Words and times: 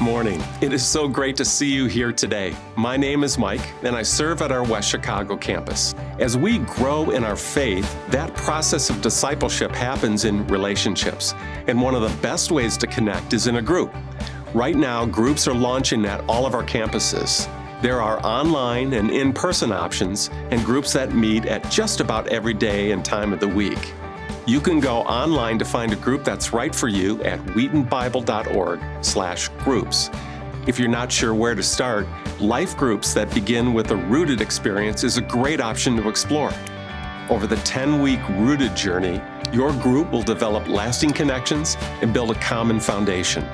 Morning. 0.00 0.42
It 0.60 0.74
is 0.74 0.84
so 0.84 1.08
great 1.08 1.36
to 1.36 1.44
see 1.44 1.72
you 1.72 1.86
here 1.86 2.12
today. 2.12 2.54
My 2.76 2.98
name 2.98 3.24
is 3.24 3.38
Mike, 3.38 3.66
and 3.82 3.96
I 3.96 4.02
serve 4.02 4.42
at 4.42 4.52
our 4.52 4.62
West 4.62 4.90
Chicago 4.90 5.38
campus. 5.38 5.94
As 6.18 6.36
we 6.36 6.58
grow 6.58 7.10
in 7.12 7.24
our 7.24 7.34
faith, 7.34 7.96
that 8.10 8.34
process 8.34 8.90
of 8.90 9.00
discipleship 9.00 9.72
happens 9.72 10.26
in 10.26 10.46
relationships, 10.48 11.32
and 11.66 11.80
one 11.80 11.94
of 11.94 12.02
the 12.02 12.14
best 12.20 12.50
ways 12.50 12.76
to 12.76 12.86
connect 12.86 13.32
is 13.32 13.46
in 13.46 13.56
a 13.56 13.62
group. 13.62 13.90
Right 14.52 14.76
now, 14.76 15.06
groups 15.06 15.48
are 15.48 15.54
launching 15.54 16.04
at 16.04 16.22
all 16.28 16.44
of 16.44 16.54
our 16.54 16.64
campuses. 16.64 17.50
There 17.80 18.02
are 18.02 18.20
online 18.24 18.92
and 18.92 19.10
in 19.10 19.32
person 19.32 19.72
options, 19.72 20.28
and 20.50 20.62
groups 20.62 20.92
that 20.92 21.14
meet 21.14 21.46
at 21.46 21.70
just 21.70 22.00
about 22.00 22.28
every 22.28 22.54
day 22.54 22.90
and 22.90 23.02
time 23.02 23.32
of 23.32 23.40
the 23.40 23.48
week. 23.48 23.94
You 24.46 24.60
can 24.60 24.78
go 24.78 24.98
online 24.98 25.58
to 25.58 25.64
find 25.64 25.92
a 25.92 25.96
group 25.96 26.22
that's 26.22 26.52
right 26.52 26.74
for 26.74 26.86
you 26.86 27.22
at 27.24 27.40
wheatonbible.org/groups. 29.66 30.10
If 30.66 30.78
you're 30.78 30.88
not 30.88 31.12
sure 31.12 31.34
where 31.34 31.54
to 31.54 31.62
start, 31.62 32.06
life 32.40 32.76
groups 32.76 33.14
that 33.14 33.32
begin 33.32 33.72
with 33.72 33.90
a 33.90 33.96
rooted 33.96 34.40
experience 34.40 35.04
is 35.04 35.16
a 35.16 35.22
great 35.22 35.60
option 35.60 35.96
to 35.96 36.08
explore. 36.08 36.52
Over 37.28 37.46
the 37.46 37.56
10-week 37.56 38.20
rooted 38.30 38.74
journey, 38.76 39.20
your 39.52 39.72
group 39.74 40.10
will 40.10 40.22
develop 40.22 40.68
lasting 40.68 41.12
connections 41.12 41.76
and 42.02 42.12
build 42.12 42.30
a 42.30 42.40
common 42.40 42.80
foundation. 42.80 43.46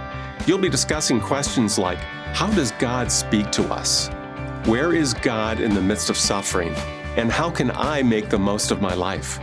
You'll 0.47 0.59
be 0.59 0.69
discussing 0.69 1.21
questions 1.21 1.79
like 1.79 1.99
how 2.35 2.51
does 2.51 2.73
God 2.73 3.13
speak 3.13 3.51
to 3.53 3.65
us? 3.73 4.09
Where 4.65 4.95
is 4.95 5.13
God 5.13 5.61
in 5.61 5.75
the 5.75 5.83
midst 5.83 6.09
of 6.09 6.17
suffering? 6.17 6.75
And 7.17 7.31
how 7.31 7.51
can 7.51 7.71
I 7.73 8.03
make 8.03 8.31
the 8.31 8.39
most 8.39 8.71
of 8.71 8.81
my 8.81 8.95
life? 8.95 9.39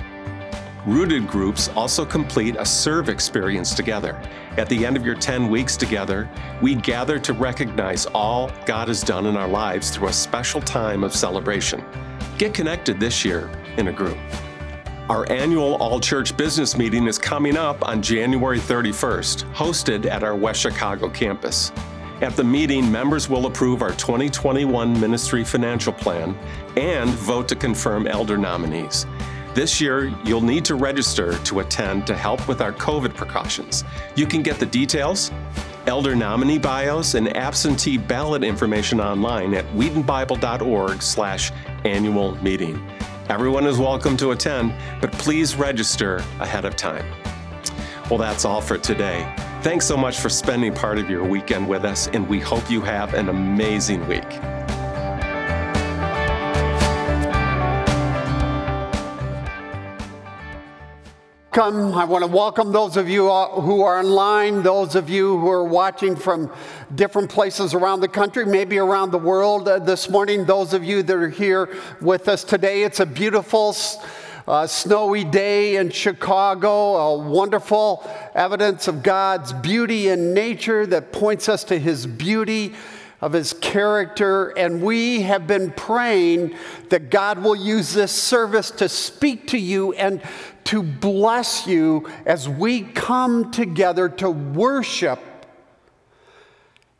Rooted 0.86 1.28
groups 1.28 1.68
also 1.76 2.06
complete 2.06 2.56
a 2.58 2.66
serve 2.66 3.10
experience 3.10 3.76
together. 3.76 4.20
At 4.58 4.70
the 4.70 4.86
end 4.86 4.96
of 4.96 5.06
your 5.06 5.16
10 5.16 5.50
weeks 5.50 5.76
together, 5.76 6.30
we 6.62 6.74
gather 6.74 7.20
to 7.20 7.34
recognize 7.34 8.06
all 8.08 8.50
God 8.66 8.88
has 8.88 9.02
done 9.02 9.26
in 9.26 9.36
our 9.36 9.48
lives 9.48 9.90
through 9.90 10.08
a 10.08 10.14
special 10.14 10.62
time 10.62 11.04
of 11.04 11.14
celebration. 11.14 11.84
Get 12.38 12.54
connected 12.54 12.98
this 12.98 13.26
year 13.26 13.52
in 13.76 13.90
a 13.90 13.92
group. 13.92 14.18
Our 15.10 15.30
annual 15.30 15.76
All 15.76 16.00
Church 16.00 16.38
Business 16.38 16.78
Meeting 16.78 17.08
is 17.08 17.18
coming 17.18 17.58
up 17.58 17.86
on 17.86 18.02
January 18.02 18.60
31st, 18.60 19.52
hosted 19.54 20.06
at 20.06 20.24
our 20.24 20.36
West 20.36 20.62
Chicago 20.62 21.10
campus. 21.10 21.74
At 22.22 22.36
the 22.36 22.44
meeting, 22.44 22.90
members 22.90 23.30
will 23.30 23.48
approve 23.48 23.82
our 23.82 23.94
2021 23.94 25.00
ministry 25.00 25.44
financial 25.44 25.92
plan 25.92 26.38
and 26.78 27.10
vote 27.10 27.48
to 27.50 27.56
confirm 27.56 28.08
elder 28.08 28.38
nominees. 28.38 29.06
This 29.56 29.82
year, 29.82 30.14
you'll 30.24 30.42
need 30.42 30.64
to 30.66 30.76
register 30.76 31.38
to 31.40 31.62
attend 31.62 32.06
to 32.08 32.16
help 32.16 32.48
with 32.48 32.62
our 32.62 32.72
COVID 32.72 33.16
precautions. 33.16 33.84
You 34.16 34.28
can 34.28 34.44
get 34.44 34.60
the 34.60 34.66
details, 34.68 35.32
elder 35.88 36.16
nominee 36.16 36.60
bios, 36.60 37.16
and 37.16 37.36
absentee 37.36 37.98
ballot 37.98 38.44
information 38.44 39.02
online 39.02 39.56
at 39.56 39.66
wheatonbible.org 39.74 41.02
slash 41.02 41.52
annual 41.84 42.36
meeting. 42.44 42.80
Everyone 43.28 43.66
is 43.66 43.80
welcome 43.80 44.16
to 44.18 44.32
attend, 44.32 44.74
but 45.02 45.12
please 45.14 45.56
register 45.56 46.18
ahead 46.40 46.66
of 46.66 46.76
time. 46.76 47.06
Well, 48.10 48.20
that's 48.20 48.46
all 48.46 48.62
for 48.62 48.78
today. 48.78 49.32
Thanks 49.62 49.86
so 49.86 49.98
much 49.98 50.20
for 50.20 50.30
spending 50.30 50.74
part 50.74 51.00
of 51.00 51.10
your 51.10 51.24
weekend 51.24 51.68
with 51.68 51.86
us, 51.86 52.08
and 52.08 52.28
we 52.30 52.40
hope 52.40 52.70
you 52.70 52.82
have 52.82 53.16
an 53.16 53.30
amazing 53.30 54.08
week. 54.08 54.28
Come, 61.52 61.96
I 61.96 62.06
want 62.06 62.24
to 62.24 62.30
welcome 62.30 62.72
those 62.72 62.96
of 62.96 63.10
you 63.10 63.32
uh, 63.32 63.60
who 63.62 63.82
are 63.82 63.98
online, 63.98 64.62
those 64.62 64.94
of 64.94 65.10
you 65.10 65.40
who 65.40 65.50
are 65.50 65.64
watching 65.64 66.16
from 66.16 66.52
different 66.94 67.28
places 67.28 67.74
around 67.74 68.02
the 68.02 68.08
country, 68.08 68.46
maybe 68.46 68.78
around 68.78 69.10
the 69.10 69.18
world 69.18 69.68
uh, 69.68 69.80
this 69.80 70.12
morning. 70.12 70.46
Those 70.46 70.76
of 70.76 70.84
you 70.84 71.02
that 71.02 71.16
are 71.16 71.28
here 71.28 71.76
with 72.02 72.28
us 72.28 72.44
today, 72.44 72.84
it's 72.84 73.00
a 73.00 73.06
beautiful, 73.06 73.76
uh, 74.48 74.68
snowy 74.68 75.24
day 75.24 75.78
in 75.78 75.90
Chicago, 75.90 76.96
a 76.98 77.18
wonderful 77.18 78.08
evidence 78.36 78.88
of 78.88 79.02
God's 79.02 79.52
beauty 79.52 80.10
in 80.10 80.36
nature 80.36 80.86
that 80.86 81.12
points 81.12 81.50
us 81.50 81.64
to 81.64 81.80
His 81.80 82.06
beauty 82.06 82.76
of 83.22 83.34
his 83.34 83.54
character, 83.54 84.50
and 84.50 84.82
we 84.82 85.22
have 85.22 85.46
been 85.46 85.72
praying 85.72 86.56
that 86.90 87.10
God 87.10 87.40
will 87.40 87.56
use 87.56 87.94
this 87.94 88.12
service 88.12 88.72
to 88.72 88.88
speak 88.88 89.48
to 89.48 89.58
you 89.58 89.94
and 89.94 90.22
to 90.66 90.82
bless 90.82 91.68
you 91.68 92.08
as 92.26 92.48
we 92.48 92.84
come 92.84 93.52
together 93.52 94.08
to 94.08 94.30
worship 94.30 95.20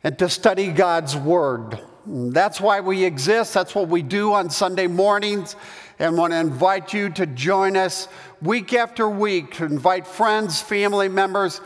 and 0.04 0.18
to 0.18 0.28
study 0.28 0.68
God's 0.72 1.16
Word. 1.16 1.80
That's 2.06 2.60
why 2.60 2.80
we 2.80 3.04
exist. 3.04 3.54
That's 3.54 3.74
what 3.74 3.88
we 3.88 4.02
do 4.02 4.32
on 4.32 4.50
Sunday 4.50 4.86
mornings. 4.86 5.56
And 5.98 6.16
want 6.16 6.32
to 6.32 6.38
invite 6.38 6.94
you 6.94 7.10
to 7.10 7.26
join 7.26 7.76
us 7.76 8.08
week 8.40 8.72
after 8.72 9.08
week, 9.08 9.54
to 9.56 9.66
invite 9.66 10.06
friends, 10.06 10.60
family 10.60 11.08
members 11.08 11.60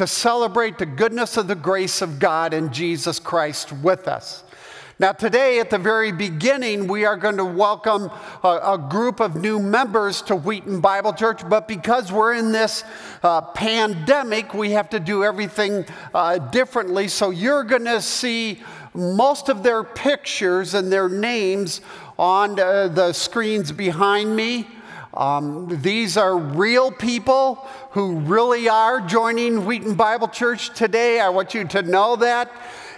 to 0.00 0.06
celebrate 0.06 0.78
the 0.78 0.86
goodness 0.86 1.36
of 1.36 1.46
the 1.46 1.54
grace 1.54 2.00
of 2.00 2.18
God 2.18 2.54
in 2.54 2.72
Jesus 2.72 3.18
Christ 3.18 3.70
with 3.70 4.08
us. 4.08 4.44
Now, 4.98 5.12
today 5.12 5.60
at 5.60 5.68
the 5.68 5.76
very 5.76 6.10
beginning, 6.10 6.88
we 6.88 7.04
are 7.04 7.18
going 7.18 7.36
to 7.36 7.44
welcome 7.44 8.10
a, 8.42 8.48
a, 8.48 8.78
group 8.78 9.20
of 9.20 9.36
new 9.36 9.58
members 9.58 10.22
to 10.22 10.36
Wheaton 10.36 10.80
Bible 10.80 11.12
Church, 11.12 11.46
but 11.50 11.68
because 11.68 12.10
we're 12.10 12.32
in 12.32 12.50
this 12.50 12.82
uh, 13.22 13.42
pandemic, 13.42 14.54
we 14.54 14.70
have 14.70 14.88
to 14.88 15.00
do 15.00 15.22
everything 15.22 15.84
uh, 16.14 16.38
differently. 16.38 17.06
So 17.06 17.28
you're 17.28 17.64
going 17.64 17.84
to 17.84 18.00
see 18.00 18.62
most 18.94 19.50
of 19.50 19.62
their 19.62 19.84
pictures 19.84 20.72
and 20.72 20.90
their 20.90 21.10
names 21.10 21.82
on 22.18 22.58
uh, 22.58 22.88
the 22.88 23.12
screens 23.12 23.70
behind 23.70 24.34
me. 24.34 24.66
Um, 25.14 25.68
these 25.82 26.16
are 26.16 26.36
real 26.36 26.92
people 26.92 27.66
who 27.90 28.20
really 28.20 28.68
are 28.68 29.00
joining 29.00 29.64
Wheaton 29.66 29.94
Bible 29.94 30.28
Church 30.28 30.72
today. 30.72 31.18
I 31.20 31.30
want 31.30 31.52
you 31.52 31.64
to 31.64 31.82
know 31.82 32.16
that. 32.16 32.50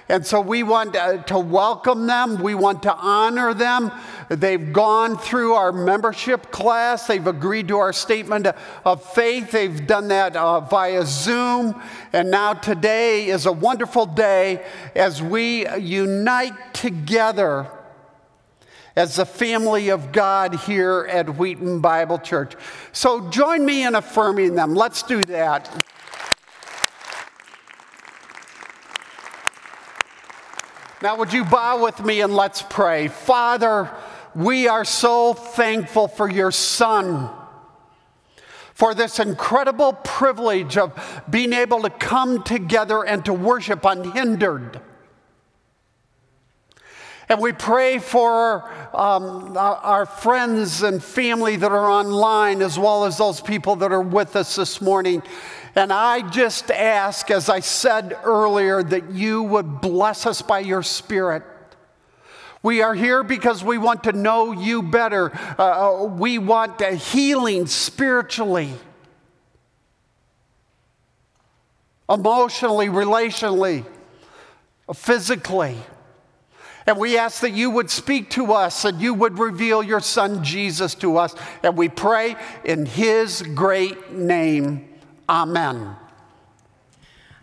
And 0.09 0.27
so 0.27 0.41
we 0.41 0.63
want 0.63 0.93
to, 0.93 1.39
welcome 1.39 2.07
them. 2.07 2.43
We 2.43 2.55
want 2.55 2.83
to 2.83 2.95
honor 2.95 3.55
them. 3.55 3.91
They've 4.29 4.73
gone 4.73 5.17
through 5.17 5.55
our 5.55 5.73
membership 5.73 6.51
class. 6.51 7.07
They've 7.07 7.27
agreed 7.27 7.69
to 7.69 7.79
our 7.79 7.95
statement 7.95 8.47
of 8.85 9.03
faith. 9.15 9.53
They've 9.53 9.87
done 9.87 10.09
that 10.09 10.37
uh, 10.37 10.61
via 10.61 11.07
Zoom. 11.07 11.81
And 12.13 12.31
now 12.31 12.53
today 12.53 13.29
is 13.29 13.47
a 13.47 13.53
wonderful 13.53 14.05
day 14.05 14.67
as 14.95 15.23
we 15.23 15.67
unite 15.79 16.75
together 16.75 17.71
as 18.95 19.17
the 19.17 19.27
family 19.27 19.89
of 19.89 20.13
God 20.13 20.55
here 20.55 21.07
at 21.11 21.37
Wheaton 21.37 21.81
Bible 21.81 22.19
Church. 22.19 22.55
So 22.93 23.31
join 23.31 23.65
me 23.65 23.85
in 23.85 23.95
affirming 23.95 24.55
them. 24.55 24.75
Let's 24.75 25.03
do 25.03 25.25
that. 25.25 25.85
Now, 31.03 31.17
would 31.17 31.33
you 31.33 31.45
bow 31.45 31.83
with 31.83 32.05
me 32.05 32.21
and 32.21 32.35
let's 32.37 32.63
pray? 32.63 33.09
Father, 33.09 33.91
we 34.37 34.69
are 34.69 34.85
so 34.85 35.35
thankful 35.35 36.07
for 36.07 36.31
your 36.31 36.53
Son, 36.53 37.29
for 38.73 38.95
this 38.95 39.19
incredible 39.19 39.95
privilege 39.95 40.77
of 40.77 41.25
being 41.29 41.53
able 41.53 41.83
to 41.83 41.91
come 41.91 42.45
together 42.45 43.05
and 43.05 43.25
to 43.25 43.33
worship 43.33 43.85
unhindered. 43.85 44.81
And 47.33 47.41
we 47.41 47.53
pray 47.53 47.99
for 47.99 48.71
um, 48.93 49.57
our 49.57 50.05
friends 50.05 50.83
and 50.83 51.03
family 51.03 51.57
that 51.57 51.73
are 51.73 51.89
online, 51.89 52.61
as 52.61 52.79
well 52.79 53.07
as 53.07 53.17
those 53.17 53.41
people 53.41 53.77
that 53.77 53.91
are 53.91 54.03
with 54.03 54.37
us 54.37 54.57
this 54.57 54.83
morning. 54.83 55.23
And 55.75 55.95
I 55.95 56.29
just 56.29 56.71
ask, 56.71 57.31
as 57.31 57.49
I 57.49 57.61
said 57.61 58.19
earlier, 58.23 58.83
that 58.83 59.13
you 59.13 59.45
would 59.45 59.81
bless 59.81 60.27
us 60.27 60.43
by 60.43 60.59
your 60.59 60.83
Spirit. 60.83 61.43
We 62.63 62.83
are 62.83 62.95
here 62.95 63.23
because 63.23 63.65
we 63.65 63.79
want 63.79 64.05
to 64.05 64.13
know 64.13 64.53
you 64.53 64.83
better. 64.83 65.33
Uh, 65.59 66.03
uh 66.03 66.05
we 66.05 66.37
want 66.37 66.83
a 66.83 66.91
healing 66.91 67.67
spiritually, 67.67 68.75
emotionally, 72.11 72.89
relationally, 72.89 73.87
physically. 74.95 75.79
And 76.87 76.99
we 76.99 77.17
ask 77.17 77.41
that 77.41 77.53
you 77.53 77.71
would 77.71 77.91
speak 77.91 78.31
to 78.31 78.53
us 78.53 78.85
and 78.85 79.01
you 79.01 79.15
would 79.15 79.39
reveal 79.39 79.83
your 79.83 80.01
son 80.01 80.43
Jesus 80.43 80.95
to 80.97 81.17
us. 81.17 81.35
And 81.63 81.77
we 81.77 81.89
pray 81.89 82.37
in 82.65 82.87
his 82.87 83.43
great 83.43 84.13
name. 84.13 84.89
Amen. 85.29 85.97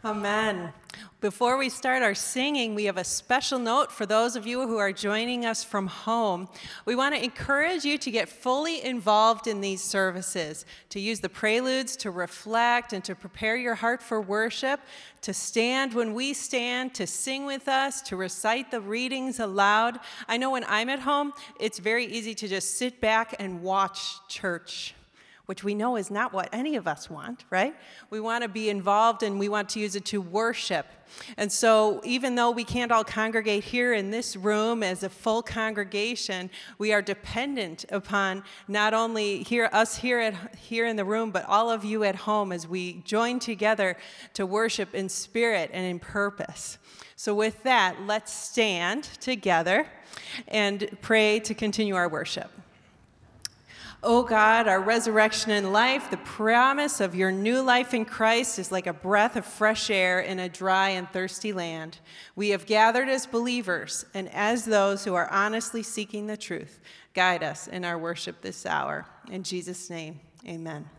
Amen. 0.04 0.74
Before 1.22 1.58
we 1.58 1.68
start 1.68 2.02
our 2.02 2.16
singing, 2.16 2.76
we 2.76 2.86
have 2.86 2.96
a 2.96 3.04
special 3.04 3.60
note 3.60 3.92
for 3.92 4.06
those 4.06 4.38
of 4.38 4.48
you 4.48 4.66
who 4.66 4.78
are 4.78 4.94
joining 4.94 5.46
us 5.46 5.66
from 5.66 5.88
home. 5.88 6.48
We 6.86 6.96
want 6.96 7.14
to 7.14 7.22
encourage 7.22 7.84
you 7.84 7.98
to 7.98 8.10
get 8.10 8.30
fully 8.30 8.82
involved 8.86 9.46
in 9.46 9.60
these 9.60 9.84
services, 9.84 10.66
to 10.88 11.00
use 11.02 11.20
the 11.20 11.28
preludes 11.28 11.98
to 11.98 12.12
reflect 12.12 12.94
and 12.94 13.04
to 13.04 13.16
prepare 13.16 13.58
your 13.58 13.76
heart 13.76 14.02
for 14.02 14.22
worship, 14.22 14.80
to 15.24 15.34
stand 15.34 15.94
when 15.94 16.14
we 16.14 16.34
stand, 16.34 16.96
to 16.96 17.06
sing 17.06 17.46
with 17.46 17.68
us, 17.68 18.02
to 18.04 18.16
recite 18.16 18.72
the 18.72 18.80
readings 18.80 19.42
aloud. 19.42 20.00
I 20.30 20.38
know 20.38 20.52
when 20.52 20.64
I'm 20.70 20.88
at 20.88 21.00
home, 21.00 21.34
it's 21.60 21.80
very 21.80 22.06
easy 22.06 22.34
to 22.36 22.48
just 22.48 22.78
sit 22.78 23.02
back 23.02 23.36
and 23.40 23.62
watch 23.62 24.26
church 24.30 24.94
which 25.50 25.64
we 25.64 25.74
know 25.74 25.96
is 25.96 26.12
not 26.12 26.32
what 26.32 26.48
any 26.54 26.76
of 26.76 26.88
us 26.88 27.10
want, 27.10 27.44
right? 27.50 27.74
We 28.12 28.20
want 28.20 28.44
to 28.44 28.48
be 28.48 28.70
involved 28.70 29.24
and 29.24 29.40
we 29.40 29.50
want 29.50 29.68
to 29.70 29.80
use 29.80 29.96
it 29.96 30.06
to 30.06 30.22
worship. 30.22 30.86
And 31.38 31.52
so, 31.52 32.02
even 32.04 32.36
though 32.36 32.52
we 32.52 32.64
can't 32.64 32.92
all 32.92 33.04
congregate 33.04 33.64
here 33.64 33.92
in 33.94 34.12
this 34.12 34.36
room 34.36 34.84
as 34.84 35.02
a 35.02 35.10
full 35.10 35.42
congregation, 35.42 36.52
we 36.78 36.94
are 36.94 37.02
dependent 37.02 37.84
upon 37.90 38.44
not 38.68 38.94
only 38.94 39.42
here, 39.42 39.72
us 39.74 39.98
here, 39.98 40.20
at, 40.20 40.56
here 40.56 40.86
in 40.86 40.96
the 40.96 41.04
room, 41.04 41.32
but 41.32 41.46
all 41.46 41.72
of 41.72 41.84
you 41.84 42.04
at 42.04 42.16
home 42.16 42.52
as 42.52 42.68
we 42.68 43.02
join 43.02 43.40
together 43.40 43.98
to 44.36 44.46
worship 44.46 44.94
in 44.94 45.10
spirit 45.10 45.72
and 45.74 45.84
in 45.84 45.98
purpose. 45.98 46.78
So, 47.16 47.34
with 47.34 47.64
that, 47.64 47.96
let's 48.06 48.32
stand 48.32 49.06
together 49.20 49.88
and 50.48 50.96
pray 51.02 51.40
to 51.40 51.56
continue 51.56 51.96
our 51.96 52.08
worship. 52.08 52.52
Oh 54.02 54.24
God, 54.24 54.70
our 54.70 54.80
resurrection 54.80 55.52
and 55.52 55.74
life, 55.74 56.10
the 56.10 56.16
promise 56.18 57.02
of 57.02 57.16
your 57.16 57.34
new 57.34 57.62
life 57.62 57.94
in 57.94 58.06
Christ 58.06 58.58
is 58.58 58.72
like 58.72 58.88
a 58.88 58.94
breath 58.94 59.36
of 59.36 59.46
fresh 59.46 59.90
air 59.90 60.22
in 60.22 60.40
a 60.40 60.48
dry 60.48 60.90
and 60.90 61.10
thirsty 61.10 61.52
land. 61.52 62.00
We 62.34 62.50
have 62.50 62.66
gathered 62.66 63.10
as 63.10 63.26
believers 63.26 64.06
and 64.14 64.30
as 64.30 64.64
those 64.64 65.04
who 65.04 65.16
are 65.16 65.30
honestly 65.30 65.84
seeking 65.84 66.28
the 66.28 66.38
truth. 66.38 66.80
Guide 67.14 67.44
us 67.44 67.68
in 67.68 67.84
our 67.84 67.98
worship 67.98 68.40
this 68.40 68.66
hour. 68.66 69.06
In 69.30 69.44
Jesus' 69.44 69.90
name, 69.90 70.22
amen. 70.48 70.90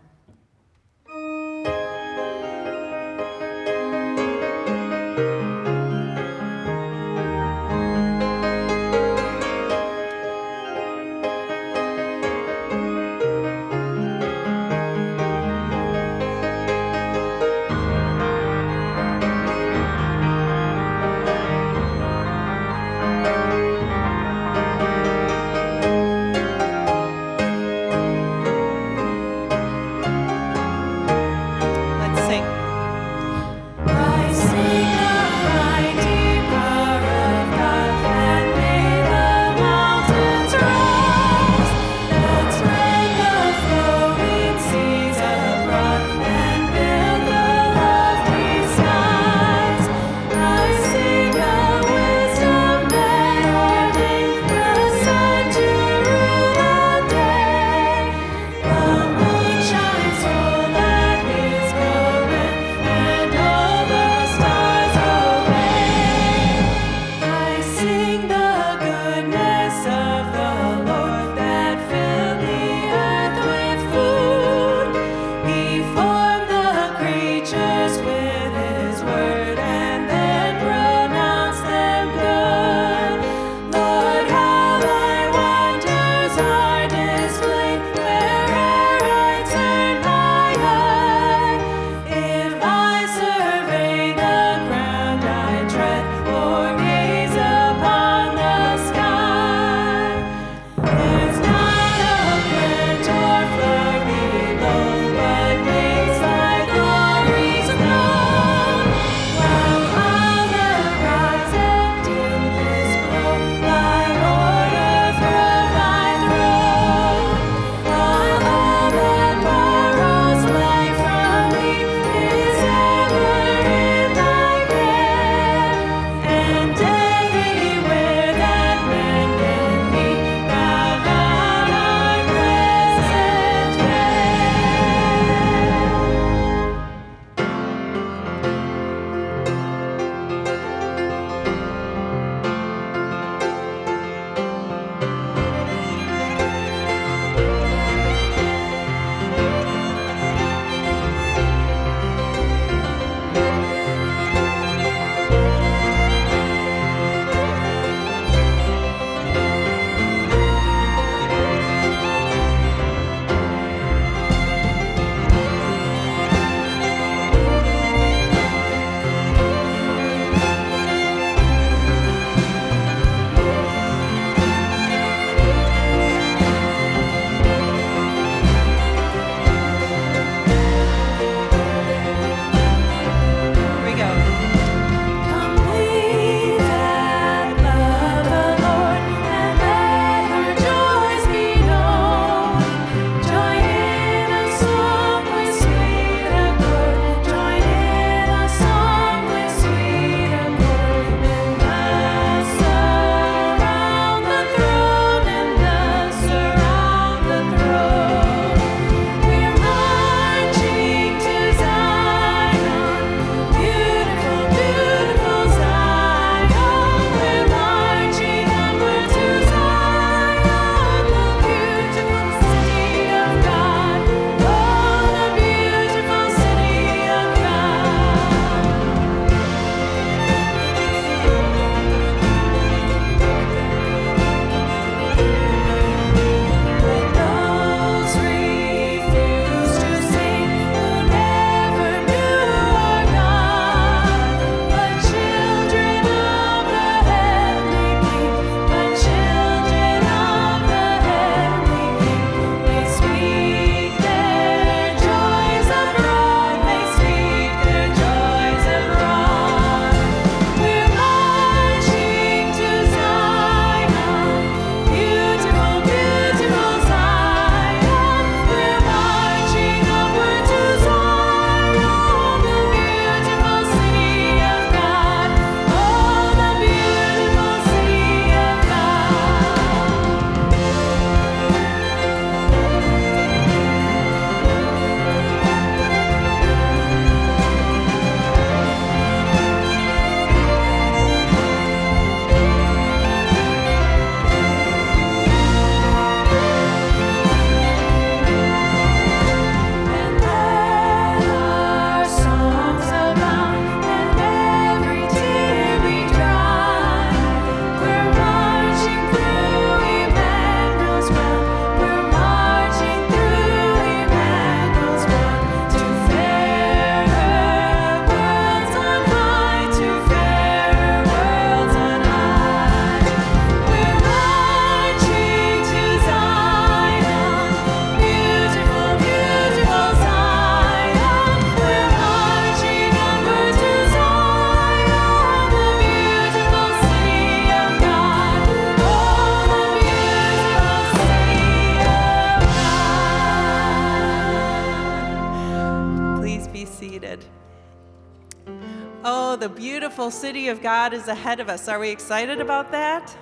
City 350.11 350.49
of 350.49 350.63
God 350.63 350.93
is 350.93 351.09
ahead 351.09 351.41
of 351.41 351.49
us. 351.49 351.69
Are 351.69 351.79
we 351.79 351.91
excited 351.91 352.41
about 352.41 352.71
that? 352.73 353.15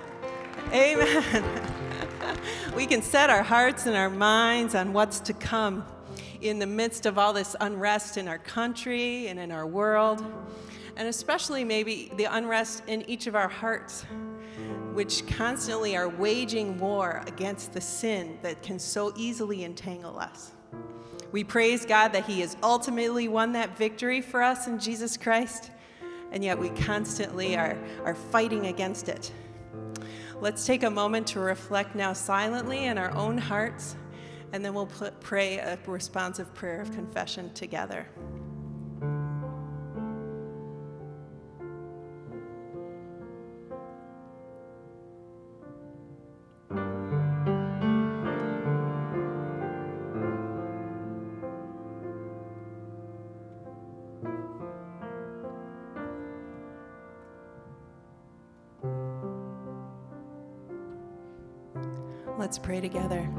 Amen. 0.73 1.43
we 2.75 2.85
can 2.85 3.01
set 3.01 3.29
our 3.29 3.43
hearts 3.43 3.85
and 3.85 3.95
our 3.95 4.09
minds 4.09 4.75
on 4.75 4.93
what's 4.93 5.19
to 5.21 5.33
come 5.33 5.85
in 6.41 6.59
the 6.59 6.67
midst 6.67 7.05
of 7.05 7.17
all 7.17 7.33
this 7.33 7.55
unrest 7.59 8.17
in 8.17 8.27
our 8.27 8.37
country 8.37 9.27
and 9.27 9.39
in 9.39 9.51
our 9.51 9.67
world, 9.67 10.23
and 10.95 11.07
especially 11.07 11.63
maybe 11.63 12.11
the 12.17 12.25
unrest 12.25 12.83
in 12.87 13.07
each 13.09 13.27
of 13.27 13.35
our 13.35 13.49
hearts, 13.49 14.05
which 14.93 15.25
constantly 15.27 15.95
are 15.95 16.07
waging 16.07 16.79
war 16.79 17.23
against 17.27 17.73
the 17.73 17.81
sin 17.81 18.37
that 18.41 18.61
can 18.61 18.79
so 18.79 19.13
easily 19.15 19.63
entangle 19.63 20.17
us. 20.17 20.51
We 21.31 21.43
praise 21.43 21.85
God 21.85 22.13
that 22.13 22.25
He 22.25 22.41
has 22.41 22.57
ultimately 22.63 23.27
won 23.27 23.51
that 23.53 23.77
victory 23.77 24.21
for 24.21 24.41
us 24.41 24.67
in 24.67 24.79
Jesus 24.79 25.17
Christ, 25.17 25.71
and 26.31 26.43
yet 26.43 26.57
we 26.57 26.69
constantly 26.69 27.55
are, 27.57 27.77
are 28.05 28.15
fighting 28.15 28.67
against 28.67 29.09
it. 29.09 29.31
Let's 30.41 30.65
take 30.65 30.83
a 30.83 30.89
moment 30.89 31.27
to 31.27 31.39
reflect 31.39 31.95
now 31.95 32.13
silently 32.13 32.85
in 32.85 32.97
our 32.97 33.11
own 33.11 33.37
hearts, 33.37 33.95
and 34.53 34.63
then 34.63 34.73
we'll 34.73 34.85
put, 34.85 35.19
pray 35.19 35.57
a 35.57 35.77
responsive 35.85 36.53
prayer 36.53 36.81
of 36.81 36.91
confession 36.93 37.53
together. 37.53 38.07
Let's 62.49 62.57
pray 62.57 62.81
together. 62.81 63.29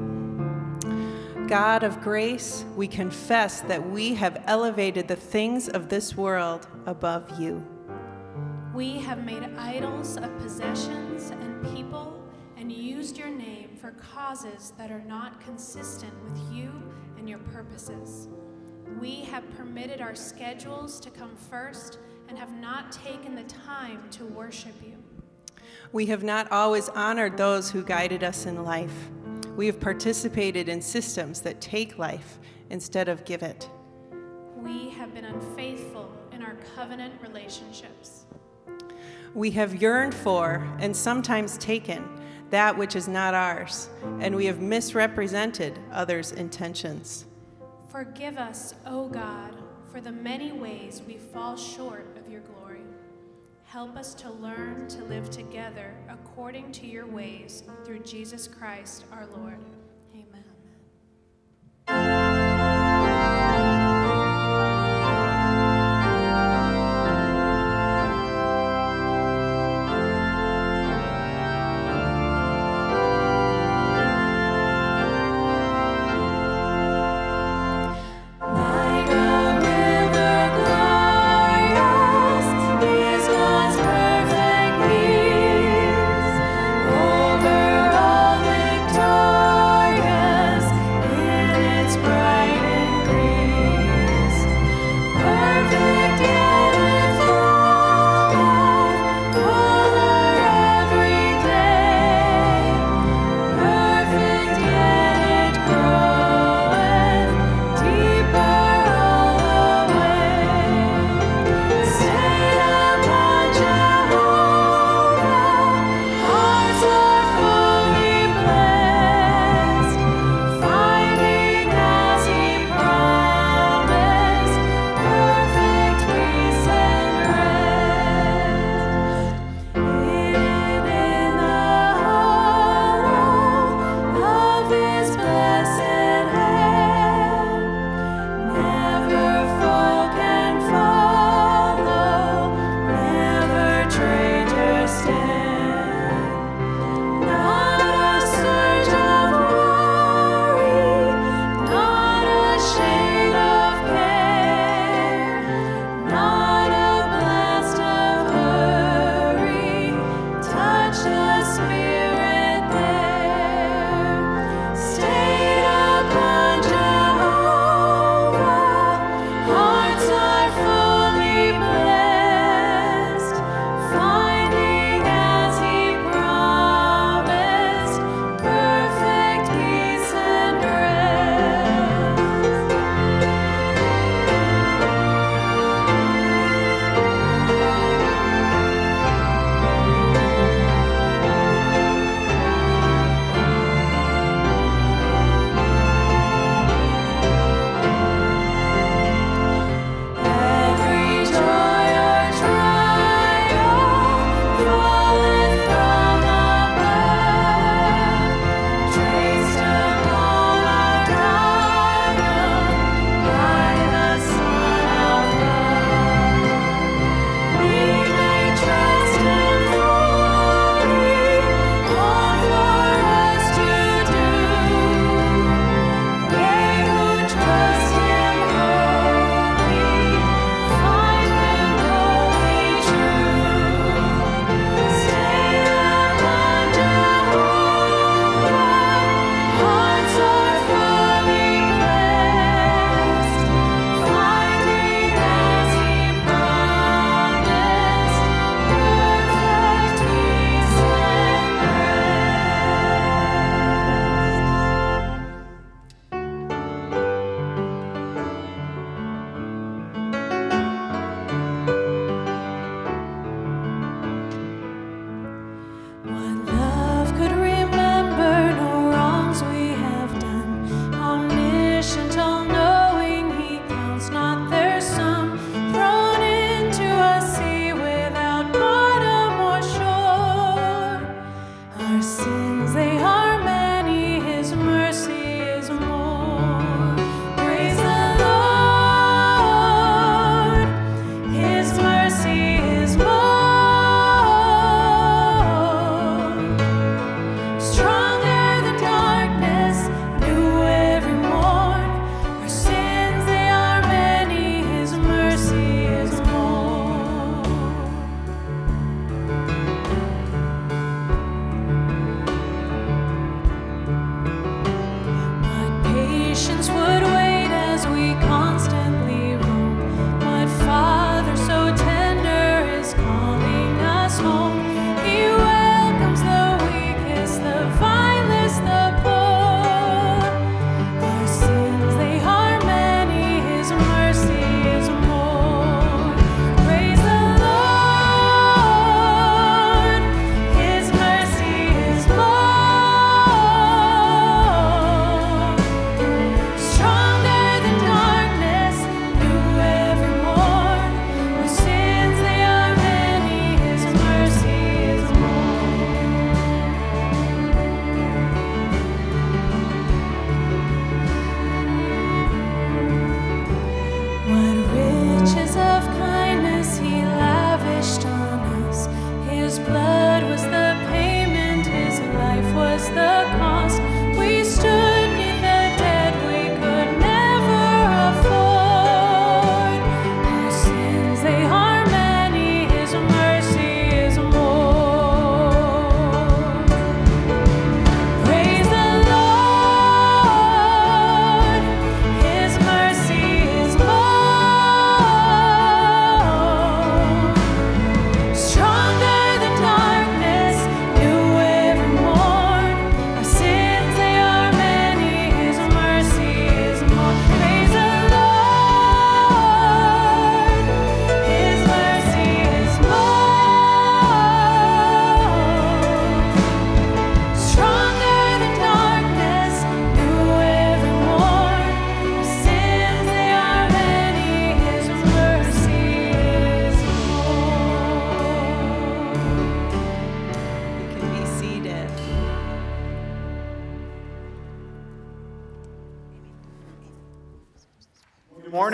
God 1.48 1.82
of 1.82 2.00
grace, 2.00 2.64
we 2.76 2.86
confess 2.86 3.60
that 3.62 3.90
we 3.90 4.14
have 4.14 4.40
elevated 4.46 5.08
the 5.08 5.16
things 5.16 5.68
of 5.68 5.88
this 5.88 6.16
world 6.16 6.68
above 6.86 7.40
you. 7.40 7.60
We 8.72 8.98
have 8.98 9.24
made 9.24 9.42
idols 9.58 10.16
of 10.16 10.38
possessions 10.38 11.30
and 11.30 11.60
people 11.74 12.24
and 12.56 12.70
used 12.70 13.18
your 13.18 13.30
name 13.30 13.70
for 13.80 13.90
causes 13.90 14.74
that 14.78 14.92
are 14.92 15.02
not 15.02 15.40
consistent 15.40 16.14
with 16.22 16.40
you 16.52 16.70
and 17.18 17.28
your 17.28 17.40
purposes. 17.40 18.28
We 19.00 19.22
have 19.22 19.42
permitted 19.56 20.00
our 20.00 20.14
schedules 20.14 21.00
to 21.00 21.10
come 21.10 21.34
first 21.34 21.98
and 22.28 22.38
have 22.38 22.52
not 22.52 22.92
taken 22.92 23.34
the 23.34 23.42
time 23.42 24.08
to 24.12 24.24
worship 24.24 24.76
you. 24.80 24.99
We 25.92 26.06
have 26.06 26.22
not 26.22 26.52
always 26.52 26.88
honored 26.90 27.36
those 27.36 27.70
who 27.70 27.82
guided 27.82 28.22
us 28.22 28.46
in 28.46 28.62
life. 28.62 29.10
We 29.56 29.66
have 29.66 29.80
participated 29.80 30.68
in 30.68 30.80
systems 30.80 31.40
that 31.40 31.60
take 31.60 31.98
life 31.98 32.38
instead 32.70 33.08
of 33.08 33.24
give 33.24 33.42
it. 33.42 33.68
We 34.56 34.90
have 34.90 35.12
been 35.12 35.24
unfaithful 35.24 36.12
in 36.30 36.42
our 36.42 36.56
covenant 36.76 37.14
relationships. 37.20 38.26
We 39.34 39.50
have 39.52 39.82
yearned 39.82 40.14
for 40.14 40.64
and 40.78 40.96
sometimes 40.96 41.58
taken 41.58 42.08
that 42.50 42.76
which 42.76 42.94
is 42.94 43.08
not 43.08 43.34
ours, 43.34 43.88
and 44.20 44.34
we 44.34 44.46
have 44.46 44.60
misrepresented 44.60 45.78
others' 45.92 46.32
intentions. 46.32 47.26
Forgive 47.90 48.38
us, 48.38 48.74
O 48.86 49.08
God, 49.08 49.56
for 49.90 50.00
the 50.00 50.12
many 50.12 50.52
ways 50.52 51.02
we 51.06 51.16
fall 51.16 51.56
short 51.56 52.06
of 52.16 52.30
your 52.30 52.40
glory. 52.40 52.59
Help 53.70 53.96
us 53.96 54.14
to 54.14 54.28
learn 54.28 54.88
to 54.88 55.04
live 55.04 55.30
together 55.30 55.94
according 56.08 56.72
to 56.72 56.88
your 56.88 57.06
ways 57.06 57.62
through 57.84 58.00
Jesus 58.00 58.48
Christ 58.48 59.04
our 59.12 59.28
Lord. 59.36 59.58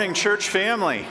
Morning, 0.07 0.21
church 0.21 0.47
family. 0.47 1.05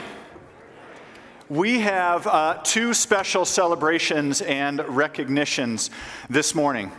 We 1.49 1.81
have 1.81 2.25
uh, 2.25 2.59
two 2.63 2.95
special 2.95 3.45
celebrations 3.45 4.41
and 4.41 4.79
recognitions 4.89 5.91
this 6.31 6.55
morning 6.55 6.91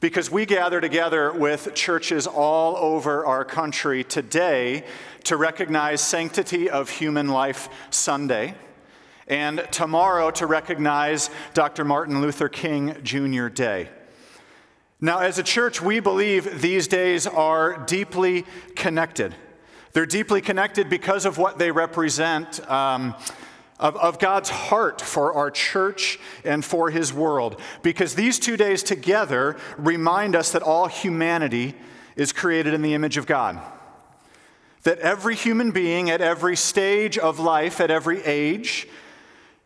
because 0.00 0.30
we 0.30 0.46
gather 0.46 0.80
together 0.80 1.30
with 1.34 1.74
churches 1.74 2.26
all 2.26 2.74
over 2.78 3.26
our 3.26 3.44
country 3.44 4.02
today 4.02 4.86
to 5.24 5.36
recognize 5.36 6.00
Sanctity 6.00 6.70
of 6.70 6.88
Human 6.88 7.28
Life 7.28 7.68
Sunday, 7.90 8.54
and 9.28 9.68
tomorrow 9.70 10.30
to 10.30 10.46
recognize 10.46 11.28
Dr. 11.52 11.84
Martin 11.84 12.22
Luther 12.22 12.48
King 12.48 12.96
Jr. 13.02 13.48
Day. 13.48 13.90
Now, 15.02 15.18
as 15.18 15.38
a 15.38 15.42
church, 15.42 15.82
we 15.82 16.00
believe 16.00 16.62
these 16.62 16.88
days 16.88 17.26
are 17.26 17.76
deeply 17.84 18.46
connected. 18.74 19.34
They're 19.96 20.04
deeply 20.04 20.42
connected 20.42 20.90
because 20.90 21.24
of 21.24 21.38
what 21.38 21.56
they 21.58 21.70
represent 21.70 22.60
um, 22.70 23.14
of, 23.80 23.96
of 23.96 24.18
God's 24.18 24.50
heart 24.50 25.00
for 25.00 25.32
our 25.32 25.50
church 25.50 26.18
and 26.44 26.62
for 26.62 26.90
His 26.90 27.14
world. 27.14 27.58
Because 27.82 28.14
these 28.14 28.38
two 28.38 28.58
days 28.58 28.82
together 28.82 29.56
remind 29.78 30.36
us 30.36 30.52
that 30.52 30.62
all 30.62 30.86
humanity 30.86 31.74
is 32.14 32.30
created 32.30 32.74
in 32.74 32.82
the 32.82 32.92
image 32.92 33.16
of 33.16 33.24
God. 33.24 33.58
That 34.82 34.98
every 34.98 35.34
human 35.34 35.70
being 35.70 36.10
at 36.10 36.20
every 36.20 36.56
stage 36.56 37.16
of 37.16 37.38
life, 37.38 37.80
at 37.80 37.90
every 37.90 38.22
age, 38.22 38.86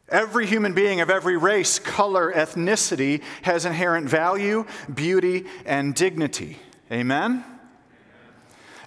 Every 0.08 0.46
human 0.46 0.74
being 0.74 1.00
of 1.00 1.10
every 1.10 1.36
race, 1.36 1.80
color, 1.80 2.32
ethnicity 2.32 3.22
has 3.42 3.64
inherent 3.64 4.08
value, 4.08 4.64
beauty, 4.92 5.46
and 5.64 5.94
dignity. 5.94 6.58
Amen? 6.90 7.44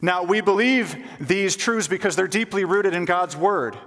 Now, 0.04 0.22
we 0.22 0.42
believe 0.42 0.98
these 1.22 1.56
truths 1.56 1.88
because 1.88 2.18
they're 2.18 2.28
deeply 2.28 2.66
rooted 2.66 2.94
in 2.94 3.06
God's 3.06 3.38
Word. 3.38 3.78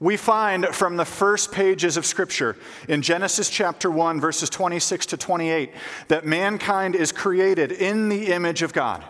We 0.00 0.16
find 0.16 0.64
from 0.68 0.96
the 0.96 1.04
first 1.04 1.52
pages 1.52 1.98
of 1.98 2.06
Scripture 2.06 2.56
in 2.88 3.02
Genesis 3.02 3.50
chapter 3.50 3.90
1, 3.90 4.18
verses 4.18 4.48
26 4.48 5.04
to 5.06 5.18
28, 5.18 5.74
that 6.08 6.24
mankind 6.24 6.96
is 6.96 7.12
created 7.12 7.70
in 7.70 8.08
the 8.08 8.32
image 8.32 8.62
of 8.62 8.72
God. 8.72 9.04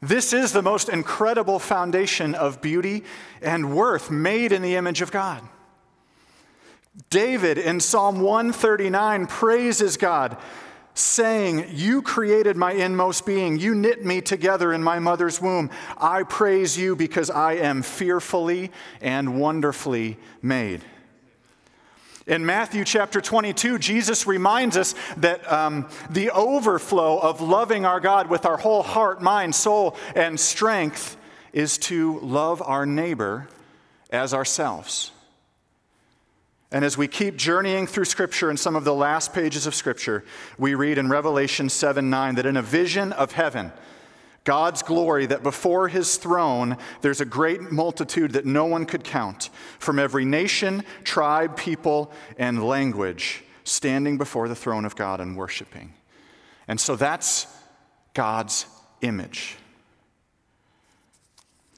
This 0.00 0.32
is 0.32 0.52
the 0.52 0.62
most 0.62 0.88
incredible 0.88 1.58
foundation 1.58 2.34
of 2.34 2.62
beauty 2.62 3.04
and 3.42 3.76
worth 3.76 4.10
made 4.10 4.50
in 4.50 4.62
the 4.62 4.76
image 4.76 5.02
of 5.02 5.12
God. 5.12 5.46
David 7.10 7.58
in 7.58 7.80
Psalm 7.80 8.22
139 8.22 9.26
praises 9.26 9.98
God 9.98 10.38
saying, 10.98 11.66
You 11.72 12.02
created 12.02 12.56
my 12.56 12.72
inmost 12.72 13.26
being. 13.26 13.58
You 13.58 13.74
knit 13.74 14.04
me 14.04 14.20
together 14.20 14.72
in 14.72 14.82
my 14.82 14.98
mother's 14.98 15.40
womb. 15.40 15.70
I 15.96 16.22
praise 16.22 16.76
you 16.76 16.96
because 16.96 17.30
I 17.30 17.54
am 17.54 17.82
fearfully 17.82 18.70
and 19.00 19.40
wonderfully 19.40 20.18
made. 20.42 20.82
In 22.26 22.44
Matthew 22.44 22.84
chapter 22.84 23.22
22, 23.22 23.78
Jesus 23.78 24.26
reminds 24.26 24.76
us 24.76 24.94
that 25.16 25.50
um, 25.50 25.88
the 26.10 26.30
overflow 26.30 27.18
of 27.18 27.40
loving 27.40 27.86
our 27.86 28.00
God 28.00 28.28
with 28.28 28.44
our 28.44 28.58
whole 28.58 28.82
heart, 28.82 29.22
mind, 29.22 29.54
soul, 29.54 29.96
and 30.14 30.38
strength 30.38 31.16
is 31.54 31.78
to 31.78 32.20
love 32.20 32.60
our 32.60 32.84
neighbor 32.84 33.48
as 34.10 34.34
ourselves. 34.34 35.12
And 36.70 36.84
as 36.84 36.98
we 36.98 37.08
keep 37.08 37.36
journeying 37.36 37.86
through 37.86 38.04
Scripture 38.04 38.50
in 38.50 38.58
some 38.58 38.76
of 38.76 38.84
the 38.84 38.94
last 38.94 39.32
pages 39.32 39.66
of 39.66 39.74
Scripture, 39.74 40.22
we 40.58 40.74
read 40.74 40.98
in 40.98 41.08
Revelation 41.08 41.68
7 41.68 42.10
9 42.10 42.34
that 42.34 42.46
in 42.46 42.56
a 42.56 42.62
vision 42.62 43.12
of 43.12 43.32
heaven, 43.32 43.72
God's 44.44 44.82
glory, 44.82 45.26
that 45.26 45.42
before 45.42 45.88
his 45.88 46.16
throne 46.16 46.76
there's 47.00 47.22
a 47.22 47.24
great 47.24 47.72
multitude 47.72 48.32
that 48.32 48.44
no 48.44 48.66
one 48.66 48.84
could 48.84 49.02
count 49.02 49.48
from 49.78 49.98
every 49.98 50.26
nation, 50.26 50.84
tribe, 51.04 51.56
people, 51.56 52.12
and 52.36 52.62
language 52.62 53.44
standing 53.64 54.18
before 54.18 54.48
the 54.48 54.54
throne 54.54 54.84
of 54.84 54.94
God 54.94 55.20
and 55.20 55.36
worshiping. 55.36 55.94
And 56.66 56.78
so 56.78 56.96
that's 56.96 57.46
God's 58.12 58.66
image. 59.00 59.56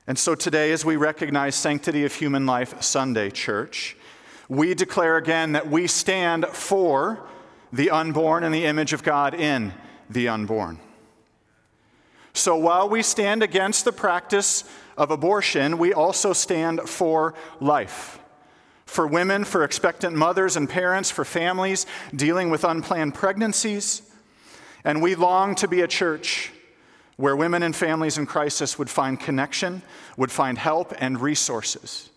And 0.06 0.18
so 0.18 0.34
today, 0.34 0.72
as 0.72 0.84
we 0.84 0.96
recognize 0.96 1.54
Sanctity 1.54 2.04
of 2.04 2.12
Human 2.14 2.44
Life 2.44 2.82
Sunday, 2.82 3.30
church, 3.30 3.96
we 4.50 4.74
declare 4.74 5.16
again 5.16 5.52
that 5.52 5.70
we 5.70 5.86
stand 5.86 6.44
for 6.48 7.24
the 7.72 7.88
unborn 7.90 8.42
and 8.42 8.52
the 8.52 8.66
image 8.66 8.92
of 8.92 9.04
God 9.04 9.32
in 9.32 9.72
the 10.10 10.28
unborn. 10.28 10.80
So 12.32 12.56
while 12.56 12.88
we 12.88 13.02
stand 13.02 13.44
against 13.44 13.84
the 13.84 13.92
practice 13.92 14.64
of 14.96 15.12
abortion, 15.12 15.78
we 15.78 15.94
also 15.94 16.32
stand 16.32 16.80
for 16.80 17.34
life. 17.60 18.18
For 18.86 19.06
women, 19.06 19.44
for 19.44 19.62
expectant 19.62 20.16
mothers 20.16 20.56
and 20.56 20.68
parents, 20.68 21.12
for 21.12 21.24
families 21.24 21.86
dealing 22.12 22.50
with 22.50 22.64
unplanned 22.64 23.14
pregnancies. 23.14 24.02
And 24.82 25.00
we 25.00 25.14
long 25.14 25.54
to 25.56 25.68
be 25.68 25.82
a 25.82 25.88
church 25.88 26.50
where 27.16 27.36
women 27.36 27.62
and 27.62 27.76
families 27.76 28.18
in 28.18 28.26
crisis 28.26 28.80
would 28.80 28.90
find 28.90 29.20
connection, 29.20 29.82
would 30.16 30.32
find 30.32 30.58
help 30.58 30.92
and 30.98 31.20
resources. 31.20 32.09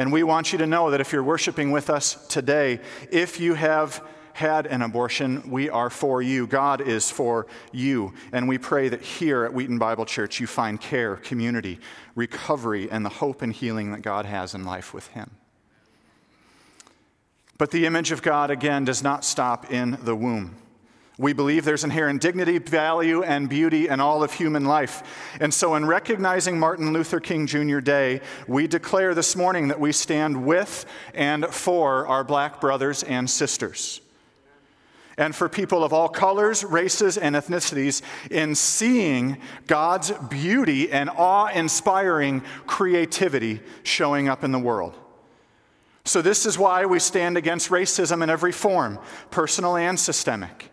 And 0.00 0.10
we 0.10 0.22
want 0.22 0.50
you 0.50 0.56
to 0.60 0.66
know 0.66 0.92
that 0.92 1.02
if 1.02 1.12
you're 1.12 1.22
worshiping 1.22 1.72
with 1.72 1.90
us 1.90 2.26
today, 2.28 2.80
if 3.10 3.38
you 3.38 3.52
have 3.52 4.02
had 4.32 4.66
an 4.66 4.80
abortion, 4.80 5.50
we 5.50 5.68
are 5.68 5.90
for 5.90 6.22
you. 6.22 6.46
God 6.46 6.80
is 6.80 7.10
for 7.10 7.46
you. 7.70 8.14
And 8.32 8.48
we 8.48 8.56
pray 8.56 8.88
that 8.88 9.02
here 9.02 9.44
at 9.44 9.52
Wheaton 9.52 9.78
Bible 9.78 10.06
Church 10.06 10.40
you 10.40 10.46
find 10.46 10.80
care, 10.80 11.16
community, 11.16 11.80
recovery, 12.14 12.90
and 12.90 13.04
the 13.04 13.10
hope 13.10 13.42
and 13.42 13.52
healing 13.52 13.92
that 13.92 14.00
God 14.00 14.24
has 14.24 14.54
in 14.54 14.64
life 14.64 14.94
with 14.94 15.06
Him. 15.08 15.32
But 17.58 17.70
the 17.70 17.84
image 17.84 18.10
of 18.10 18.22
God, 18.22 18.50
again, 18.50 18.86
does 18.86 19.02
not 19.02 19.22
stop 19.22 19.70
in 19.70 19.98
the 20.00 20.16
womb. 20.16 20.56
We 21.20 21.34
believe 21.34 21.66
there's 21.66 21.84
inherent 21.84 22.22
dignity, 22.22 22.56
value, 22.56 23.22
and 23.22 23.46
beauty 23.46 23.88
in 23.88 24.00
all 24.00 24.22
of 24.22 24.32
human 24.32 24.64
life. 24.64 25.02
And 25.38 25.52
so, 25.52 25.74
in 25.74 25.84
recognizing 25.84 26.58
Martin 26.58 26.94
Luther 26.94 27.20
King 27.20 27.46
Jr. 27.46 27.80
Day, 27.80 28.22
we 28.48 28.66
declare 28.66 29.14
this 29.14 29.36
morning 29.36 29.68
that 29.68 29.78
we 29.78 29.92
stand 29.92 30.46
with 30.46 30.86
and 31.12 31.44
for 31.44 32.06
our 32.06 32.24
black 32.24 32.58
brothers 32.58 33.02
and 33.02 33.28
sisters. 33.28 34.00
And 35.18 35.36
for 35.36 35.50
people 35.50 35.84
of 35.84 35.92
all 35.92 36.08
colors, 36.08 36.64
races, 36.64 37.18
and 37.18 37.36
ethnicities, 37.36 38.00
in 38.30 38.54
seeing 38.54 39.42
God's 39.66 40.12
beauty 40.30 40.90
and 40.90 41.10
awe 41.10 41.48
inspiring 41.48 42.40
creativity 42.66 43.60
showing 43.82 44.30
up 44.30 44.42
in 44.42 44.52
the 44.52 44.58
world. 44.58 44.96
So, 46.06 46.22
this 46.22 46.46
is 46.46 46.56
why 46.56 46.86
we 46.86 46.98
stand 46.98 47.36
against 47.36 47.68
racism 47.68 48.22
in 48.22 48.30
every 48.30 48.52
form, 48.52 48.98
personal 49.30 49.76
and 49.76 50.00
systemic 50.00 50.70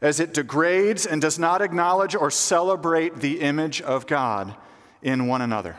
as 0.00 0.20
it 0.20 0.32
degrades 0.32 1.06
and 1.06 1.20
does 1.20 1.38
not 1.38 1.62
acknowledge 1.62 2.14
or 2.14 2.30
celebrate 2.30 3.16
the 3.16 3.40
image 3.40 3.80
of 3.82 4.06
God 4.06 4.54
in 5.02 5.26
one 5.26 5.42
another. 5.42 5.76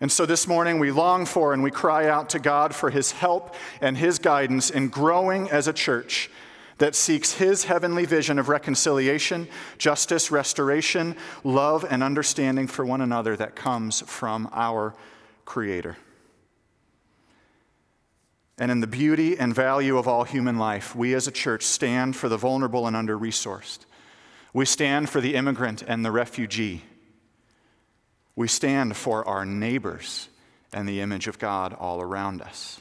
And 0.00 0.10
so 0.10 0.26
this 0.26 0.48
morning 0.48 0.80
we 0.80 0.90
long 0.90 1.26
for 1.26 1.52
and 1.52 1.62
we 1.62 1.70
cry 1.70 2.08
out 2.08 2.30
to 2.30 2.40
God 2.40 2.74
for 2.74 2.90
his 2.90 3.12
help 3.12 3.54
and 3.80 3.96
his 3.96 4.18
guidance 4.18 4.68
in 4.68 4.88
growing 4.88 5.48
as 5.50 5.68
a 5.68 5.72
church 5.72 6.28
that 6.78 6.96
seeks 6.96 7.34
his 7.34 7.64
heavenly 7.64 8.04
vision 8.04 8.40
of 8.40 8.48
reconciliation, 8.48 9.46
justice, 9.78 10.32
restoration, 10.32 11.14
love, 11.44 11.86
and 11.88 12.02
understanding 12.02 12.66
for 12.66 12.84
one 12.84 13.00
another 13.00 13.36
that 13.36 13.54
comes 13.54 14.00
from 14.00 14.48
our 14.52 14.92
Creator. 15.44 15.96
And 18.58 18.70
in 18.70 18.80
the 18.80 18.86
beauty 18.86 19.38
and 19.38 19.54
value 19.54 19.96
of 19.96 20.06
all 20.06 20.24
human 20.24 20.58
life, 20.58 20.94
we 20.94 21.14
as 21.14 21.26
a 21.26 21.32
church 21.32 21.62
stand 21.62 22.16
for 22.16 22.28
the 22.28 22.36
vulnerable 22.36 22.86
and 22.86 22.94
under 22.94 23.18
resourced. 23.18 23.80
We 24.52 24.66
stand 24.66 25.08
for 25.08 25.20
the 25.20 25.34
immigrant 25.34 25.82
and 25.82 26.04
the 26.04 26.10
refugee. 26.10 26.82
We 28.36 28.48
stand 28.48 28.96
for 28.96 29.26
our 29.26 29.46
neighbors 29.46 30.28
and 30.72 30.88
the 30.88 31.00
image 31.00 31.26
of 31.28 31.38
God 31.38 31.74
all 31.74 32.00
around 32.00 32.42
us. 32.42 32.80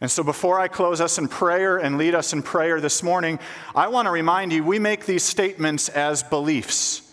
And 0.00 0.10
so, 0.10 0.22
before 0.22 0.60
I 0.60 0.68
close 0.68 1.00
us 1.00 1.16
in 1.16 1.26
prayer 1.26 1.78
and 1.78 1.96
lead 1.96 2.14
us 2.14 2.34
in 2.34 2.42
prayer 2.42 2.82
this 2.82 3.02
morning, 3.02 3.38
I 3.74 3.88
want 3.88 4.06
to 4.06 4.10
remind 4.10 4.52
you 4.52 4.62
we 4.62 4.78
make 4.78 5.06
these 5.06 5.22
statements 5.22 5.88
as 5.88 6.22
beliefs. 6.22 7.05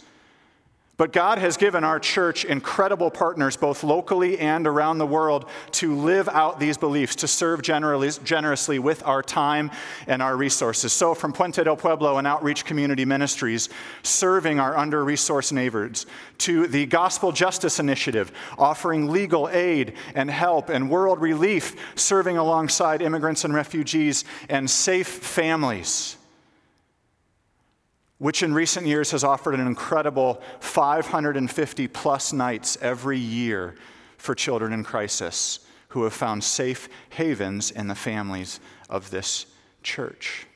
But 1.03 1.11
God 1.11 1.37
has 1.37 1.57
given 1.57 1.83
our 1.83 1.99
church 1.99 2.45
incredible 2.45 3.11
partners, 3.11 3.57
both 3.57 3.83
locally 3.83 4.39
and 4.39 4.65
around 4.65 4.99
the 4.99 5.05
world, 5.05 5.49
to 5.71 5.93
live 5.97 6.29
out 6.29 6.61
these 6.61 6.77
beliefs, 6.77 7.17
to 7.17 7.27
serve 7.27 7.61
generously 7.61 8.79
with 8.79 9.05
our 9.05 9.21
time 9.21 9.69
and 10.07 10.21
our 10.21 10.37
resources. 10.37 10.93
So, 10.93 11.13
from 11.13 11.33
Puente 11.33 11.61
del 11.61 11.75
Pueblo 11.75 12.19
and 12.19 12.25
Outreach 12.25 12.63
Community 12.63 13.03
Ministries, 13.03 13.67
serving 14.03 14.61
our 14.61 14.77
under 14.77 15.03
resourced 15.03 15.51
neighbors, 15.51 16.05
to 16.37 16.67
the 16.67 16.85
Gospel 16.85 17.33
Justice 17.33 17.81
Initiative, 17.81 18.31
offering 18.57 19.09
legal 19.11 19.49
aid 19.49 19.95
and 20.15 20.31
help 20.31 20.69
and 20.69 20.89
world 20.89 21.19
relief, 21.19 21.75
serving 21.99 22.37
alongside 22.37 23.01
immigrants 23.01 23.43
and 23.43 23.53
refugees 23.53 24.23
and 24.47 24.69
safe 24.69 25.09
families 25.09 26.15
which 28.23 28.41
in 28.41 28.51
recent 28.53 28.87
years 28.87 29.11
has 29.11 29.23
offered 29.25 29.53
an 29.53 29.67
incredible 29.67 30.41
550 30.61 31.89
plus 31.89 32.31
nights 32.31 32.77
every 32.81 33.19
year 33.19 33.75
for 34.15 34.33
children 34.33 34.71
in 34.71 34.81
crisis 34.81 35.59
who 35.89 36.05
have 36.05 36.13
found 36.13 36.41
safe 36.41 36.87
havens 37.09 37.69
in 37.69 37.89
the 37.89 37.95
families 37.95 38.61
of 38.89 39.11
this 39.11 39.45
church. 39.83 40.47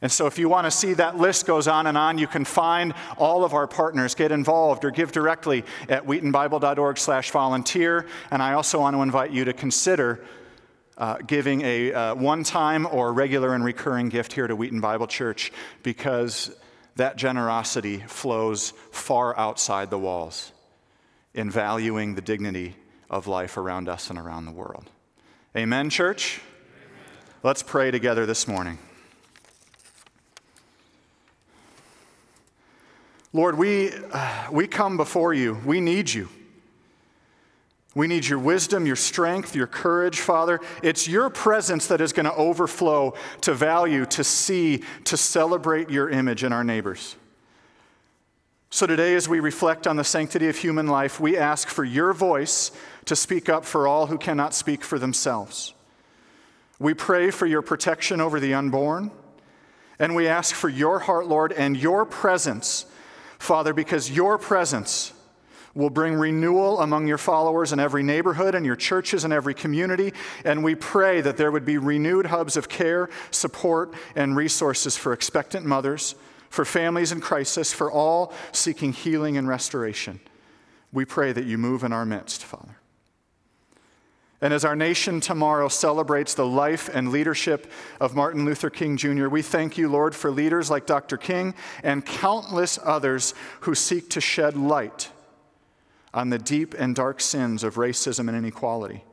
And 0.00 0.10
so, 0.10 0.24
if 0.24 0.38
you 0.38 0.48
want 0.48 0.64
to 0.64 0.70
see 0.70 0.94
that 0.94 1.18
list 1.18 1.44
goes 1.44 1.68
on 1.68 1.88
and 1.88 1.98
on, 1.98 2.16
you 2.16 2.26
can 2.26 2.46
find 2.46 2.94
all 3.18 3.44
of 3.44 3.52
our 3.52 3.66
partners, 3.66 4.14
get 4.14 4.32
involved, 4.32 4.86
or 4.86 4.90
give 4.90 5.12
directly 5.12 5.62
at 5.90 6.06
wheatonbible.org/volunteer. 6.06 8.06
And 8.30 8.42
I 8.42 8.54
also 8.54 8.80
want 8.80 8.96
to 8.96 9.02
invite 9.02 9.30
you 9.30 9.44
to 9.44 9.52
consider 9.52 10.24
uh, 10.96 11.18
giving 11.26 11.62
a 11.62 11.92
uh, 11.92 12.14
one 12.14 12.44
time 12.44 12.86
or 12.86 13.12
regular 13.12 13.54
and 13.54 13.64
recurring 13.64 14.08
gift 14.08 14.32
here 14.32 14.46
to 14.46 14.54
Wheaton 14.54 14.80
Bible 14.80 15.06
Church 15.06 15.52
because 15.82 16.54
that 16.96 17.16
generosity 17.16 17.98
flows 17.98 18.72
far 18.90 19.36
outside 19.38 19.90
the 19.90 19.98
walls 19.98 20.52
in 21.34 21.50
valuing 21.50 22.14
the 22.14 22.22
dignity 22.22 22.76
of 23.10 23.26
life 23.26 23.56
around 23.56 23.88
us 23.88 24.10
and 24.10 24.18
around 24.18 24.46
the 24.46 24.52
world. 24.52 24.88
Amen, 25.56 25.90
church? 25.90 26.40
Amen. 26.40 26.98
Let's 27.42 27.62
pray 27.62 27.90
together 27.90 28.26
this 28.26 28.46
morning. 28.46 28.78
Lord, 33.32 33.58
we, 33.58 33.90
uh, 34.12 34.46
we 34.52 34.68
come 34.68 34.96
before 34.96 35.34
you. 35.34 35.58
We 35.64 35.80
need 35.80 36.12
you. 36.12 36.28
We 37.94 38.08
need 38.08 38.26
your 38.26 38.40
wisdom, 38.40 38.86
your 38.86 38.96
strength, 38.96 39.54
your 39.54 39.68
courage, 39.68 40.18
Father. 40.18 40.60
It's 40.82 41.06
your 41.06 41.30
presence 41.30 41.86
that 41.86 42.00
is 42.00 42.12
going 42.12 42.26
to 42.26 42.34
overflow 42.34 43.14
to 43.42 43.54
value, 43.54 44.04
to 44.06 44.24
see, 44.24 44.82
to 45.04 45.16
celebrate 45.16 45.90
your 45.90 46.10
image 46.10 46.42
in 46.42 46.52
our 46.52 46.64
neighbors. 46.64 47.14
So 48.70 48.88
today, 48.88 49.14
as 49.14 49.28
we 49.28 49.38
reflect 49.38 49.86
on 49.86 49.94
the 49.94 50.02
sanctity 50.02 50.48
of 50.48 50.56
human 50.56 50.88
life, 50.88 51.20
we 51.20 51.36
ask 51.36 51.68
for 51.68 51.84
your 51.84 52.12
voice 52.12 52.72
to 53.04 53.14
speak 53.14 53.48
up 53.48 53.64
for 53.64 53.86
all 53.86 54.06
who 54.06 54.18
cannot 54.18 54.52
speak 54.52 54.82
for 54.82 54.98
themselves. 54.98 55.72
We 56.80 56.92
pray 56.92 57.30
for 57.30 57.46
your 57.46 57.62
protection 57.62 58.20
over 58.20 58.40
the 58.40 58.54
unborn, 58.54 59.12
and 60.00 60.16
we 60.16 60.26
ask 60.26 60.56
for 60.56 60.68
your 60.68 60.98
heart, 60.98 61.28
Lord, 61.28 61.52
and 61.52 61.76
your 61.76 62.04
presence, 62.04 62.86
Father, 63.38 63.72
because 63.72 64.10
your 64.10 64.38
presence 64.38 65.12
will 65.74 65.90
bring 65.90 66.14
renewal 66.14 66.80
among 66.80 67.06
your 67.06 67.18
followers 67.18 67.72
in 67.72 67.80
every 67.80 68.02
neighborhood 68.02 68.54
and 68.54 68.64
your 68.64 68.76
churches 68.76 69.24
in 69.24 69.32
every 69.32 69.54
community. 69.54 70.12
And 70.44 70.62
we 70.62 70.74
pray 70.74 71.20
that 71.20 71.36
there 71.36 71.50
would 71.50 71.64
be 71.64 71.78
renewed 71.78 72.26
hubs 72.26 72.56
of 72.56 72.68
care, 72.68 73.10
support, 73.30 73.92
and 74.14 74.36
resources 74.36 74.96
for 74.96 75.12
expectant 75.12 75.66
mothers, 75.66 76.14
for 76.48 76.64
families 76.64 77.10
in 77.10 77.20
crisis, 77.20 77.72
for 77.72 77.90
all 77.90 78.32
seeking 78.52 78.92
healing 78.92 79.36
and 79.36 79.48
restoration. 79.48 80.20
We 80.92 81.04
pray 81.04 81.32
that 81.32 81.44
you 81.44 81.58
move 81.58 81.82
in 81.82 81.92
our 81.92 82.06
midst, 82.06 82.44
Father. 82.44 82.76
And 84.40 84.52
as 84.52 84.64
our 84.64 84.76
nation 84.76 85.20
tomorrow 85.20 85.68
celebrates 85.68 86.34
the 86.34 86.46
life 86.46 86.90
and 86.92 87.10
leadership 87.10 87.72
of 87.98 88.14
Martin 88.14 88.44
Luther 88.44 88.68
King 88.68 88.96
Jr., 88.96 89.28
we 89.28 89.40
thank 89.40 89.78
you, 89.78 89.88
Lord, 89.88 90.14
for 90.14 90.30
leaders 90.30 90.70
like 90.70 90.86
Dr. 90.86 91.16
King 91.16 91.54
and 91.82 92.04
countless 92.04 92.78
others 92.84 93.32
who 93.60 93.74
seek 93.74 94.10
to 94.10 94.20
shed 94.20 94.54
light 94.56 95.10
on 96.14 96.30
the 96.30 96.38
deep 96.38 96.74
and 96.78 96.94
dark 96.94 97.20
sins 97.20 97.62
of 97.62 97.74
racism 97.74 98.28
and 98.28 98.36
inequality, 98.36 99.04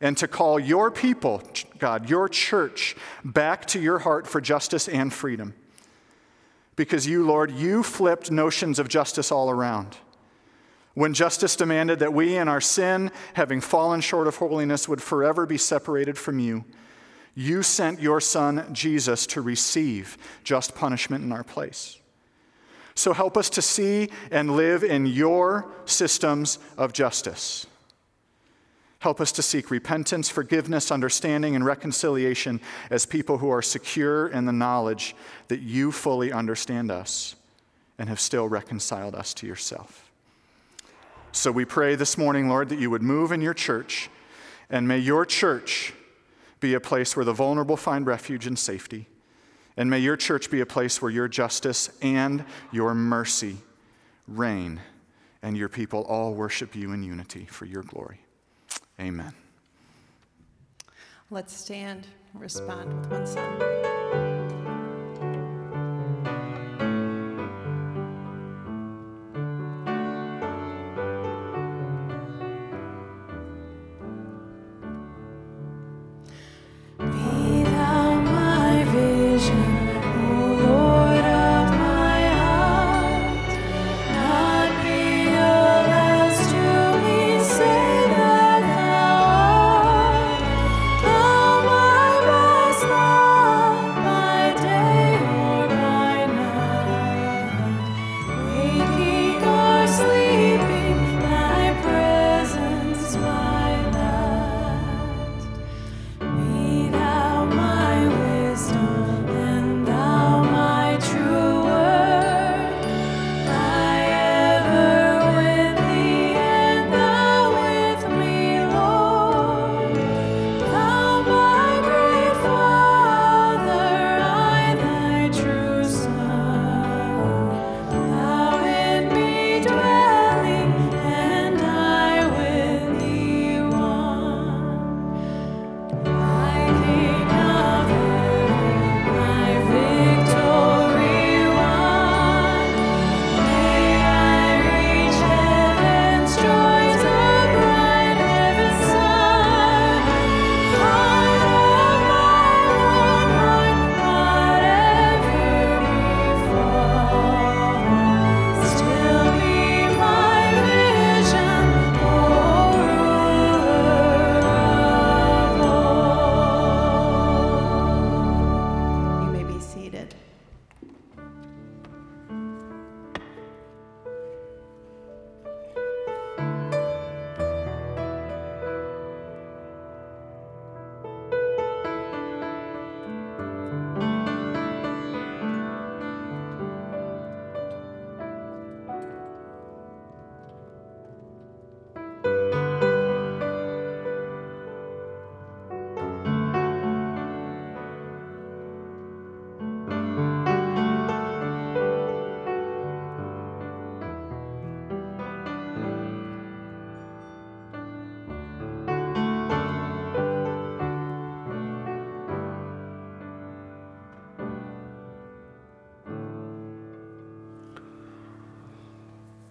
and 0.00 0.16
to 0.18 0.28
call 0.28 0.58
your 0.58 0.90
people, 0.90 1.42
God, 1.78 2.10
your 2.10 2.28
church, 2.28 2.96
back 3.24 3.66
to 3.66 3.80
your 3.80 4.00
heart 4.00 4.26
for 4.26 4.40
justice 4.40 4.88
and 4.88 5.12
freedom. 5.12 5.54
Because 6.74 7.06
you, 7.06 7.24
Lord, 7.24 7.50
you 7.50 7.82
flipped 7.82 8.30
notions 8.30 8.78
of 8.78 8.88
justice 8.88 9.30
all 9.30 9.50
around. 9.50 9.96
When 10.94 11.14
justice 11.14 11.54
demanded 11.54 12.00
that 12.00 12.12
we 12.12 12.36
in 12.36 12.48
our 12.48 12.60
sin, 12.60 13.12
having 13.34 13.60
fallen 13.60 14.00
short 14.00 14.26
of 14.26 14.36
holiness, 14.36 14.88
would 14.88 15.02
forever 15.02 15.46
be 15.46 15.58
separated 15.58 16.18
from 16.18 16.38
you, 16.38 16.64
you 17.34 17.62
sent 17.62 18.00
your 18.00 18.20
son, 18.20 18.66
Jesus, 18.72 19.26
to 19.28 19.40
receive 19.40 20.18
just 20.42 20.74
punishment 20.74 21.22
in 21.22 21.30
our 21.30 21.44
place. 21.44 21.99
So 23.00 23.14
help 23.14 23.38
us 23.38 23.48
to 23.50 23.62
see 23.62 24.10
and 24.30 24.56
live 24.56 24.84
in 24.84 25.06
your 25.06 25.72
systems 25.86 26.58
of 26.76 26.92
justice. 26.92 27.66
Help 28.98 29.22
us 29.22 29.32
to 29.32 29.42
seek 29.42 29.70
repentance, 29.70 30.28
forgiveness, 30.28 30.92
understanding, 30.92 31.56
and 31.56 31.64
reconciliation 31.64 32.60
as 32.90 33.06
people 33.06 33.38
who 33.38 33.48
are 33.48 33.62
secure 33.62 34.28
in 34.28 34.44
the 34.44 34.52
knowledge 34.52 35.16
that 35.48 35.60
you 35.60 35.90
fully 35.90 36.30
understand 36.30 36.90
us 36.90 37.36
and 37.98 38.10
have 38.10 38.20
still 38.20 38.46
reconciled 38.46 39.14
us 39.14 39.32
to 39.32 39.46
yourself. 39.46 40.10
So 41.32 41.50
we 41.50 41.64
pray 41.64 41.94
this 41.94 42.18
morning, 42.18 42.50
Lord, 42.50 42.68
that 42.68 42.78
you 42.78 42.90
would 42.90 43.02
move 43.02 43.32
in 43.32 43.40
your 43.40 43.54
church, 43.54 44.10
and 44.68 44.86
may 44.86 44.98
your 44.98 45.24
church 45.24 45.94
be 46.60 46.74
a 46.74 46.80
place 46.80 47.16
where 47.16 47.24
the 47.24 47.32
vulnerable 47.32 47.78
find 47.78 48.06
refuge 48.06 48.46
and 48.46 48.58
safety. 48.58 49.06
And 49.76 49.88
may 49.88 49.98
your 49.98 50.16
church 50.16 50.50
be 50.50 50.60
a 50.60 50.66
place 50.66 51.00
where 51.00 51.10
your 51.10 51.28
justice 51.28 51.90
and 52.02 52.44
your 52.72 52.94
mercy 52.94 53.58
reign, 54.26 54.80
and 55.42 55.56
your 55.56 55.68
people 55.68 56.02
all 56.02 56.34
worship 56.34 56.76
you 56.76 56.92
in 56.92 57.02
unity 57.02 57.46
for 57.46 57.64
your 57.64 57.82
glory. 57.82 58.20
Amen. 59.00 59.32
Let's 61.30 61.56
stand, 61.56 62.06
and 62.32 62.42
respond 62.42 62.92
with 62.92 63.10
one 63.10 63.26
song. 63.26 64.09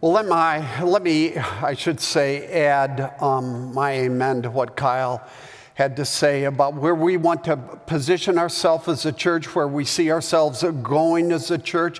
Let, 0.09 0.25
my, 0.27 0.81
let 0.83 1.03
me, 1.03 1.37
I 1.37 1.73
should 1.73 1.99
say, 1.99 2.47
add 2.47 3.13
um, 3.21 3.73
my 3.73 3.91
amen 3.91 4.41
to 4.41 4.49
what 4.49 4.75
Kyle 4.75 5.21
had 5.75 5.95
to 5.97 6.05
say 6.05 6.45
about 6.45 6.73
where 6.73 6.95
we 6.95 7.15
want 7.15 7.43
to 7.43 7.55
position 7.55 8.37
ourselves 8.37 8.87
as 8.87 9.05
a 9.05 9.11
church, 9.11 9.53
where 9.55 9.67
we 9.67 9.85
see 9.85 10.11
ourselves 10.11 10.63
going 10.81 11.31
as 11.31 11.51
a 11.51 11.57
church. 11.57 11.99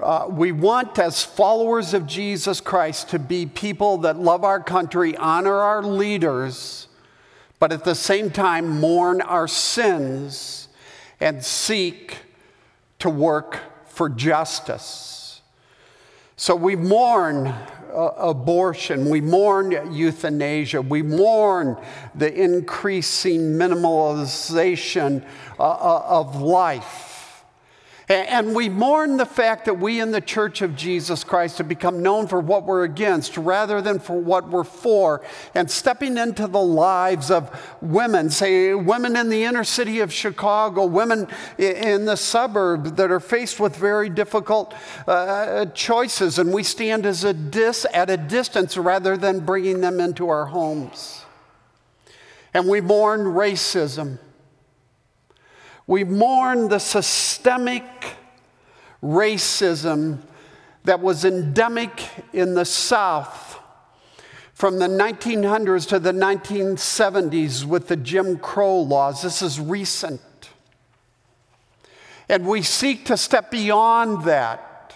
Uh, 0.00 0.26
we 0.30 0.50
want, 0.50 0.98
as 0.98 1.22
followers 1.22 1.94
of 1.94 2.06
Jesus 2.06 2.60
Christ, 2.60 3.10
to 3.10 3.18
be 3.18 3.46
people 3.46 3.98
that 3.98 4.16
love 4.16 4.44
our 4.44 4.60
country, 4.60 5.16
honor 5.16 5.54
our 5.54 5.82
leaders, 5.82 6.88
but 7.58 7.70
at 7.70 7.84
the 7.84 7.94
same 7.94 8.30
time 8.30 8.80
mourn 8.80 9.20
our 9.20 9.46
sins 9.46 10.68
and 11.20 11.44
seek 11.44 12.16
to 12.98 13.10
work 13.10 13.60
for 13.86 14.08
justice. 14.08 15.21
So 16.42 16.56
we 16.56 16.74
mourn 16.74 17.46
uh, 17.46 18.14
abortion, 18.18 19.08
we 19.08 19.20
mourn 19.20 19.94
euthanasia, 19.94 20.82
we 20.82 21.00
mourn 21.00 21.76
the 22.16 22.34
increasing 22.34 23.52
minimalization 23.52 25.24
uh, 25.60 25.62
uh 25.62 26.04
of 26.04 26.42
life. 26.42 27.11
And 28.08 28.54
we 28.54 28.68
mourn 28.68 29.16
the 29.16 29.26
fact 29.26 29.64
that 29.66 29.74
we 29.74 30.00
in 30.00 30.10
the 30.10 30.20
Church 30.20 30.60
of 30.60 30.74
Jesus 30.74 31.22
Christ 31.22 31.58
have 31.58 31.68
become 31.68 32.02
known 32.02 32.26
for 32.26 32.40
what 32.40 32.64
we're 32.64 32.82
against 32.82 33.36
rather 33.36 33.80
than 33.80 34.00
for 34.00 34.20
what 34.20 34.48
we're 34.48 34.64
for. 34.64 35.24
And 35.54 35.70
stepping 35.70 36.18
into 36.18 36.48
the 36.48 36.60
lives 36.60 37.30
of 37.30 37.76
women, 37.80 38.30
say 38.30 38.74
women 38.74 39.16
in 39.16 39.28
the 39.28 39.44
inner 39.44 39.64
city 39.64 40.00
of 40.00 40.12
Chicago, 40.12 40.84
women 40.84 41.28
in 41.58 42.04
the 42.04 42.16
suburb 42.16 42.96
that 42.96 43.10
are 43.10 43.20
faced 43.20 43.60
with 43.60 43.76
very 43.76 44.08
difficult 44.08 44.74
uh, 45.06 45.66
choices. 45.66 46.38
And 46.38 46.52
we 46.52 46.64
stand 46.64 47.06
as 47.06 47.22
a 47.22 47.32
dis- 47.32 47.86
at 47.92 48.10
a 48.10 48.16
distance 48.16 48.76
rather 48.76 49.16
than 49.16 49.40
bringing 49.40 49.80
them 49.80 50.00
into 50.00 50.28
our 50.28 50.46
homes. 50.46 51.24
And 52.52 52.68
we 52.68 52.80
mourn 52.80 53.20
racism. 53.20 54.18
We 55.92 56.04
mourn 56.04 56.68
the 56.68 56.78
systemic 56.78 57.84
racism 59.02 60.20
that 60.84 61.00
was 61.00 61.26
endemic 61.26 62.08
in 62.32 62.54
the 62.54 62.64
South 62.64 63.60
from 64.54 64.78
the 64.78 64.88
1900s 64.88 65.86
to 65.88 65.98
the 65.98 66.12
1970s 66.12 67.66
with 67.66 67.88
the 67.88 67.96
Jim 67.96 68.38
Crow 68.38 68.80
laws. 68.80 69.20
This 69.20 69.42
is 69.42 69.60
recent. 69.60 70.22
And 72.26 72.46
we 72.46 72.62
seek 72.62 73.04
to 73.04 73.18
step 73.18 73.50
beyond 73.50 74.24
that 74.24 74.94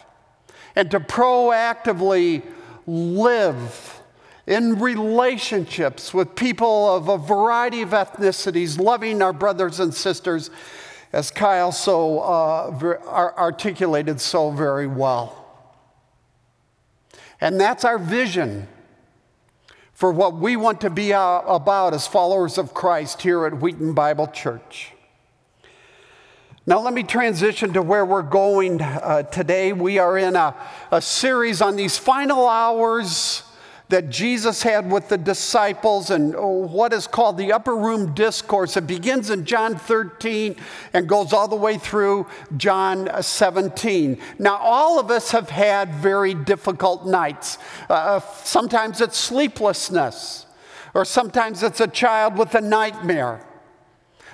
and 0.74 0.90
to 0.92 0.98
proactively 0.98 2.42
live 2.86 4.00
in 4.46 4.78
relationships 4.78 6.14
with 6.14 6.34
people 6.34 6.96
of 6.96 7.10
a 7.10 7.18
variety 7.18 7.82
of 7.82 7.90
ethnicities, 7.90 8.80
loving 8.80 9.20
our 9.20 9.34
brothers 9.34 9.78
and 9.78 9.92
sisters, 9.92 10.50
as 11.16 11.30
Kyle 11.30 11.72
so 11.72 12.20
uh, 12.20 13.32
articulated 13.38 14.20
so 14.20 14.50
very 14.50 14.86
well. 14.86 15.46
And 17.40 17.58
that's 17.58 17.86
our 17.86 17.98
vision 17.98 18.68
for 19.94 20.12
what 20.12 20.34
we 20.34 20.56
want 20.56 20.82
to 20.82 20.90
be 20.90 21.14
uh, 21.14 21.40
about 21.40 21.94
as 21.94 22.06
followers 22.06 22.58
of 22.58 22.74
Christ 22.74 23.22
here 23.22 23.46
at 23.46 23.60
Wheaton 23.62 23.94
Bible 23.94 24.26
Church. 24.26 24.92
Now, 26.66 26.80
let 26.80 26.92
me 26.92 27.02
transition 27.02 27.72
to 27.72 27.80
where 27.80 28.04
we're 28.04 28.20
going 28.20 28.82
uh, 28.82 29.22
today. 29.22 29.72
We 29.72 29.98
are 29.98 30.18
in 30.18 30.36
a, 30.36 30.54
a 30.90 31.00
series 31.00 31.62
on 31.62 31.76
these 31.76 31.96
final 31.96 32.46
hours 32.46 33.42
that 33.88 34.10
Jesus 34.10 34.62
had 34.62 34.90
with 34.90 35.08
the 35.08 35.18
disciples 35.18 36.10
and 36.10 36.34
what 36.34 36.92
is 36.92 37.06
called 37.06 37.38
the 37.38 37.52
upper 37.52 37.76
room 37.76 38.14
discourse. 38.14 38.76
It 38.76 38.86
begins 38.86 39.30
in 39.30 39.44
John 39.44 39.76
13 39.76 40.56
and 40.92 41.08
goes 41.08 41.32
all 41.32 41.46
the 41.46 41.56
way 41.56 41.78
through 41.78 42.26
John 42.56 43.08
17. 43.22 44.18
Now, 44.38 44.56
all 44.56 44.98
of 44.98 45.10
us 45.10 45.30
have 45.30 45.50
had 45.50 45.94
very 45.94 46.34
difficult 46.34 47.06
nights. 47.06 47.58
Uh, 47.88 48.20
sometimes 48.42 49.00
it's 49.00 49.16
sleeplessness, 49.16 50.46
or 50.92 51.04
sometimes 51.04 51.62
it's 51.62 51.80
a 51.80 51.88
child 51.88 52.36
with 52.36 52.54
a 52.56 52.60
nightmare 52.60 53.46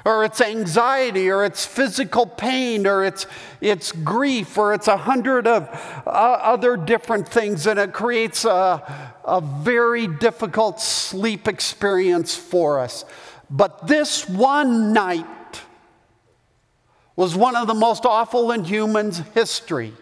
or 0.04 0.24
it's 0.24 0.40
anxiety, 0.40 1.30
or 1.30 1.44
it's 1.44 1.64
physical 1.64 2.26
pain, 2.26 2.86
or 2.86 3.04
it's, 3.04 3.26
it's 3.60 3.92
grief, 3.92 4.58
or 4.58 4.74
it's 4.74 4.88
a 4.88 4.96
hundred 4.96 5.46
of 5.46 5.68
uh, 6.06 6.10
other 6.10 6.76
different 6.76 7.28
things, 7.28 7.66
and 7.66 7.78
it 7.78 7.92
creates 7.92 8.44
a, 8.44 8.82
a 9.24 9.40
very 9.40 10.06
difficult 10.06 10.80
sleep 10.80 11.46
experience 11.46 12.34
for 12.34 12.80
us. 12.80 13.04
But 13.48 13.86
this 13.86 14.28
one 14.28 14.92
night 14.92 15.26
was 17.14 17.36
one 17.36 17.54
of 17.54 17.66
the 17.66 17.74
most 17.74 18.04
awful 18.04 18.50
in 18.52 18.64
human 18.64 19.12
history. 19.12 19.92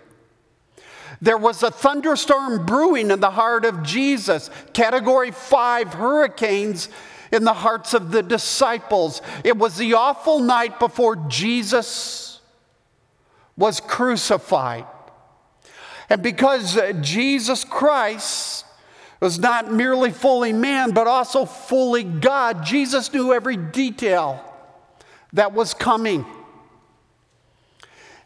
There 1.21 1.37
was 1.37 1.63
a 1.63 1.71
thunderstorm 1.71 2.65
brewing 2.65 3.11
in 3.11 3.21
the 3.21 3.31
heart 3.31 3.67
of 3.67 3.83
Jesus, 3.83 4.49
category 4.73 5.33
five 5.33 5.93
hurricanes 5.93 6.89
in 7.33 7.45
the 7.45 7.53
hearts 7.53 7.95
of 7.95 8.11
the 8.11 8.23
disciples. 8.23 9.23
It 9.45 9.57
was 9.57 9.77
the 9.77 9.95
awful 9.95 10.41
night 10.41 10.79
before 10.79 11.17
Jesus 11.29 12.41
was 13.57 13.81
crucified. 13.81 14.87
And 16.09 16.23
because 16.23 16.79
Jesus 17.01 17.63
Christ 17.63 18.65
was 19.21 19.39
not 19.39 19.71
merely 19.71 20.11
fully 20.11 20.53
man, 20.53 20.91
but 20.93 21.07
also 21.07 21.45
fully 21.45 22.03
God, 22.03 22.65
Jesus 22.65 23.13
knew 23.13 23.33
every 23.33 23.57
detail 23.57 24.45
that 25.33 25.53
was 25.53 25.75
coming. 25.75 26.25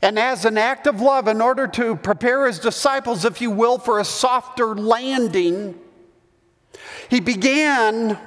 And 0.00 0.18
as 0.18 0.44
an 0.44 0.56
act 0.56 0.86
of 0.86 1.00
love, 1.00 1.28
in 1.28 1.40
order 1.40 1.66
to 1.66 1.96
prepare 1.96 2.46
his 2.46 2.58
disciples, 2.58 3.24
if 3.24 3.40
you 3.40 3.50
will, 3.50 3.78
for 3.78 3.98
a 3.98 4.04
softer 4.04 4.74
landing, 4.74 5.78
he 7.08 7.20
began 7.20 8.18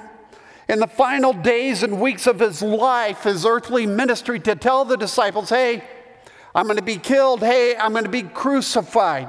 in 0.68 0.80
the 0.80 0.86
final 0.86 1.32
days 1.32 1.82
and 1.82 2.00
weeks 2.00 2.26
of 2.26 2.40
his 2.40 2.60
life, 2.62 3.22
his 3.22 3.46
earthly 3.46 3.86
ministry, 3.86 4.38
to 4.40 4.54
tell 4.54 4.84
the 4.84 4.96
disciples, 4.96 5.48
hey, 5.48 5.82
I'm 6.54 6.66
going 6.66 6.76
to 6.76 6.82
be 6.82 6.96
killed. 6.96 7.40
Hey, 7.40 7.76
I'm 7.76 7.92
going 7.92 8.04
to 8.04 8.10
be 8.10 8.22
crucified. 8.22 9.28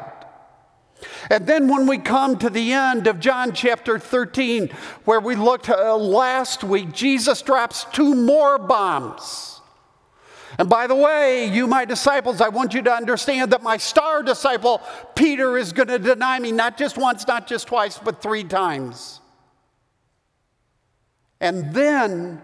And 1.29 1.47
then 1.47 1.69
when 1.69 1.87
we 1.87 1.97
come 1.97 2.37
to 2.39 2.49
the 2.49 2.73
end 2.73 3.07
of 3.07 3.19
John 3.19 3.53
chapter 3.53 3.99
13, 3.99 4.69
where 5.05 5.19
we 5.19 5.35
looked 5.35 5.69
uh, 5.69 5.95
last 5.95 6.63
week, 6.63 6.91
Jesus 6.91 7.41
drops 7.41 7.85
two 7.93 8.15
more 8.15 8.57
bombs. 8.57 9.61
And 10.57 10.69
by 10.69 10.87
the 10.87 10.95
way, 10.95 11.45
you, 11.45 11.67
my 11.67 11.85
disciples, 11.85 12.41
I 12.41 12.49
want 12.49 12.73
you 12.73 12.81
to 12.81 12.91
understand 12.91 13.51
that 13.53 13.63
my 13.63 13.77
star 13.77 14.23
disciple, 14.23 14.81
Peter, 15.15 15.57
is 15.57 15.71
going 15.71 15.87
to 15.87 15.99
deny 15.99 16.37
me 16.39 16.51
not 16.51 16.77
just 16.77 16.97
once, 16.97 17.25
not 17.27 17.47
just 17.47 17.67
twice, 17.67 17.97
but 17.97 18.21
three 18.21 18.43
times. 18.43 19.21
And 21.41 21.73
then, 21.73 22.41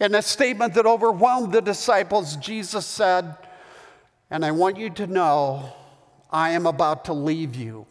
in 0.00 0.14
a 0.14 0.22
statement 0.22 0.74
that 0.74 0.86
overwhelmed 0.86 1.52
the 1.52 1.62
disciples, 1.62 2.36
Jesus 2.36 2.86
said, 2.86 3.36
And 4.30 4.44
I 4.44 4.50
want 4.50 4.78
you 4.78 4.90
to 4.90 5.06
know, 5.06 5.72
I 6.30 6.50
am 6.50 6.66
about 6.66 7.04
to 7.06 7.12
leave 7.12 7.54
you. 7.54 7.86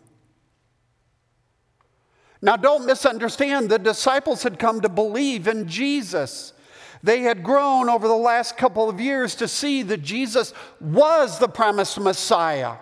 Now, 2.42 2.56
don't 2.56 2.86
misunderstand, 2.86 3.70
the 3.70 3.80
disciples 3.80 4.44
had 4.44 4.60
come 4.60 4.82
to 4.82 4.90
believe 4.90 5.48
in 5.48 5.68
Jesus. 5.68 6.54
They 7.04 7.22
had 7.22 7.44
grown 7.44 7.90
over 7.90 8.08
the 8.08 8.16
last 8.16 8.58
couple 8.58 8.90
of 8.90 9.00
years 9.00 9.36
to 9.36 9.48
see 9.48 9.84
that 9.84 10.02
Jesus 10.02 10.54
was 10.80 11.40
the 11.40 11.48
promised 11.48 12.00
Messiah, 12.00 12.76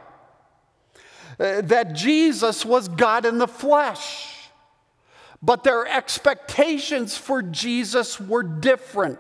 uh, 1.39 1.61
that 1.61 1.93
Jesus 1.93 2.65
was 2.65 2.87
God 2.87 3.25
in 3.25 3.37
the 3.37 3.47
flesh. 3.47 4.36
But 5.41 5.63
their 5.63 5.88
expectations 5.88 7.15
for 7.15 7.41
Jesus 7.41 8.19
were 8.19 8.43
different. 8.43 9.19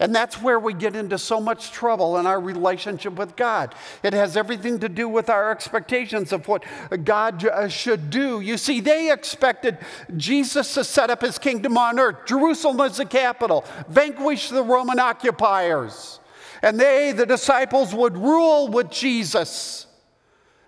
And 0.00 0.14
that's 0.14 0.40
where 0.40 0.58
we 0.58 0.72
get 0.72 0.96
into 0.96 1.18
so 1.18 1.42
much 1.42 1.72
trouble 1.72 2.16
in 2.16 2.26
our 2.26 2.40
relationship 2.40 3.16
with 3.16 3.36
God. 3.36 3.74
It 4.02 4.14
has 4.14 4.34
everything 4.34 4.78
to 4.78 4.88
do 4.88 5.06
with 5.06 5.28
our 5.28 5.50
expectations 5.50 6.32
of 6.32 6.48
what 6.48 6.64
God 7.04 7.44
uh, 7.44 7.68
should 7.68 8.08
do. 8.08 8.40
You 8.40 8.56
see, 8.56 8.80
they 8.80 9.12
expected 9.12 9.76
Jesus 10.16 10.72
to 10.72 10.84
set 10.84 11.10
up 11.10 11.20
his 11.20 11.38
kingdom 11.38 11.76
on 11.76 12.00
earth, 12.00 12.24
Jerusalem 12.24 12.80
as 12.80 12.96
the 12.96 13.04
capital, 13.04 13.66
vanquish 13.88 14.48
the 14.48 14.62
Roman 14.62 14.98
occupiers. 14.98 16.18
And 16.62 16.80
they, 16.80 17.12
the 17.12 17.26
disciples, 17.26 17.94
would 17.94 18.16
rule 18.16 18.68
with 18.68 18.90
Jesus, 18.90 19.86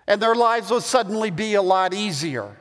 and 0.05 0.21
their 0.21 0.35
lives 0.35 0.69
would 0.69 0.83
suddenly 0.83 1.31
be 1.31 1.55
a 1.55 1.61
lot 1.61 1.95
easier. 1.95 2.55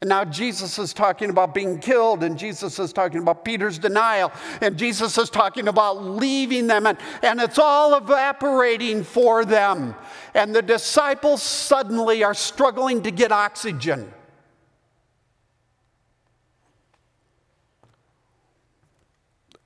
And 0.00 0.10
now 0.10 0.24
Jesus 0.24 0.78
is 0.78 0.92
talking 0.92 1.28
about 1.28 1.54
being 1.54 1.80
killed, 1.80 2.22
and 2.22 2.38
Jesus 2.38 2.78
is 2.78 2.92
talking 2.92 3.20
about 3.20 3.44
Peter's 3.44 3.80
denial, 3.80 4.30
and 4.60 4.76
Jesus 4.78 5.18
is 5.18 5.28
talking 5.28 5.66
about 5.66 6.04
leaving 6.04 6.68
them, 6.68 6.86
and, 6.86 6.96
and 7.20 7.40
it's 7.40 7.58
all 7.58 7.96
evaporating 7.96 9.02
for 9.02 9.44
them. 9.44 9.96
and 10.34 10.54
the 10.54 10.62
disciples 10.62 11.42
suddenly 11.42 12.22
are 12.22 12.34
struggling 12.34 13.02
to 13.02 13.10
get 13.10 13.32
oxygen. 13.32 14.12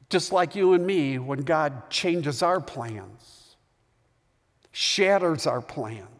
Just 0.09 0.33
like 0.33 0.55
you 0.55 0.73
and 0.73 0.87
me, 0.87 1.19
when 1.19 1.41
God 1.41 1.91
changes 1.91 2.43
our 2.43 2.61
plans, 2.61 3.57
shatters 4.71 5.47
our 5.47 5.61
plans. 5.61 6.12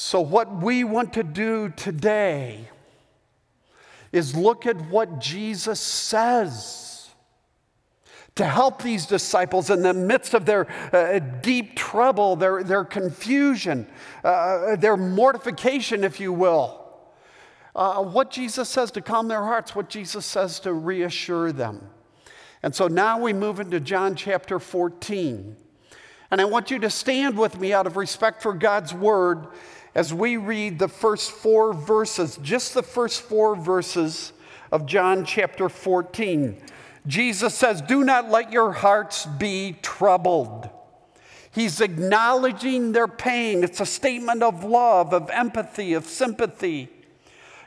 So, 0.00 0.20
what 0.20 0.62
we 0.62 0.84
want 0.84 1.14
to 1.14 1.24
do 1.24 1.70
today 1.70 2.68
is 4.12 4.36
look 4.36 4.64
at 4.64 4.76
what 4.90 5.18
Jesus 5.18 5.80
says 5.80 7.10
to 8.36 8.44
help 8.44 8.80
these 8.80 9.06
disciples 9.06 9.70
in 9.70 9.82
the 9.82 9.92
midst 9.92 10.34
of 10.34 10.46
their 10.46 10.70
uh, 10.94 11.18
deep 11.18 11.74
trouble, 11.74 12.36
their, 12.36 12.62
their 12.62 12.84
confusion, 12.84 13.88
uh, 14.22 14.76
their 14.76 14.96
mortification, 14.96 16.04
if 16.04 16.20
you 16.20 16.32
will. 16.32 16.80
Uh, 17.74 18.00
what 18.04 18.30
Jesus 18.30 18.68
says 18.68 18.92
to 18.92 19.00
calm 19.00 19.26
their 19.26 19.42
hearts, 19.42 19.74
what 19.74 19.88
Jesus 19.88 20.24
says 20.24 20.60
to 20.60 20.72
reassure 20.72 21.50
them. 21.50 21.90
And 22.62 22.72
so 22.72 22.86
now 22.86 23.18
we 23.18 23.32
move 23.32 23.58
into 23.58 23.80
John 23.80 24.14
chapter 24.14 24.60
14. 24.60 25.56
And 26.30 26.40
I 26.40 26.44
want 26.44 26.70
you 26.70 26.78
to 26.80 26.90
stand 26.90 27.36
with 27.36 27.58
me 27.58 27.72
out 27.72 27.88
of 27.88 27.96
respect 27.96 28.42
for 28.42 28.52
God's 28.52 28.94
word 28.94 29.48
as 29.98 30.14
we 30.14 30.36
read 30.36 30.78
the 30.78 30.86
first 30.86 31.32
four 31.32 31.72
verses, 31.72 32.38
just 32.40 32.72
the 32.72 32.84
first 32.84 33.20
four 33.20 33.56
verses 33.56 34.32
of 34.70 34.86
John 34.86 35.24
chapter 35.24 35.68
14. 35.68 36.56
Jesus 37.08 37.52
says, 37.52 37.82
Do 37.82 38.04
not 38.04 38.30
let 38.30 38.52
your 38.52 38.70
hearts 38.70 39.26
be 39.26 39.74
troubled. 39.82 40.70
He's 41.50 41.80
acknowledging 41.80 42.92
their 42.92 43.08
pain. 43.08 43.64
It's 43.64 43.80
a 43.80 43.86
statement 43.86 44.44
of 44.44 44.62
love, 44.62 45.12
of 45.12 45.30
empathy, 45.30 45.94
of 45.94 46.06
sympathy. 46.06 46.90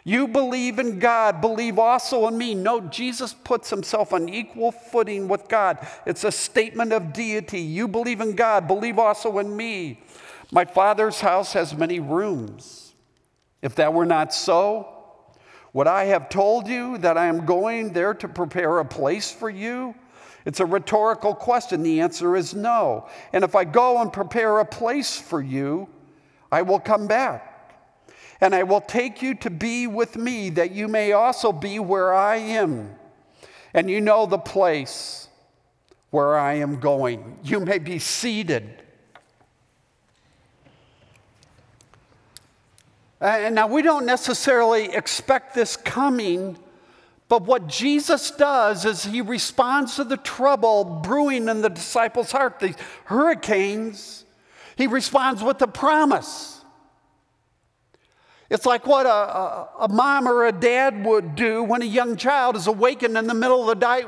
You 0.06 0.26
believe 0.30 0.80
in 0.80 1.00
God, 1.00 1.42
believe 1.42 1.78
also 1.78 2.28
in 2.30 2.38
me. 2.38 2.56
No, 2.56 2.80
Jesus 2.80 3.34
puts 3.34 3.70
himself 3.70 4.14
on 4.14 4.30
equal 4.30 4.72
footing 4.72 5.28
with 5.28 5.50
God. 5.50 5.86
It's 6.06 6.24
a 6.24 6.32
statement 6.32 6.94
of 6.94 7.12
deity. 7.12 7.60
You 7.60 7.90
believe 7.90 8.22
in 8.22 8.38
God, 8.38 8.70
believe 8.70 8.98
also 8.98 9.38
in 9.40 9.54
me. 9.54 10.00
My 10.52 10.66
Father's 10.66 11.22
house 11.22 11.54
has 11.54 11.74
many 11.74 12.02
rooms. 12.02 12.94
If 13.62 13.76
that 13.76 13.94
were 13.94 14.06
not 14.06 14.34
so, 14.34 14.88
would 15.72 15.88
I 15.88 16.06
have 16.06 16.28
told 16.28 16.68
you 16.68 16.98
that 16.98 17.18
I 17.18 17.28
am 17.28 17.46
going 17.46 17.94
there 17.94 18.14
to 18.16 18.28
prepare 18.28 18.80
a 18.80 18.86
place 18.86 19.32
for 19.32 19.50
you? 19.50 19.96
It's 20.46 20.60
a 20.60 20.66
rhetorical 20.66 21.34
question. 21.34 21.84
The 21.84 22.02
answer 22.02 22.36
is 22.36 22.54
no. 22.54 23.08
And 23.32 23.44
if 23.44 23.56
I 23.56 23.64
go 23.64 24.02
and 24.02 24.12
prepare 24.12 24.60
a 24.60 24.66
place 24.66 25.18
for 25.18 25.42
you, 25.42 25.88
I 26.52 26.64
will 26.64 26.80
come 26.80 27.08
back. 27.08 27.48
And 28.42 28.54
I 28.54 28.64
will 28.64 28.82
take 28.82 29.22
you 29.22 29.36
to 29.36 29.50
be 29.50 29.88
with 29.88 30.18
me, 30.18 30.50
that 30.50 30.72
you 30.72 30.88
may 30.88 31.14
also 31.14 31.54
be 31.54 31.80
where 31.80 32.14
I 32.14 32.38
am. 32.38 32.96
And 33.74 33.90
you 33.90 34.02
know 34.02 34.26
the 34.26 34.40
place 34.40 35.30
where 36.10 36.38
I 36.38 36.56
am 36.56 36.80
going. 36.80 37.38
You 37.44 37.60
may 37.62 37.78
be 37.78 38.00
seated 38.00 38.81
and 43.22 43.56
now 43.56 43.68
we 43.68 43.82
don't 43.82 44.06
necessarily 44.06 44.94
expect 44.94 45.54
this 45.54 45.78
coming, 45.78 46.58
but 47.30 47.44
what 47.44 47.68
Jesus 47.68 48.32
does 48.32 48.84
is 48.84 49.06
he 49.06 49.22
responds 49.22 49.96
to 49.96 50.04
the 50.04 50.18
trouble 50.18 50.84
brewing 50.84 51.48
in 51.48 51.62
the 51.62 51.70
disciples' 51.70 52.32
heart, 52.32 52.60
these 52.60 52.76
hurricanes. 53.06 54.26
He 54.76 54.88
responds 54.88 55.44
with 55.44 55.62
a 55.62 55.68
promise. 55.68 56.61
It's 58.52 58.66
like 58.66 58.86
what 58.86 59.06
a, 59.06 59.10
a, 59.10 59.70
a, 59.80 59.88
mom 59.88 60.28
or 60.28 60.46
a 60.46 60.52
dad 60.52 61.06
would 61.06 61.36
do 61.36 61.64
when 61.64 61.82
a 61.82 61.86
young 61.86 62.18
child 62.18 62.58
is 62.58 62.68
awakened 62.68 63.18
in 63.18 63.26
the 63.26 63.34
middle 63.34 63.62
of 63.70 63.80
the 63.80 63.86
night 63.86 64.08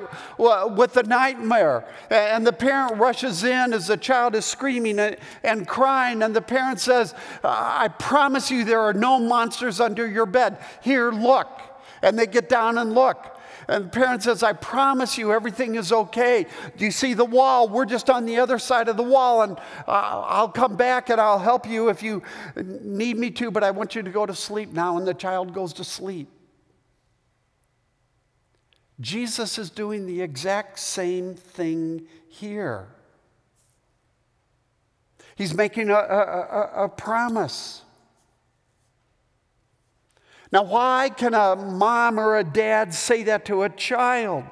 with 0.78 0.98
a 0.98 1.04
nightmare. 1.04 1.86
And 2.10 2.46
the 2.46 2.52
parent 2.52 2.98
rushes 2.98 3.46
in 3.46 3.72
as 3.72 3.88
the 3.88 3.96
child 3.96 4.36
is 4.36 4.44
screaming 4.44 5.00
and 5.44 5.66
crying, 5.66 6.22
and 6.22 6.36
the 6.36 6.42
parent 6.42 6.82
says, 6.82 7.16
I 7.42 7.88
promise 7.88 8.52
you 8.52 8.66
there 8.66 8.82
are 8.82 8.94
no 8.94 9.18
monsters 9.18 9.80
under 9.80 10.06
your 10.06 10.26
bed. 10.26 10.58
Here, 10.82 11.10
look. 11.10 11.62
And 12.02 12.20
they 12.20 12.28
get 12.28 12.50
down 12.50 12.78
and 12.78 12.94
look. 12.94 13.33
And 13.68 13.86
the 13.86 13.90
parent 13.90 14.24
says, 14.24 14.44
I 14.44 14.54
promise 14.54 15.18
you 15.18 15.32
everything 15.32 15.76
is 15.76 15.92
okay. 15.92 16.46
Do 16.78 16.86
you 16.86 16.92
see 16.92 17.14
the 17.14 17.26
wall? 17.26 17.70
We're 17.70 17.86
just 17.86 18.10
on 18.10 18.26
the 18.26 18.40
other 18.40 18.60
side 18.60 18.88
of 18.88 18.98
the 18.98 19.04
wall, 19.04 19.42
and 19.44 19.58
uh, 19.88 19.92
I'll 20.28 20.50
come 20.50 20.76
back 20.76 21.10
and 21.10 21.20
I'll 21.20 21.40
help 21.40 21.68
you 21.68 21.90
if 21.90 22.04
you 22.04 22.24
need 22.56 23.18
me 23.18 23.32
to, 23.32 23.52
but 23.52 23.64
I 23.64 23.72
want 23.72 23.96
you 23.96 24.04
to 24.04 24.12
go 24.12 24.26
to 24.26 24.36
sleep 24.36 24.74
now. 24.74 24.98
And 24.98 25.08
the 25.08 25.14
child 25.14 25.54
goes 25.54 25.74
to 25.74 25.84
sleep. 25.84 26.30
Jesus 29.00 29.58
is 29.58 29.70
doing 29.70 30.06
the 30.06 30.22
exact 30.22 30.80
same 30.80 31.36
thing 31.36 32.08
here. 32.28 32.88
He's 35.36 35.54
making 35.54 35.90
a, 35.90 35.96
a, 35.96 35.98
a, 35.98 36.84
a 36.86 36.90
promise. 36.90 37.83
Now, 40.54 40.62
why 40.62 41.10
can 41.10 41.34
a 41.34 41.56
mom 41.56 42.20
or 42.20 42.38
a 42.38 42.44
dad 42.44 42.94
say 42.94 43.24
that 43.24 43.44
to 43.46 43.64
a 43.64 43.70
child? 43.70 44.44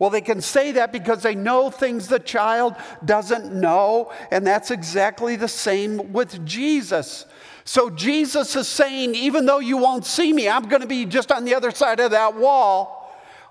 Well, 0.00 0.10
they 0.10 0.20
can 0.20 0.40
say 0.40 0.72
that 0.72 0.92
because 0.92 1.22
they 1.22 1.36
know 1.36 1.70
things 1.70 2.08
the 2.08 2.18
child 2.18 2.74
doesn't 3.04 3.54
know, 3.54 4.12
and 4.32 4.44
that's 4.44 4.72
exactly 4.72 5.36
the 5.36 5.46
same 5.46 6.12
with 6.12 6.44
Jesus. 6.44 7.26
So, 7.64 7.90
Jesus 7.90 8.56
is 8.56 8.66
saying, 8.66 9.14
even 9.14 9.46
though 9.46 9.60
you 9.60 9.76
won't 9.76 10.04
see 10.04 10.32
me, 10.32 10.48
I'm 10.48 10.68
going 10.68 10.82
to 10.82 10.88
be 10.88 11.06
just 11.06 11.30
on 11.30 11.44
the 11.44 11.54
other 11.54 11.70
side 11.70 12.00
of 12.00 12.10
that 12.10 12.34
wall. 12.34 13.01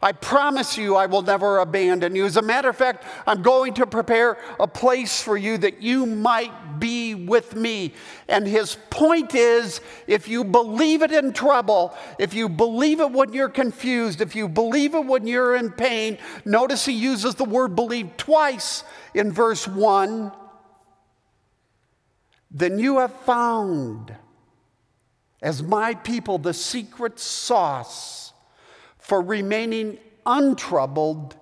I 0.03 0.13
promise 0.13 0.79
you, 0.79 0.95
I 0.95 1.05
will 1.05 1.21
never 1.21 1.59
abandon 1.59 2.15
you. 2.15 2.25
As 2.25 2.35
a 2.35 2.41
matter 2.41 2.69
of 2.69 2.75
fact, 2.75 3.03
I'm 3.27 3.43
going 3.43 3.75
to 3.75 3.85
prepare 3.85 4.37
a 4.59 4.67
place 4.67 5.21
for 5.21 5.37
you 5.37 5.59
that 5.59 5.81
you 5.81 6.07
might 6.07 6.79
be 6.79 7.13
with 7.13 7.55
me. 7.55 7.93
And 8.27 8.47
his 8.47 8.77
point 8.89 9.35
is 9.35 9.79
if 10.07 10.27
you 10.27 10.43
believe 10.43 11.03
it 11.03 11.11
in 11.11 11.33
trouble, 11.33 11.95
if 12.17 12.33
you 12.33 12.49
believe 12.49 12.99
it 12.99 13.11
when 13.11 13.31
you're 13.31 13.47
confused, 13.49 14.21
if 14.21 14.35
you 14.35 14.49
believe 14.49 14.95
it 14.95 15.05
when 15.05 15.27
you're 15.27 15.55
in 15.55 15.69
pain, 15.69 16.17
notice 16.45 16.85
he 16.85 16.93
uses 16.93 17.35
the 17.35 17.45
word 17.45 17.75
believe 17.75 18.17
twice 18.17 18.83
in 19.13 19.31
verse 19.31 19.67
1. 19.67 20.31
Then 22.49 22.79
you 22.79 22.97
have 22.97 23.13
found, 23.21 24.15
as 25.43 25.61
my 25.61 25.93
people, 25.93 26.39
the 26.39 26.55
secret 26.55 27.19
sauce 27.19 28.20
for 29.01 29.21
remaining 29.21 29.97
untroubled 30.25 31.35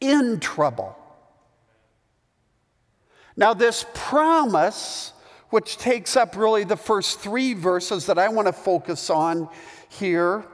in 0.00 0.40
trouble. 0.40 0.96
Now, 3.36 3.52
this 3.52 3.84
promise, 3.92 5.12
which 5.50 5.76
takes 5.76 6.16
up 6.16 6.36
really 6.36 6.64
the 6.64 6.76
first 6.76 7.20
three 7.20 7.52
verses 7.52 8.06
that 8.06 8.18
I 8.18 8.28
want 8.28 8.46
to 8.46 8.52
focus 8.52 9.10
on 9.10 9.50
here, 9.90 10.44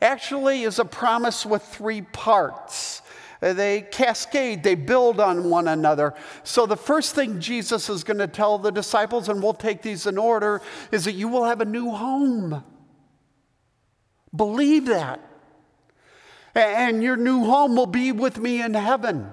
actually 0.00 0.62
is 0.62 0.78
a 0.78 0.84
promise 0.84 1.44
with 1.44 1.62
three 1.62 2.02
parts. 2.02 3.02
Uh, 3.42 3.52
they 3.52 3.82
cascade, 3.82 4.62
they 4.62 4.74
build 4.74 5.20
on 5.20 5.50
one 5.50 5.68
another. 5.68 6.14
So, 6.44 6.66
the 6.66 6.76
first 6.76 7.14
thing 7.14 7.40
Jesus 7.40 7.88
is 7.88 8.04
going 8.04 8.18
to 8.18 8.26
tell 8.26 8.58
the 8.58 8.72
disciples, 8.72 9.28
and 9.28 9.42
we'll 9.42 9.54
take 9.54 9.82
these 9.82 10.06
in 10.06 10.18
order, 10.18 10.62
is 10.92 11.04
that 11.04 11.12
you 11.12 11.28
will 11.28 11.44
have 11.44 11.60
a 11.60 11.64
new 11.64 11.90
home. 11.90 12.64
Believe 14.34 14.86
that 14.86 15.27
and 16.58 17.02
your 17.02 17.16
new 17.16 17.44
home 17.44 17.76
will 17.76 17.86
be 17.86 18.12
with 18.12 18.38
me 18.38 18.60
in 18.62 18.74
heaven. 18.74 19.30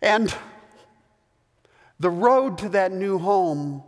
And 0.00 0.34
the 1.98 2.10
road 2.10 2.58
to 2.58 2.68
that 2.70 2.92
new 2.92 3.18
home 3.18 3.82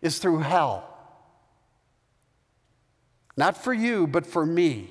is 0.00 0.18
through 0.18 0.38
hell. 0.38 0.90
Not 3.36 3.56
for 3.56 3.74
you, 3.74 4.06
but 4.06 4.26
for 4.26 4.46
me. 4.46 4.90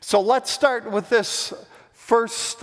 So 0.00 0.20
let's 0.20 0.50
start 0.50 0.90
with 0.90 1.08
this 1.08 1.52
first 1.92 2.62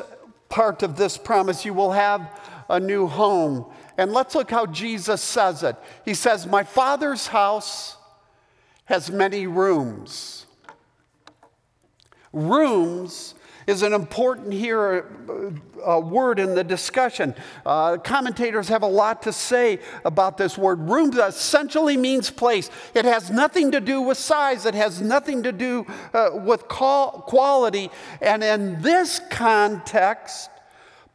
part 0.49 0.81
of 0.83 0.95
this 0.95 1.17
promise. 1.17 1.65
You 1.65 1.73
will 1.73 1.91
have 1.91 2.39
a 2.69 2.79
new 2.79 3.07
home. 3.07 3.65
And 3.97 4.13
let's 4.13 4.33
look 4.33 4.49
how 4.49 4.65
Jesus 4.65 5.21
says 5.21 5.61
it. 5.63 5.75
He 6.05 6.13
says, 6.13 6.47
My 6.47 6.63
Father's 6.63 7.27
house 7.27 7.97
has 8.85 9.11
many 9.11 9.45
rooms. 9.45 10.45
Rooms 12.33 13.35
is 13.65 13.81
an 13.81 13.93
important 13.93 14.51
here 14.51 15.05
uh, 15.29 15.95
uh, 15.95 15.99
word 15.99 16.37
in 16.37 16.53
the 16.53 16.63
discussion. 16.63 17.33
Uh, 17.65 17.95
commentators 17.97 18.67
have 18.67 18.83
a 18.83 18.87
lot 18.87 19.21
to 19.21 19.31
say 19.31 19.79
about 20.03 20.37
this 20.37 20.57
word. 20.57 20.89
Rooms 20.89 21.15
essentially 21.15 21.95
means 21.95 22.29
place. 22.29 22.69
It 22.93 23.05
has 23.05 23.29
nothing 23.29 23.71
to 23.71 23.79
do 23.79 24.01
with 24.01 24.17
size. 24.17 24.65
It 24.65 24.75
has 24.75 25.01
nothing 25.01 25.43
to 25.43 25.53
do 25.53 25.85
uh, 26.13 26.31
with 26.33 26.67
quality. 26.67 27.89
And 28.21 28.43
in 28.43 28.81
this 28.81 29.21
context, 29.29 30.49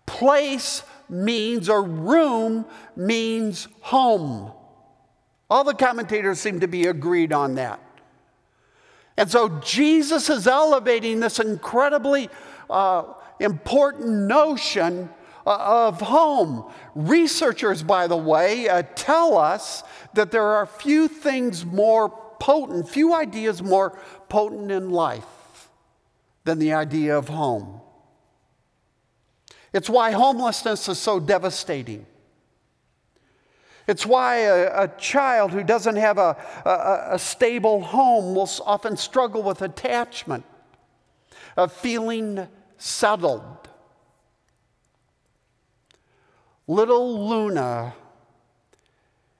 Place 0.09 0.83
means, 1.11 1.69
or 1.69 1.83
room 1.83 2.65
means 2.97 3.69
home. 3.83 4.51
All 5.51 5.65
the 5.65 5.75
commentators 5.75 6.41
seem 6.41 6.61
to 6.61 6.67
be 6.67 6.87
agreed 6.87 7.31
on 7.31 7.57
that. 7.57 7.79
And 9.19 9.29
so 9.29 9.49
Jesus 9.59 10.31
is 10.31 10.47
elevating 10.47 11.19
this 11.19 11.41
incredibly 11.41 12.31
uh, 12.71 13.03
important 13.41 14.09
notion 14.29 15.09
uh, 15.45 15.89
of 15.89 16.01
home. 16.01 16.73
Researchers, 16.95 17.83
by 17.83 18.07
the 18.07 18.17
way, 18.17 18.69
uh, 18.69 18.85
tell 18.95 19.37
us 19.37 19.83
that 20.15 20.31
there 20.31 20.45
are 20.45 20.67
few 20.67 21.09
things 21.09 21.67
more 21.67 22.11
potent, 22.39 22.89
few 22.89 23.13
ideas 23.13 23.61
more 23.61 23.99
potent 24.29 24.71
in 24.71 24.91
life 24.91 25.69
than 26.45 26.61
the 26.61 26.73
idea 26.73 27.19
of 27.19 27.29
home. 27.29 27.81
It's 29.73 29.91
why 29.91 30.13
homelessness 30.13 30.89
is 30.89 30.99
so 31.01 31.19
devastating. 31.19 32.07
It's 33.89 34.05
why 34.05 34.41
a, 34.41 34.85
a 34.85 34.89
child 34.99 35.51
who 35.51 35.65
doesn't 35.65 35.97
have 35.97 36.19
a, 36.19 36.37
a, 36.67 37.15
a, 37.15 37.19
stable 37.19 37.81
home 37.81 38.35
will 38.35 38.51
often 38.67 38.99
struggle 38.99 39.43
with 39.43 39.63
attachment, 39.63 40.45
of 41.57 41.73
feeling 41.73 42.47
settled. 42.77 43.71
Little 46.67 47.29
Luna 47.31 47.95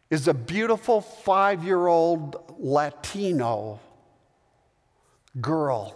is 0.09 0.27
a 0.27 0.35
beautiful 0.35 1.03
five 1.03 1.63
year 1.63 1.87
old 1.87 2.43
Latino 2.59 3.81
girl. 5.43 5.95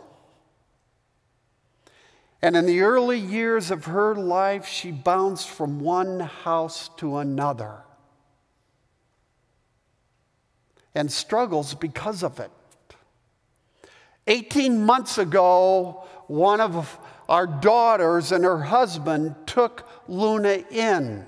And 2.43 2.55
in 2.55 2.67
the 2.67 2.83
early 2.83 3.19
years 3.19 3.71
of 3.71 3.87
her 3.87 4.15
life, 4.15 4.67
she 4.67 4.91
bounced 4.91 5.49
from 5.49 5.81
one 5.81 6.21
house 6.21 6.91
to 6.99 7.17
another 7.17 7.85
and 10.95 11.11
struggles 11.11 11.75
because 11.75 12.23
of 12.23 12.41
it. 12.41 12.51
18 14.27 14.85
months 14.85 15.19
ago, 15.19 16.05
one 16.27 16.61
of 16.61 16.99
our 17.29 17.47
daughters 17.47 18.33
and 18.33 18.45
her 18.45 18.63
husband 18.63 19.35
took 19.47 19.89
Luna 20.09 20.65
in. 20.71 21.27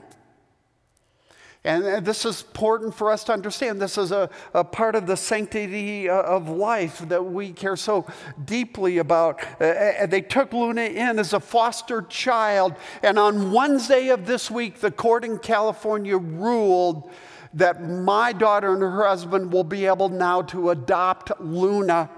And 1.66 2.04
this 2.04 2.26
is 2.26 2.42
important 2.42 2.94
for 2.94 3.10
us 3.10 3.24
to 3.24 3.32
understand. 3.32 3.80
This 3.80 3.96
is 3.96 4.12
a, 4.12 4.28
a 4.52 4.62
part 4.62 4.94
of 4.94 5.06
the 5.06 5.16
sanctity 5.16 6.10
uh, 6.10 6.20
of 6.20 6.50
life 6.50 6.98
that 7.08 7.24
we 7.24 7.52
care 7.52 7.76
so 7.76 8.06
deeply 8.44 8.98
about. 8.98 9.42
Uh, 9.58 9.64
uh, 9.64 10.06
they 10.06 10.20
took 10.20 10.52
Luna 10.52 10.82
in 10.82 11.18
as 11.18 11.32
a 11.32 11.40
foster 11.40 12.02
child. 12.02 12.74
And 13.02 13.18
on 13.18 13.50
Wednesday 13.50 14.08
of 14.08 14.26
this 14.26 14.50
week, 14.50 14.80
the 14.80 14.90
court 14.90 15.24
in 15.24 15.38
California 15.38 16.18
ruled 16.18 17.10
that 17.54 17.88
my 17.88 18.32
daughter 18.32 18.72
and 18.72 18.82
her 18.82 19.06
husband 19.06 19.52
will 19.52 19.64
be 19.64 19.86
able 19.86 20.08
now 20.08 20.42
to 20.42 20.70
adopt 20.70 21.32
Luna. 21.40 22.10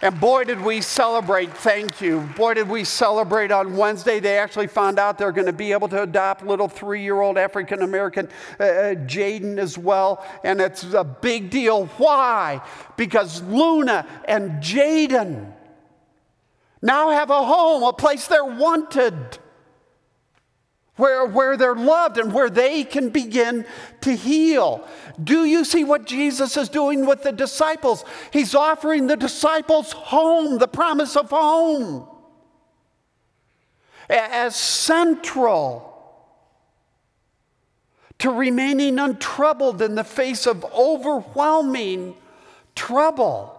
And 0.00 0.20
boy, 0.20 0.44
did 0.44 0.60
we 0.60 0.80
celebrate, 0.80 1.52
thank 1.52 2.00
you. 2.00 2.20
Boy, 2.36 2.54
did 2.54 2.68
we 2.68 2.84
celebrate 2.84 3.50
on 3.50 3.76
Wednesday. 3.76 4.20
They 4.20 4.38
actually 4.38 4.68
found 4.68 4.98
out 4.98 5.18
they're 5.18 5.32
going 5.32 5.46
to 5.46 5.52
be 5.52 5.72
able 5.72 5.88
to 5.88 6.02
adopt 6.02 6.46
little 6.46 6.68
three 6.68 7.02
year 7.02 7.20
old 7.20 7.36
African 7.36 7.82
American 7.82 8.28
uh, 8.60 8.62
uh, 8.62 8.94
Jaden 8.94 9.58
as 9.58 9.76
well. 9.76 10.24
And 10.44 10.60
it's 10.60 10.84
a 10.94 11.02
big 11.02 11.50
deal. 11.50 11.86
Why? 11.96 12.60
Because 12.96 13.42
Luna 13.42 14.06
and 14.26 14.62
Jaden 14.62 15.52
now 16.80 17.10
have 17.10 17.30
a 17.30 17.44
home, 17.44 17.82
a 17.82 17.92
place 17.92 18.28
they're 18.28 18.44
wanted 18.44 19.38
where, 20.98 21.24
where 21.24 21.56
they're 21.56 21.74
loved 21.74 22.18
and 22.18 22.32
where 22.32 22.50
they 22.50 22.84
can 22.84 23.08
begin 23.08 23.64
to 24.02 24.14
heal. 24.14 24.86
Do 25.22 25.44
you 25.44 25.64
see 25.64 25.84
what 25.84 26.06
Jesus 26.06 26.56
is 26.56 26.68
doing 26.68 27.06
with 27.06 27.22
the 27.22 27.32
disciples? 27.32 28.04
He's 28.32 28.54
offering 28.54 29.06
the 29.06 29.16
disciples 29.16 29.92
home, 29.92 30.58
the 30.58 30.68
promise 30.68 31.16
of 31.16 31.30
home, 31.30 32.06
as 34.10 34.54
central 34.54 35.86
to 38.18 38.30
remaining 38.30 38.98
untroubled 38.98 39.80
in 39.80 39.94
the 39.94 40.04
face 40.04 40.46
of 40.46 40.64
overwhelming 40.74 42.16
trouble. 42.74 43.54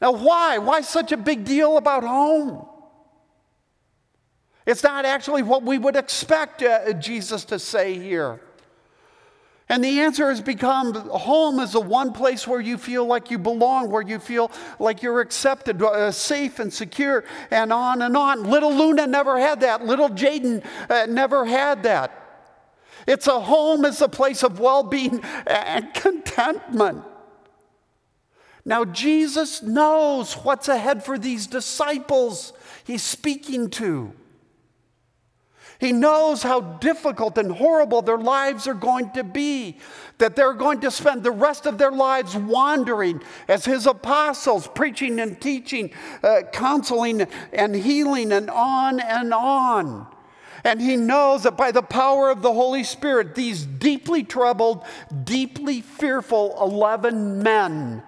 Now, 0.00 0.12
why? 0.12 0.56
Why 0.56 0.80
such 0.80 1.12
a 1.12 1.16
big 1.18 1.44
deal 1.44 1.76
about 1.76 2.02
home? 2.02 2.66
It's 4.66 4.82
not 4.82 5.04
actually 5.04 5.42
what 5.42 5.62
we 5.62 5.78
would 5.78 5.96
expect 5.96 6.62
uh, 6.62 6.92
Jesus 6.94 7.44
to 7.46 7.58
say 7.58 7.94
here. 7.94 8.40
And 9.68 9.82
the 9.82 10.00
answer 10.00 10.28
has 10.28 10.40
become 10.40 10.94
home 10.94 11.58
is 11.58 11.72
the 11.72 11.80
one 11.80 12.12
place 12.12 12.46
where 12.46 12.60
you 12.60 12.78
feel 12.78 13.04
like 13.04 13.30
you 13.32 13.38
belong, 13.38 13.90
where 13.90 14.02
you 14.02 14.20
feel 14.20 14.50
like 14.78 15.02
you're 15.02 15.20
accepted, 15.20 15.82
uh, 15.82 16.12
safe 16.12 16.60
and 16.60 16.72
secure, 16.72 17.24
and 17.50 17.72
on 17.72 18.02
and 18.02 18.16
on. 18.16 18.44
Little 18.44 18.72
Luna 18.72 19.08
never 19.08 19.38
had 19.40 19.60
that. 19.60 19.84
Little 19.84 20.08
Jaden 20.08 20.64
uh, 20.88 21.06
never 21.06 21.44
had 21.44 21.82
that. 21.82 22.22
It's 23.08 23.26
a 23.26 23.40
home, 23.40 23.84
it's 23.84 24.00
a 24.00 24.08
place 24.08 24.42
of 24.44 24.60
well 24.60 24.82
being 24.82 25.20
and 25.46 25.92
contentment. 25.94 27.02
Now, 28.64 28.84
Jesus 28.84 29.62
knows 29.62 30.34
what's 30.34 30.68
ahead 30.68 31.04
for 31.04 31.18
these 31.18 31.46
disciples 31.46 32.52
he's 32.84 33.02
speaking 33.02 33.70
to. 33.70 34.12
He 35.78 35.92
knows 35.92 36.42
how 36.42 36.60
difficult 36.60 37.36
and 37.36 37.52
horrible 37.52 38.00
their 38.00 38.18
lives 38.18 38.66
are 38.66 38.74
going 38.74 39.10
to 39.10 39.22
be, 39.22 39.78
that 40.18 40.34
they're 40.34 40.54
going 40.54 40.80
to 40.80 40.90
spend 40.90 41.22
the 41.22 41.30
rest 41.30 41.66
of 41.66 41.76
their 41.76 41.90
lives 41.90 42.34
wandering 42.34 43.20
as 43.46 43.64
his 43.64 43.86
apostles, 43.86 44.68
preaching 44.68 45.20
and 45.20 45.40
teaching, 45.40 45.92
uh, 46.22 46.42
counseling 46.52 47.26
and 47.52 47.74
healing, 47.74 48.32
and 48.32 48.48
on 48.48 49.00
and 49.00 49.34
on. 49.34 50.06
And 50.64 50.80
he 50.80 50.96
knows 50.96 51.42
that 51.42 51.56
by 51.56 51.70
the 51.70 51.82
power 51.82 52.30
of 52.30 52.42
the 52.42 52.52
Holy 52.52 52.82
Spirit, 52.82 53.34
these 53.34 53.64
deeply 53.64 54.24
troubled, 54.24 54.82
deeply 55.24 55.82
fearful 55.82 56.56
11 56.60 57.42
men 57.42 58.02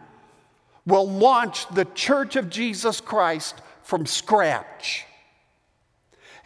will 0.87 1.09
launch 1.09 1.69
the 1.69 1.85
church 1.85 2.35
of 2.35 2.49
Jesus 2.49 3.01
Christ 3.01 3.61
from 3.83 4.07
scratch 4.07 5.05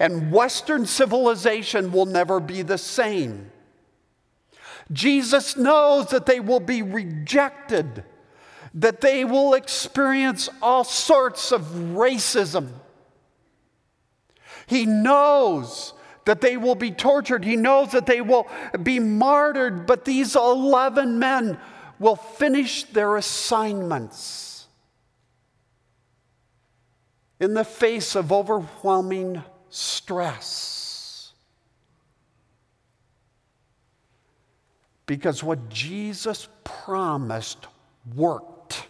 and 0.02 0.32
Western 0.32 0.84
civilization 0.84 1.92
will 1.92 2.06
never 2.06 2.40
be 2.40 2.62
the 2.62 2.76
same. 2.76 3.52
Jesus 4.90 5.56
knows 5.56 6.08
that 6.08 6.26
they 6.26 6.40
will 6.40 6.58
be 6.58 6.82
rejected, 6.82 8.02
that 8.74 9.00
they 9.00 9.24
will 9.24 9.54
experience 9.54 10.48
all 10.60 10.82
sorts 10.82 11.52
of 11.52 11.62
racism. 11.62 12.70
He 14.66 14.86
knows 14.86 15.92
that 16.24 16.40
they 16.40 16.56
will 16.56 16.74
be 16.74 16.90
tortured. 16.90 17.44
He 17.44 17.54
knows 17.54 17.92
that 17.92 18.06
they 18.06 18.20
will 18.20 18.48
be 18.82 18.98
martyred, 18.98 19.86
but 19.86 20.04
these 20.04 20.34
11 20.34 21.20
men 21.20 21.58
will 22.00 22.16
finish 22.16 22.82
their 22.82 23.16
assignments 23.16 24.66
in 27.38 27.54
the 27.54 27.64
face 27.64 28.16
of 28.16 28.32
overwhelming 28.32 29.44
stress. 29.72 31.32
Because 35.06 35.42
what 35.42 35.68
Jesus 35.68 36.48
promised 36.62 37.66
worked, 38.14 38.86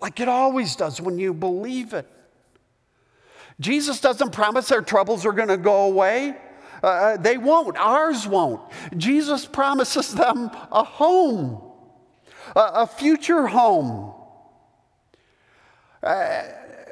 like 0.00 0.20
it 0.20 0.28
always 0.28 0.76
does 0.76 1.00
when 1.00 1.18
you 1.18 1.32
believe 1.32 1.94
it. 1.94 2.06
Jesus 3.60 4.00
doesn't 4.00 4.32
promise 4.32 4.68
their 4.68 4.82
troubles 4.82 5.24
are 5.24 5.32
going 5.32 5.48
to 5.48 5.56
go 5.56 5.84
away. 5.84 6.36
Uh, 6.82 6.86
uh, 6.86 7.16
they 7.16 7.36
won't. 7.38 7.76
Ours 7.76 8.26
won't. 8.26 8.60
Jesus 8.96 9.44
promises 9.46 10.14
them 10.14 10.50
a 10.72 10.82
home, 10.82 11.62
a, 12.56 12.60
a 12.60 12.86
future 12.86 13.46
home. 13.46 14.14
Uh, 16.02 16.42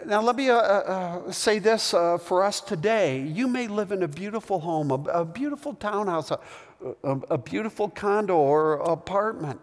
now, 0.06 0.20
let 0.22 0.36
me 0.36 0.50
uh, 0.50 0.56
uh, 0.56 0.58
uh, 0.58 1.32
say 1.32 1.58
this 1.58 1.94
uh, 1.94 2.18
for 2.18 2.44
us 2.44 2.60
today. 2.60 3.20
You 3.22 3.48
may 3.48 3.66
live 3.66 3.92
in 3.92 4.02
a 4.02 4.08
beautiful 4.08 4.60
home, 4.60 4.90
a, 4.90 4.94
a 4.94 5.24
beautiful 5.24 5.74
townhouse, 5.74 6.30
a, 6.30 6.38
a, 7.04 7.16
a, 7.30 7.38
beautiful 7.38 7.88
condo 7.88 8.36
or 8.36 8.74
apartment. 8.74 9.60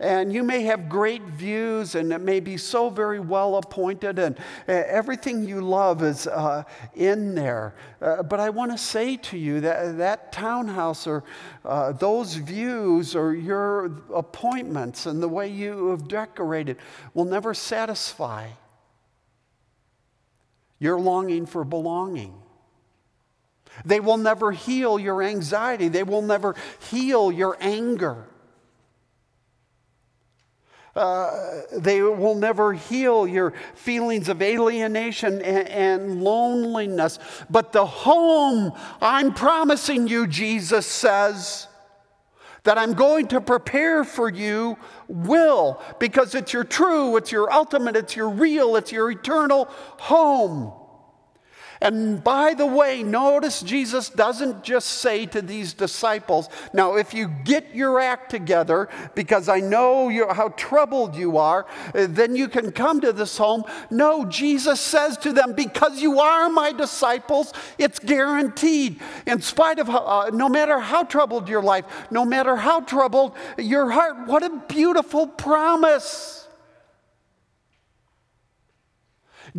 And 0.00 0.32
you 0.32 0.42
may 0.42 0.62
have 0.62 0.88
great 0.88 1.22
views, 1.22 1.94
and 1.94 2.12
it 2.12 2.20
may 2.20 2.40
be 2.40 2.56
so 2.56 2.90
very 2.90 3.20
well 3.20 3.56
appointed, 3.56 4.18
and 4.18 4.36
uh, 4.68 4.72
everything 4.72 5.46
you 5.46 5.60
love 5.60 6.02
is 6.02 6.26
uh, 6.26 6.64
in 6.94 7.34
there. 7.34 7.74
but 8.00 8.40
I 8.40 8.50
want 8.50 8.72
to 8.72 8.78
say 8.78 9.16
to 9.16 9.38
you 9.38 9.60
that 9.60 9.98
that 9.98 10.32
townhouse 10.32 11.06
or 11.06 11.22
those 11.98 12.34
views 12.34 13.14
or 13.14 13.34
your 13.34 14.02
appointments 14.12 15.06
and 15.06 15.22
the 15.22 15.28
way 15.28 15.48
you 15.48 15.90
have 15.90 16.08
decorated 16.08 16.78
will 17.14 17.24
never 17.24 17.54
satisfy. 17.54 18.48
Your 20.84 21.00
longing 21.00 21.46
for 21.46 21.64
belonging. 21.64 22.34
They 23.84 23.98
will 23.98 24.18
never 24.18 24.52
heal 24.52 24.98
your 24.98 25.22
anxiety. 25.22 25.88
They 25.88 26.04
will 26.04 26.22
never 26.22 26.54
heal 26.90 27.32
your 27.32 27.56
anger. 27.60 28.28
Uh, 30.94 31.62
they 31.72 32.00
will 32.02 32.36
never 32.36 32.72
heal 32.72 33.26
your 33.26 33.52
feelings 33.74 34.28
of 34.28 34.40
alienation 34.40 35.42
and, 35.42 35.68
and, 35.68 36.22
loneliness. 36.22 37.18
But 37.50 37.72
the 37.72 37.84
home 37.84 38.72
I'm 39.00 39.34
promising 39.34 40.06
you, 40.06 40.28
Jesus 40.28 40.86
says, 40.86 41.66
that 42.64 42.76
I'm 42.76 42.94
going 42.94 43.28
to 43.28 43.40
prepare 43.40 44.04
for 44.04 44.28
you 44.28 44.76
will, 45.08 45.80
because 45.98 46.34
it's 46.34 46.52
your 46.52 46.64
true, 46.64 47.16
it's 47.16 47.30
your 47.30 47.52
ultimate, 47.52 47.96
it's 47.96 48.16
your 48.16 48.28
real, 48.28 48.76
it's 48.76 48.90
your 48.90 49.10
eternal 49.10 49.66
home. 49.98 50.72
And 51.84 52.24
by 52.24 52.54
the 52.54 52.64
way, 52.64 53.02
notice 53.02 53.60
Jesus 53.60 54.08
doesn't 54.08 54.64
just 54.64 54.88
say 54.88 55.26
to 55.26 55.42
these 55.42 55.74
disciples, 55.74 56.48
Now, 56.72 56.96
if 56.96 57.12
you 57.12 57.28
get 57.44 57.74
your 57.74 58.00
act 58.00 58.30
together, 58.30 58.88
because 59.14 59.50
I 59.50 59.60
know 59.60 60.08
how 60.32 60.48
troubled 60.56 61.14
you 61.14 61.36
are, 61.36 61.66
uh, 61.94 62.06
then 62.08 62.36
you 62.36 62.48
can 62.48 62.72
come 62.72 63.02
to 63.02 63.12
this 63.12 63.36
home. 63.36 63.64
No, 63.90 64.24
Jesus 64.24 64.80
says 64.80 65.18
to 65.18 65.32
them, 65.34 65.52
Because 65.52 66.00
you 66.00 66.20
are 66.20 66.48
my 66.48 66.72
disciples, 66.72 67.52
it's 67.76 67.98
guaranteed. 67.98 68.98
In 69.26 69.42
spite 69.42 69.78
of, 69.78 69.90
uh, 69.90 70.30
no 70.32 70.48
matter 70.48 70.80
how 70.80 71.02
troubled 71.02 71.50
your 71.50 71.62
life, 71.62 71.84
no 72.10 72.24
matter 72.24 72.56
how 72.56 72.80
troubled 72.80 73.34
your 73.58 73.90
heart, 73.90 74.26
what 74.26 74.42
a 74.42 74.62
beautiful 74.68 75.26
promise. 75.26 76.48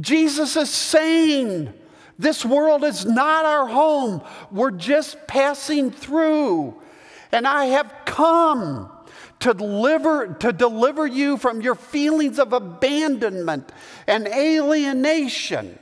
Jesus 0.02 0.56
is 0.56 0.72
saying, 0.72 1.72
this 2.18 2.46
world 2.46 2.84
is 2.84 3.06
not 3.06 3.46
our 3.46 3.68
home. 3.68 4.22
We're 4.52 4.72
just 4.72 5.28
passing 5.28 5.92
through. 5.92 6.82
And 7.32 7.48
I 7.48 7.66
have 7.66 7.94
come 8.06 8.90
to 9.40 9.54
deliver, 9.54 10.34
to 10.36 10.54
deliver 10.54 11.06
you 11.06 11.38
from 11.38 11.62
your 11.62 11.76
feelings 11.76 12.40
of 12.40 12.54
abandonment 12.54 13.72
and 14.08 14.28
alienation. 14.28 15.78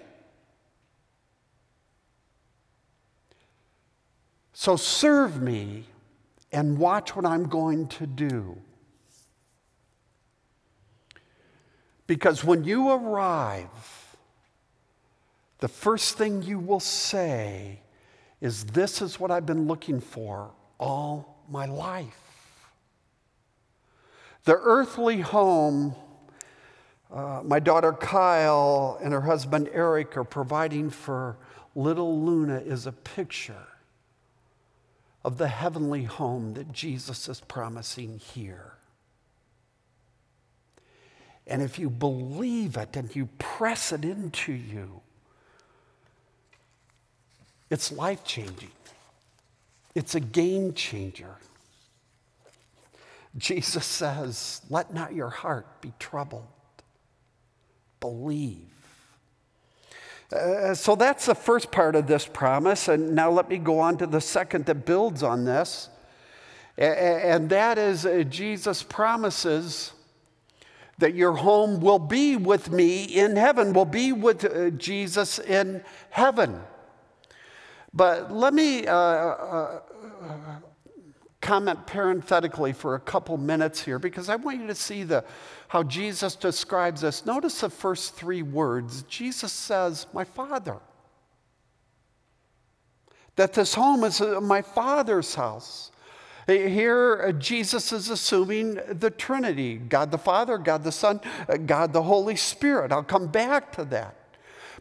So 4.53 4.75
serve 4.75 5.41
me 5.41 5.85
and 6.51 6.77
watch 6.77 7.15
what 7.15 7.25
I'm 7.25 7.49
going 7.49 7.87
to 7.89 8.07
do. 8.07 8.57
Because 12.07 12.43
when 12.43 12.63
you 12.63 12.89
arrive, 12.89 13.69
the 15.63 15.69
first 15.69 16.17
thing 16.17 16.41
you 16.41 16.59
will 16.59 16.81
say 16.81 17.79
is, 18.41 18.65
This 18.65 19.01
is 19.01 19.17
what 19.17 19.31
I've 19.31 19.45
been 19.45 19.65
looking 19.65 20.01
for 20.01 20.51
all 20.77 21.41
my 21.49 21.67
life. 21.67 22.19
The 24.43 24.57
earthly 24.57 25.21
home, 25.21 25.95
uh, 27.09 27.43
my 27.45 27.61
daughter 27.61 27.93
Kyle 27.93 28.99
and 29.01 29.13
her 29.13 29.21
husband 29.21 29.69
Eric 29.71 30.17
are 30.17 30.25
providing 30.25 30.89
for 30.89 31.37
little 31.75 32.19
Luna, 32.21 32.57
is 32.57 32.85
a 32.85 32.91
picture 32.91 33.67
of 35.23 35.37
the 35.37 35.47
heavenly 35.47 36.03
home 36.03 36.55
that 36.55 36.73
Jesus 36.73 37.29
is 37.29 37.39
promising 37.39 38.19
here. 38.19 38.73
And 41.47 41.61
if 41.61 41.79
you 41.79 41.89
believe 41.89 42.75
it 42.75 42.97
and 42.97 43.15
you 43.15 43.29
press 43.37 43.93
it 43.93 44.03
into 44.03 44.51
you, 44.51 44.99
it's 47.73 47.91
life 47.91 48.23
changing, 48.23 48.69
it's 49.95 50.13
a 50.13 50.19
game 50.19 50.73
changer. 50.73 51.35
Jesus 53.35 53.83
says, 53.83 54.61
Let 54.69 54.93
not 54.93 55.15
your 55.15 55.29
heart 55.29 55.81
be 55.81 55.91
troubled. 55.97 56.45
Believe. 57.99 58.67
Uh, 60.31 60.75
so 60.75 60.95
that's 60.95 61.25
the 61.25 61.33
first 61.33 61.71
part 61.71 61.95
of 61.95 62.05
this 62.05 62.27
promise. 62.27 62.89
And 62.89 63.15
now 63.15 63.31
let 63.31 63.49
me 63.49 63.57
go 63.57 63.79
on 63.79 63.97
to 63.97 64.05
the 64.05 64.21
second 64.21 64.67
that 64.67 64.85
builds 64.85 65.23
on 65.23 65.43
this. 65.43 65.89
And 66.77 67.49
that 67.49 67.79
is 67.79 68.05
uh, 68.05 68.23
Jesus 68.29 68.83
promises 68.83 69.93
that 70.99 71.15
your 71.15 71.33
home 71.33 71.79
will 71.79 71.97
be 71.97 72.35
with 72.35 72.69
me 72.71 73.05
in 73.05 73.35
heaven, 73.35 73.73
will 73.73 73.85
be 73.85 74.13
with 74.13 74.45
uh, 74.45 74.69
Jesus 74.69 75.39
in 75.39 75.83
heaven. 76.11 76.61
But 77.93 78.31
let 78.31 78.53
me 78.53 78.87
uh, 78.87 78.93
uh, 78.95 79.79
comment 81.41 81.85
parenthetically 81.85 82.73
for 82.73 82.95
a 82.95 82.99
couple 82.99 83.37
minutes 83.37 83.83
here 83.83 83.99
because 83.99 84.29
I 84.29 84.37
want 84.37 84.61
you 84.61 84.67
to 84.67 84.75
see 84.75 85.03
the, 85.03 85.23
how 85.67 85.83
Jesus 85.83 86.35
describes 86.35 87.01
this. 87.01 87.25
Notice 87.25 87.61
the 87.61 87.69
first 87.69 88.15
three 88.15 88.41
words. 88.41 89.03
Jesus 89.03 89.51
says, 89.51 90.07
My 90.13 90.23
Father. 90.23 90.79
That 93.35 93.53
this 93.53 93.73
home 93.73 94.03
is 94.03 94.21
uh, 94.21 94.39
my 94.41 94.61
Father's 94.61 95.35
house. 95.35 95.91
Here, 96.47 97.25
uh, 97.27 97.31
Jesus 97.31 97.91
is 97.91 98.09
assuming 98.09 98.79
the 98.89 99.09
Trinity 99.09 99.77
God 99.77 100.11
the 100.11 100.17
Father, 100.17 100.57
God 100.57 100.83
the 100.83 100.91
Son, 100.91 101.19
uh, 101.47 101.57
God 101.57 101.93
the 101.93 102.03
Holy 102.03 102.35
Spirit. 102.35 102.91
I'll 102.91 103.03
come 103.03 103.27
back 103.27 103.71
to 103.73 103.85
that. 103.85 104.22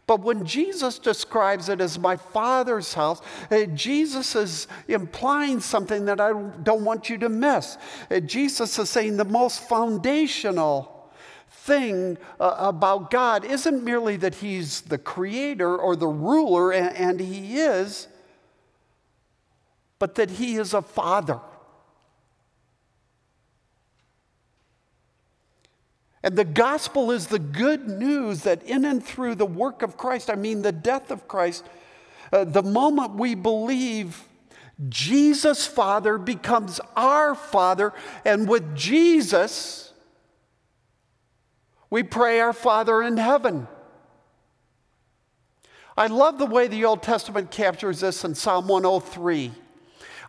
But 0.05 0.19
when 0.19 0.45
Jesus 0.45 0.99
describes 0.99 1.69
it 1.69 1.79
as 1.79 1.97
my 1.97 2.17
Father's 2.17 2.93
house, 2.93 3.21
uh, 3.49 3.63
Jesus 3.73 4.35
is 4.35 4.67
implying 4.87 5.61
something 5.61 6.05
that 6.05 6.19
I 6.19 6.33
don't 6.63 6.83
want 6.83 7.09
you 7.09 7.17
to 7.19 7.29
miss. 7.29 7.77
Uh, 8.11 8.19
Jesus 8.19 8.77
is 8.77 8.89
saying 8.89 9.15
the 9.15 9.25
most 9.25 9.67
foundational 9.69 11.09
thing 11.49 12.17
uh, 12.39 12.55
about 12.57 13.11
God 13.11 13.45
isn't 13.45 13.83
merely 13.83 14.17
that 14.17 14.35
He's 14.35 14.81
the 14.81 14.97
creator 14.97 15.77
or 15.77 15.95
the 15.95 16.07
ruler, 16.07 16.73
and 16.73 17.21
He 17.21 17.57
is, 17.59 18.09
but 19.99 20.15
that 20.15 20.31
He 20.31 20.55
is 20.55 20.73
a 20.73 20.81
Father. 20.81 21.39
And 26.23 26.37
the 26.37 26.45
gospel 26.45 27.11
is 27.11 27.27
the 27.27 27.39
good 27.39 27.87
news 27.87 28.43
that 28.43 28.63
in 28.63 28.85
and 28.85 29.03
through 29.03 29.35
the 29.35 29.45
work 29.45 29.81
of 29.81 29.97
Christ, 29.97 30.29
I 30.29 30.35
mean 30.35 30.61
the 30.61 30.71
death 30.71 31.11
of 31.11 31.27
Christ, 31.27 31.65
uh, 32.31 32.45
the 32.45 32.63
moment 32.63 33.15
we 33.15 33.35
believe, 33.35 34.25
Jesus' 34.87 35.67
Father 35.67 36.17
becomes 36.17 36.79
our 36.95 37.35
Father. 37.35 37.93
And 38.23 38.47
with 38.47 38.75
Jesus, 38.75 39.91
we 41.89 42.03
pray 42.03 42.39
our 42.39 42.53
Father 42.53 43.03
in 43.03 43.17
heaven. 43.17 43.67
I 45.95 46.07
love 46.07 46.39
the 46.39 46.45
way 46.45 46.67
the 46.67 46.85
Old 46.85 47.03
Testament 47.03 47.51
captures 47.51 47.99
this 47.99 48.23
in 48.23 48.33
Psalm 48.33 48.67
103. 48.67 49.51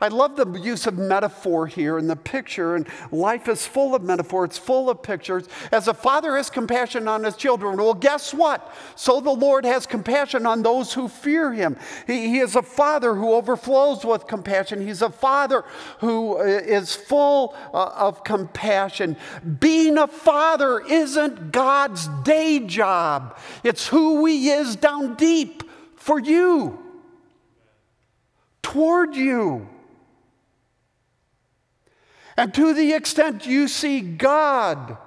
I 0.04 0.08
love 0.08 0.36
the 0.36 0.46
use 0.60 0.86
of 0.86 0.98
metaphor 0.98 1.66
here 1.66 1.96
in 1.96 2.08
the 2.08 2.16
picture, 2.16 2.76
and 2.76 2.86
life 3.10 3.48
is 3.48 3.66
full 3.66 3.94
of 3.94 4.02
metaphor, 4.02 4.44
it's 4.44 4.58
full 4.58 4.90
of 4.90 5.02
pictures. 5.02 5.48
As 5.72 5.88
a 5.88 5.94
father 5.94 6.36
has 6.36 6.50
compassion 6.50 7.08
on 7.08 7.24
his 7.24 7.36
children, 7.36 7.78
well, 7.78 7.94
guess 7.94 8.34
what? 8.34 8.70
So 8.96 9.22
the 9.22 9.30
Lord 9.30 9.64
has 9.64 9.86
compassion 9.86 10.44
on 10.44 10.62
those 10.62 10.92
who 10.92 11.08
fear 11.08 11.54
him. 11.54 11.78
He, 12.06 12.28
he 12.28 12.40
is 12.40 12.54
a 12.54 12.60
father 12.60 13.14
who 13.14 13.32
overflows 13.32 14.04
with 14.04 14.26
compassion, 14.26 14.86
he's 14.86 15.00
a 15.00 15.08
father 15.08 15.64
who 16.00 16.36
uh, 16.36 16.84
full 16.84 17.56
uh, 17.72 17.86
of 17.96 18.24
compassion. 18.24 19.16
Being 19.58 19.96
a 19.96 20.06
father 20.06 20.80
isn't 20.80 21.50
God's 21.50 22.08
day 22.24 22.60
job, 22.60 23.38
it's 23.62 23.88
who 23.88 24.26
he 24.26 24.50
is 24.50 24.76
down 24.76 25.14
deep 25.14 25.62
for 25.96 26.20
you, 26.20 26.78
toward 28.60 29.16
you. 29.16 29.70
And 32.36 32.52
to 32.54 32.74
the 32.74 32.92
extent 32.92 33.46
you 33.46 33.68
see 33.68 34.00
God 34.00 34.98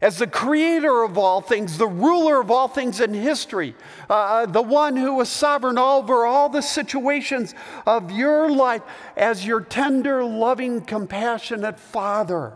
as 0.00 0.16
the 0.16 0.26
creator 0.26 1.02
of 1.02 1.18
all 1.18 1.42
things, 1.42 1.76
the 1.76 1.86
ruler 1.86 2.40
of 2.40 2.50
all 2.50 2.68
things 2.68 3.00
in 3.00 3.12
history, 3.12 3.74
uh, 4.08 4.14
uh, 4.14 4.46
the 4.46 4.62
one 4.62 4.96
who 4.96 5.20
is 5.20 5.28
sovereign 5.28 5.76
over 5.76 6.24
all 6.24 6.48
the 6.48 6.62
situations 6.62 7.54
of 7.86 8.10
your 8.10 8.50
life, 8.50 8.82
as 9.16 9.44
your 9.44 9.60
tender, 9.60 10.24
loving, 10.24 10.80
compassionate 10.80 11.78
Father. 11.78 12.54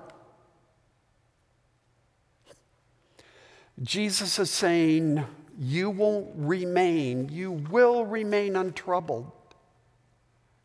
Jesus 3.82 4.38
is 4.38 4.50
saying, 4.50 5.24
You 5.58 5.90
won't 5.90 6.30
remain, 6.34 7.28
you 7.28 7.52
will 7.52 8.06
remain 8.06 8.56
untroubled, 8.56 9.30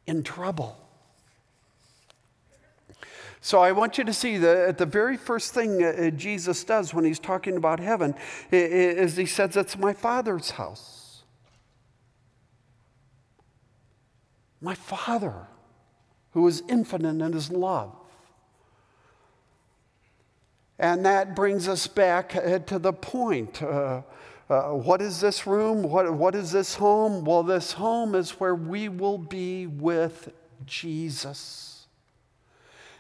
in 0.08 0.24
trouble. 0.24 0.89
So 3.42 3.62
I 3.62 3.72
want 3.72 3.98
you 3.98 4.04
to 4.04 4.14
see 4.14 4.38
that 4.38 4.78
the 4.78 4.86
very 4.86 5.16
first 5.16 5.54
thing 5.54 5.84
uh, 5.84 6.10
Jesus 6.12 6.64
does 6.64 6.94
when 6.94 7.06
he's 7.06 7.20
talking 7.20 7.56
about 7.56 7.80
heaven 7.80 8.16
is 8.52 9.16
he 9.16 9.26
says, 9.26 9.56
It's 9.56 9.78
my 9.78 9.94
Father's 9.94 10.52
house. 10.52 11.24
My 14.62 14.76
Father, 14.76 15.48
who 16.32 16.46
is 16.48 16.64
infinite 16.68 17.24
in 17.24 17.32
his 17.32 17.50
love. 17.50 17.96
And 20.78 21.06
that 21.06 21.36
brings 21.36 21.68
us 21.68 21.88
back 21.88 22.36
uh, 22.36 22.60
to 22.60 22.80
the 22.80 22.94
point. 22.94 23.62
Uh, 23.62 24.02
uh, 24.50 24.70
what 24.72 25.02
is 25.02 25.22
this 25.22 25.46
room? 25.46 25.84
What, 25.84 26.12
what 26.14 26.36
is 26.36 26.52
this 26.52 26.76
home? 26.76 27.24
Well, 27.24 27.44
this 27.44 27.74
home 27.74 28.16
is 28.16 28.32
where 28.32 28.56
we 28.56 28.90
will 28.90 29.18
be 29.18 29.68
with 29.68 30.32
Jesus. 30.66 31.68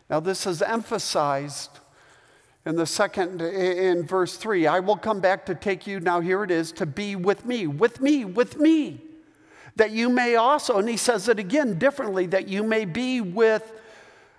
Now, 0.09 0.19
this 0.19 0.47
is 0.47 0.61
emphasized 0.61 1.69
in 2.65 2.75
the 2.75 2.85
second, 2.85 3.41
in 3.41 4.05
verse 4.05 4.35
three. 4.37 4.67
I 4.67 4.79
will 4.79 4.97
come 4.97 5.19
back 5.19 5.45
to 5.45 5.55
take 5.55 5.85
you, 5.87 5.99
now 5.99 6.19
here 6.19 6.43
it 6.43 6.51
is, 6.51 6.71
to 6.73 6.85
be 6.85 7.15
with 7.15 7.45
me, 7.45 7.67
with 7.67 8.01
me, 8.01 8.25
with 8.25 8.57
me. 8.57 9.01
That 9.75 9.91
you 9.91 10.09
may 10.09 10.35
also, 10.35 10.77
and 10.77 10.89
he 10.89 10.97
says 10.97 11.29
it 11.29 11.39
again 11.39 11.77
differently, 11.77 12.25
that 12.27 12.47
you 12.47 12.63
may 12.63 12.85
be 12.85 13.21
with, 13.21 13.71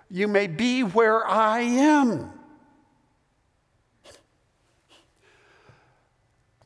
you 0.09 0.27
may 0.27 0.47
be 0.47 0.83
where 0.83 1.25
I 1.25 1.61
am. 1.61 2.31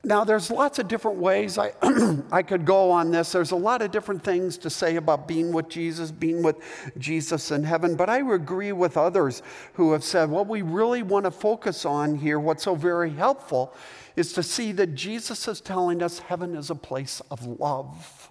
Now, 0.05 0.23
there's 0.23 0.51
lots 0.51 0.77
of 0.77 0.87
different 0.87 1.17
ways 1.17 1.57
I, 1.57 1.73
I 2.31 2.43
could 2.43 2.63
go 2.63 2.91
on 2.91 3.09
this. 3.09 3.31
There's 3.31 3.49
a 3.49 3.55
lot 3.55 3.81
of 3.81 3.89
different 3.89 4.23
things 4.23 4.55
to 4.59 4.69
say 4.69 4.97
about 4.97 5.27
being 5.27 5.51
with 5.51 5.67
Jesus, 5.67 6.11
being 6.11 6.43
with 6.43 6.57
Jesus 6.99 7.49
in 7.49 7.63
heaven, 7.63 7.95
but 7.95 8.07
I 8.07 8.19
agree 8.19 8.71
with 8.71 8.97
others 8.97 9.41
who 9.73 9.93
have 9.93 10.03
said 10.03 10.29
what 10.29 10.47
we 10.47 10.61
really 10.61 11.01
want 11.01 11.25
to 11.25 11.31
focus 11.31 11.85
on 11.85 12.13
here, 12.13 12.39
what's 12.39 12.63
so 12.63 12.75
very 12.75 13.09
helpful, 13.09 13.73
is 14.15 14.31
to 14.33 14.43
see 14.43 14.71
that 14.73 14.93
Jesus 14.93 15.47
is 15.47 15.59
telling 15.59 16.03
us 16.03 16.19
heaven 16.19 16.55
is 16.55 16.69
a 16.69 16.75
place 16.75 17.19
of 17.31 17.43
love. 17.43 18.29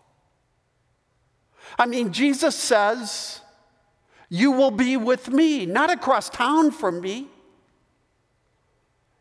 I 1.77 1.87
mean, 1.87 2.13
Jesus 2.13 2.55
says, 2.55 3.41
You 4.29 4.53
will 4.53 4.71
be 4.71 4.97
with 4.97 5.29
me, 5.29 5.67
not 5.67 5.91
across 5.91 6.31
town 6.31 6.71
from 6.71 7.01
me. 7.01 7.27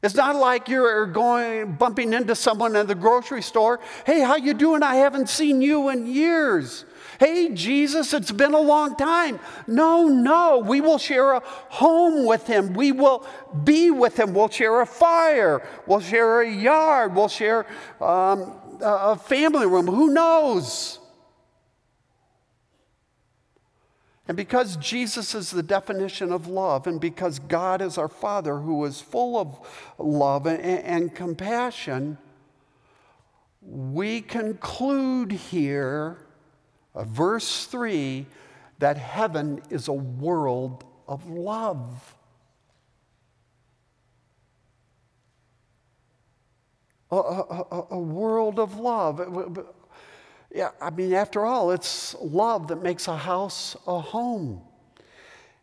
It's 0.04 0.16
not 0.16 0.36
like 0.36 0.68
you're 0.68 1.06
going 1.06 1.76
bumping 1.76 2.12
into 2.12 2.36
someone 2.36 2.76
in 2.76 2.88
the 2.88 2.96
grocery 2.96 3.42
store. 3.42 3.80
Hey, 4.06 4.20
how 4.20 4.36
you 4.36 4.54
doing? 4.54 4.84
I 4.84 4.96
haven't 4.96 5.30
seen 5.30 5.62
you 5.62 5.88
in 5.88 6.06
years. 6.06 6.84
Hey, 7.22 7.54
Jesus, 7.54 8.14
it's 8.14 8.32
been 8.32 8.54
a 8.54 8.60
long 8.60 8.98
time. 8.98 9.40
No, 9.66 10.10
no, 10.10 10.58
we 10.58 10.82
will 10.82 10.98
share 10.98 11.32
a 11.32 11.40
home 11.40 12.26
with 12.26 12.46
him. 12.48 12.74
We 12.74 12.92
will 12.92 13.26
be 13.64 13.92
with 13.92 14.20
him. 14.20 14.34
We'll 14.34 14.50
share 14.50 14.82
a 14.82 14.86
fire. 14.86 15.66
We'll 15.88 16.02
share 16.02 16.42
a 16.42 16.52
yard. 16.52 17.16
We'll 17.16 17.30
share 17.30 17.66
um, 18.02 18.52
a 18.82 19.16
family 19.16 19.68
room. 19.68 19.88
Who 19.88 20.14
knows? 20.14 21.00
And 24.28 24.38
because 24.38 24.78
Jesus 24.78 25.36
is 25.36 25.52
the 25.52 25.64
definition 25.64 26.32
of 26.32 26.48
love, 26.48 26.88
and 26.88 27.00
because 27.00 27.40
God 27.40 27.82
is 27.82 27.98
our 27.98 28.08
Father 28.08 28.58
who 28.60 28.86
is 28.86 29.02
full 29.02 29.38
of 29.38 29.60
love 29.98 30.46
and, 30.46 30.62
and 30.62 31.14
compassion, 31.14 32.18
we 33.62 34.22
conclude 34.22 35.32
here, 35.32 36.18
uh, 36.96 37.04
verse 37.04 37.66
3, 37.66 38.26
that 38.80 38.98
heaven 38.98 39.62
is 39.70 39.90
a 39.90 39.94
world 39.94 40.86
of 41.08 41.30
love. 41.30 42.16
A, 47.12 47.16
a, 47.16 47.66
a, 47.72 47.88
a 47.92 48.00
world 48.00 48.58
of 48.58 48.80
love. 48.80 49.68
Yeah, 50.54 50.70
I 50.80 50.92
mean, 50.92 51.14
after 51.14 51.46
all, 51.46 51.72
it's 51.72 52.16
love 52.22 52.68
that 52.68 52.84
makes 52.84 53.08
a 53.08 53.18
house 53.18 53.76
a 53.88 54.00
home. 54.00 54.62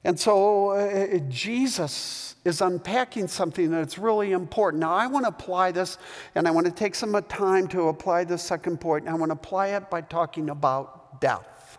And 0.02 0.18
so 0.18 0.70
uh, 0.70 1.18
Jesus 1.28 2.34
is 2.44 2.60
unpacking 2.60 3.28
something 3.28 3.70
that's 3.70 3.98
really 3.98 4.32
important. 4.32 4.80
Now, 4.80 4.94
I 4.94 5.06
want 5.06 5.26
to 5.26 5.28
apply 5.28 5.72
this, 5.72 5.98
and 6.34 6.48
I 6.48 6.50
want 6.50 6.66
to 6.66 6.72
take 6.72 6.94
some 6.96 7.12
time 7.28 7.68
to 7.68 7.88
apply 7.88 8.24
the 8.24 8.38
second 8.38 8.80
point, 8.80 9.04
and 9.04 9.14
I 9.14 9.18
want 9.18 9.30
to 9.30 9.34
apply 9.34 9.68
it 9.68 9.90
by 9.90 10.00
talking 10.00 10.50
about 10.50 11.20
death. 11.20 11.78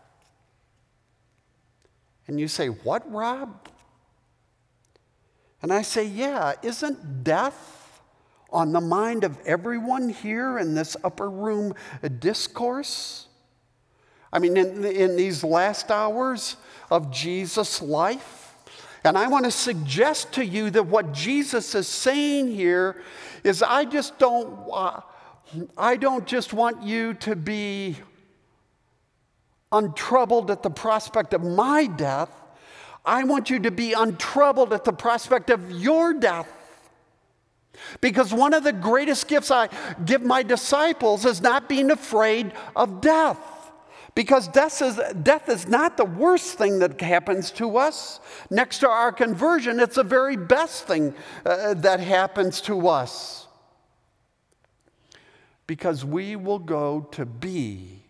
And 2.27 2.39
you 2.39 2.47
say, 2.47 2.67
What, 2.67 3.11
Rob? 3.11 3.67
And 5.61 5.73
I 5.73 5.81
say, 5.81 6.05
Yeah, 6.05 6.53
isn't 6.61 7.23
death 7.25 7.80
on 8.51 8.71
the 8.71 8.81
mind 8.81 9.23
of 9.23 9.37
everyone 9.45 10.09
here 10.09 10.57
in 10.59 10.75
this 10.75 10.97
upper 11.03 11.29
room 11.29 11.73
discourse? 12.19 13.27
I 14.33 14.39
mean, 14.39 14.57
in, 14.57 14.83
in 14.85 15.15
these 15.15 15.43
last 15.43 15.91
hours 15.91 16.57
of 16.89 17.11
Jesus' 17.11 17.81
life? 17.81 18.55
And 19.03 19.17
I 19.17 19.27
want 19.27 19.45
to 19.45 19.51
suggest 19.51 20.33
to 20.33 20.45
you 20.45 20.69
that 20.71 20.83
what 20.83 21.11
Jesus 21.11 21.73
is 21.73 21.87
saying 21.87 22.49
here 22.49 23.01
is 23.43 23.63
I 23.63 23.85
just 23.85 24.19
don't, 24.19 24.69
uh, 24.71 25.01
I 25.77 25.97
don't 25.97 26.27
just 26.27 26.53
want 26.53 26.83
you 26.83 27.15
to 27.15 27.35
be 27.35 27.97
untroubled 29.71 30.51
at 30.51 30.61
the 30.61 30.69
prospect 30.69 31.33
of 31.33 31.43
my 31.43 31.87
death. 31.87 32.29
I 33.03 33.23
want 33.23 33.49
you 33.49 33.59
to 33.61 33.71
be 33.71 33.93
untroubled 33.93 34.73
at 34.73 34.83
the 34.83 34.93
prospect 34.93 35.49
of 35.49 35.71
your 35.71 36.13
death. 36.13 36.47
Because 37.99 38.33
one 38.33 38.53
of 38.53 38.63
the 38.63 38.73
greatest 38.73 39.27
gifts 39.27 39.51
I 39.51 39.69
give 40.05 40.21
my 40.21 40.43
disciples 40.43 41.25
is 41.25 41.41
not 41.41 41.69
being 41.69 41.91
afraid 41.91 42.51
of 42.75 43.01
death. 43.01 43.39
Because 44.13 44.49
death 44.49 44.81
is, 44.81 44.99
death 45.23 45.47
is 45.47 45.67
not 45.67 45.95
the 45.95 46.05
worst 46.05 46.57
thing 46.57 46.79
that 46.79 46.99
happens 46.99 47.49
to 47.51 47.77
us. 47.77 48.19
Next 48.49 48.79
to 48.79 48.89
our 48.89 49.11
conversion, 49.11 49.79
it's 49.79 49.95
the 49.95 50.03
very 50.03 50.35
best 50.35 50.85
thing 50.85 51.13
uh, 51.45 51.75
that 51.75 52.01
happens 52.01 52.59
to 52.61 52.89
us. 52.89 53.47
Because 55.65 56.03
we 56.03 56.35
will 56.35 56.59
go 56.59 57.07
to 57.11 57.25
be 57.25 58.03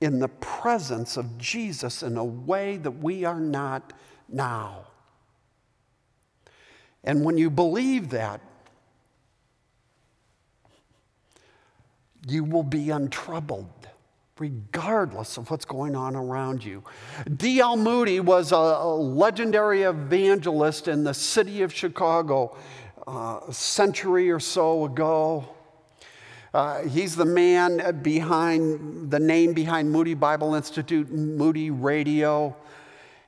in 0.00 0.18
the 0.18 0.28
presence 0.28 1.16
of 1.16 1.38
Jesus 1.38 2.02
in 2.02 2.18
a 2.18 2.24
way 2.24 2.76
that 2.76 2.90
we 2.90 3.24
are 3.24 3.40
not 3.40 3.94
now. 4.28 4.84
And 7.02 7.24
when 7.24 7.38
you 7.38 7.48
believe 7.48 8.10
that, 8.10 8.42
you 12.26 12.44
will 12.44 12.62
be 12.62 12.90
untroubled 12.90 13.70
regardless 14.38 15.36
of 15.36 15.48
what's 15.50 15.64
going 15.64 15.94
on 15.94 16.16
around 16.16 16.64
you. 16.64 16.82
D.L. 17.36 17.76
Moody 17.76 18.18
was 18.18 18.50
a, 18.50 18.56
legendary 18.56 19.82
evangelist 19.82 20.88
in 20.88 21.04
the 21.04 21.14
city 21.14 21.62
of 21.62 21.72
Chicago 21.72 22.56
uh, 23.06 23.40
a 23.46 23.52
century 23.52 24.30
or 24.30 24.40
so 24.40 24.86
ago. 24.86 25.48
Uh, 26.52 26.82
he's 26.82 27.14
the 27.16 27.24
man 27.24 28.00
behind 28.02 29.10
the 29.10 29.18
name 29.20 29.52
behind 29.52 29.90
Moody 29.90 30.14
Bible 30.14 30.54
Institute, 30.54 31.10
Moody 31.10 31.70
Radio. 31.70 32.56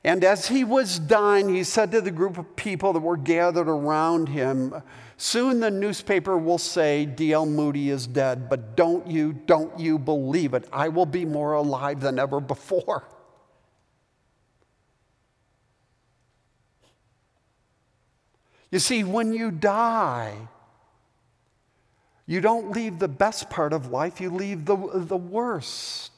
And 0.05 0.23
as 0.23 0.49
he 0.49 0.63
was 0.63 0.99
dying, 0.99 1.55
he 1.55 1.65
said 1.65 1.91
to 1.93 2.01
the 2.01 2.11
group 2.11 2.39
of 2.39 2.55
people 2.55 2.93
that 2.93 3.01
were 3.01 3.17
gathered 3.17 3.69
around 3.69 4.29
him, 4.29 4.83
Soon 5.17 5.61
the 5.61 5.71
newspaper 5.71 6.37
will 6.37 6.59
say 6.59 7.07
D.L. 7.07 7.47
Moody 7.47 7.89
is 7.89 8.07
dead, 8.07 8.51
but 8.51 8.77
don't 8.77 9.07
you, 9.07 9.33
don't 9.33 9.79
you 9.81 9.99
believe 9.99 10.53
it. 10.53 10.69
I 10.73 10.89
will 10.89 11.07
be 11.07 11.25
more 11.25 11.55
alive 11.55 12.01
than 12.01 12.19
ever 12.19 12.39
before. 12.39 13.09
You 18.71 18.79
see, 18.79 19.05
when 19.05 19.33
you 19.33 19.51
die, 19.51 20.49
you 22.27 22.41
don't 22.41 22.73
leave 22.73 22.99
the 22.99 23.09
best 23.09 23.49
part 23.49 23.73
of 23.73 23.91
life, 23.91 24.21
you 24.21 24.29
leave 24.29 24.67
the, 24.67 24.77
the 24.77 25.17
worst. 25.17 26.11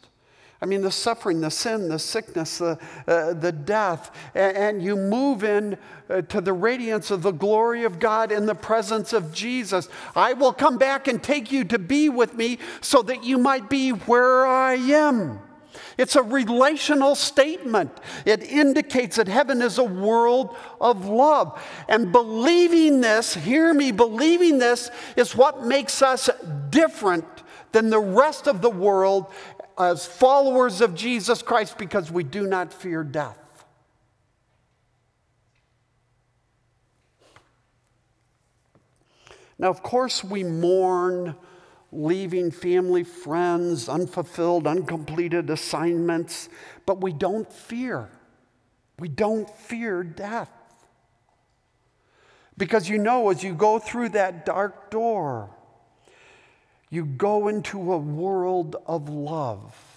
I 0.61 0.67
mean, 0.67 0.83
the 0.83 0.91
suffering, 0.91 1.41
the 1.41 1.51
sin, 1.51 1.89
the 1.89 2.01
sickness, 2.01 2.59
the, 2.59 2.79
uh, 3.07 3.33
the 3.35 3.53
death, 3.53 4.11
and, 4.35 4.57
and, 4.57 4.83
you 4.83 4.97
move 4.97 5.45
in 5.45 5.79
uh, 6.11 6.23
to 6.23 6.41
the 6.41 6.53
radiance 6.53 7.13
of 7.13 7.23
the 7.23 7.31
glory 7.31 7.85
of 7.85 8.01
God 8.01 8.33
in 8.33 8.47
the 8.47 8.57
presence 8.57 9.13
of 9.13 9.33
Jesus. 9.33 9.89
I 10.17 10.33
will 10.33 10.53
come 10.53 10.77
back 10.77 11.07
and 11.07 11.23
take 11.23 11.53
you 11.53 11.63
to 11.67 11.79
be 11.79 12.09
with 12.09 12.35
me 12.35 12.59
so 12.81 13.03
that 13.03 13.23
you 13.23 13.39
might 13.39 13.71
be 13.71 13.91
where 13.91 14.47
I 14.47 14.75
am. 14.75 15.39
It's 15.97 16.17
a 16.17 16.23
relational 16.23 17.15
statement. 17.15 17.93
It 18.25 18.43
indicates 18.43 19.17
that 19.17 19.29
heaven 19.29 19.63
is 19.63 19.79
a 19.79 19.85
world 19.85 20.57
of 20.81 21.07
love. 21.07 21.63
And 21.89 22.11
believing 22.11 23.01
this, 23.01 23.35
hear 23.35 23.73
me, 23.73 23.93
believing 23.93 24.59
this 24.59 24.91
is 25.17 25.37
what 25.37 25.65
makes 25.65 26.03
us 26.03 26.29
different 26.71 27.25
than 27.73 27.91
the 27.91 28.01
rest 28.01 28.47
of 28.47 28.63
the 28.63 28.71
world 28.71 29.27
as 29.79 30.07
followers 30.07 30.81
of 30.81 30.95
Jesus 30.95 31.43
Christ 31.43 31.79
because 31.79 32.11
we 32.11 32.25
do 32.25 32.47
not 32.47 32.73
fear 32.73 33.05
death. 33.05 33.39
Now, 39.59 39.69
of 39.69 39.83
course, 39.83 40.23
we 40.23 40.45
mourn 40.45 41.35
leaving 41.91 42.51
family, 42.51 43.03
friends, 43.03 43.89
unfulfilled, 43.89 44.67
uncompleted 44.67 45.51
assignments, 45.51 46.49
but 46.87 47.01
we 47.01 47.13
don't 47.13 47.51
fear. 47.53 48.09
We 48.99 49.09
don't 49.09 49.49
fear 49.51 50.03
death. 50.05 50.51
Because 52.57 52.89
you 52.89 52.99
know, 52.99 53.31
as 53.31 53.43
you 53.43 53.55
go 53.55 53.79
through 53.79 54.11
that 54.11 54.45
dark 54.45 54.91
door, 54.91 55.51
you 56.91 57.05
go 57.05 57.49
into 57.49 57.93
a 57.93 57.99
world 57.99 58.77
of 58.87 59.09
love. 59.09 59.89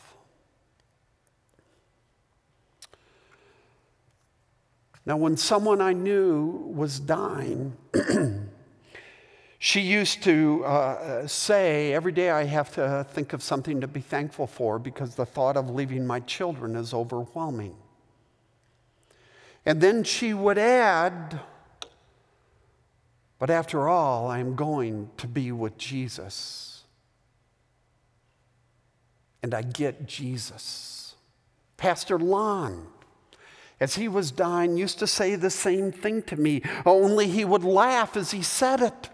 Now, 5.06 5.18
when 5.18 5.36
someone 5.36 5.82
I 5.82 5.94
knew 5.94 6.72
was 6.76 7.00
dying, 7.00 7.76
she 9.60 9.82
used 9.82 10.22
to 10.24 10.64
uh, 10.64 11.28
say, 11.28 11.94
Every 11.94 12.12
day 12.12 12.30
I 12.30 12.44
have 12.44 12.72
to 12.76 13.06
think 13.10 13.34
of 13.34 13.42
something 13.42 13.82
to 13.82 13.88
be 13.88 14.02
thankful 14.02 14.46
for 14.46 14.78
because 14.78 15.16
the 15.16 15.26
thought 15.26 15.58
of 15.58 15.70
leaving 15.70 16.06
my 16.06 16.20
children 16.20 16.76
is 16.76 16.94
overwhelming. 16.94 17.76
And 19.66 19.82
then 19.82 20.04
she 20.04 20.36
would 20.36 20.60
add, 20.60 21.40
But 23.40 23.50
after 23.50 23.90
all, 23.90 24.30
I'm 24.30 24.56
going 24.56 25.10
to 25.18 25.28
be 25.28 25.52
with 25.52 25.80
Jesus. 25.80 26.71
And 29.44 29.54
I 29.54 29.62
get 29.62 30.08
Jesus. 30.08 31.16
Pastor 31.78 32.20
Lon 32.20 32.88
as 33.82 33.96
he 33.96 34.08
was 34.08 34.30
dying, 34.30 34.78
used 34.78 35.00
to 35.00 35.08
say 35.08 35.36
the 35.36 35.50
same 35.50 35.92
thing 35.92 36.22
to 36.22 36.36
me, 36.38 36.62
only 36.86 37.28
he 37.28 37.44
would 37.44 37.64
laugh 37.64 38.16
as 38.16 38.30
he 38.30 38.44
said 38.44 38.80
it. 38.80 39.10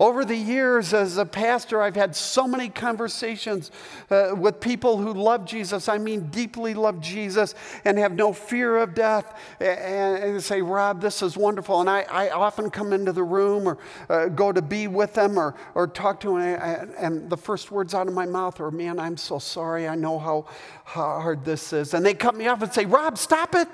Over 0.00 0.24
the 0.24 0.34
years, 0.34 0.94
as 0.94 1.18
a 1.18 1.26
pastor, 1.26 1.82
I've 1.82 1.94
had 1.94 2.16
so 2.16 2.48
many 2.48 2.70
conversations 2.70 3.70
uh, 4.10 4.34
with 4.34 4.58
people 4.58 4.96
who 4.96 5.12
love 5.12 5.44
Jesus. 5.44 5.90
I 5.90 5.98
mean, 5.98 6.28
deeply 6.30 6.72
love 6.72 7.02
Jesus 7.02 7.54
and 7.84 7.98
have 7.98 8.12
no 8.12 8.32
fear 8.32 8.78
of 8.78 8.94
death. 8.94 9.38
And, 9.60 10.24
and 10.24 10.42
say, 10.42 10.62
Rob, 10.62 11.02
this 11.02 11.20
is 11.20 11.36
wonderful. 11.36 11.82
And 11.82 11.90
I, 11.90 12.06
I 12.10 12.30
often 12.30 12.70
come 12.70 12.94
into 12.94 13.12
the 13.12 13.22
room 13.22 13.68
or 13.68 13.76
uh, 14.08 14.28
go 14.28 14.52
to 14.52 14.62
be 14.62 14.88
with 14.88 15.12
them 15.12 15.38
or, 15.38 15.54
or 15.74 15.86
talk 15.86 16.18
to 16.20 16.28
them. 16.28 16.38
And, 16.38 16.94
and 16.94 17.28
the 17.28 17.36
first 17.36 17.70
words 17.70 17.92
out 17.92 18.08
of 18.08 18.14
my 18.14 18.24
mouth 18.24 18.58
are, 18.58 18.70
Man, 18.70 18.98
I'm 18.98 19.18
so 19.18 19.38
sorry. 19.38 19.86
I 19.86 19.96
know 19.96 20.18
how 20.18 20.46
hard 20.84 21.44
this 21.44 21.74
is. 21.74 21.92
And 21.92 22.06
they 22.06 22.14
cut 22.14 22.34
me 22.34 22.46
off 22.46 22.62
and 22.62 22.72
say, 22.72 22.86
Rob, 22.86 23.18
stop 23.18 23.54
it. 23.54 23.68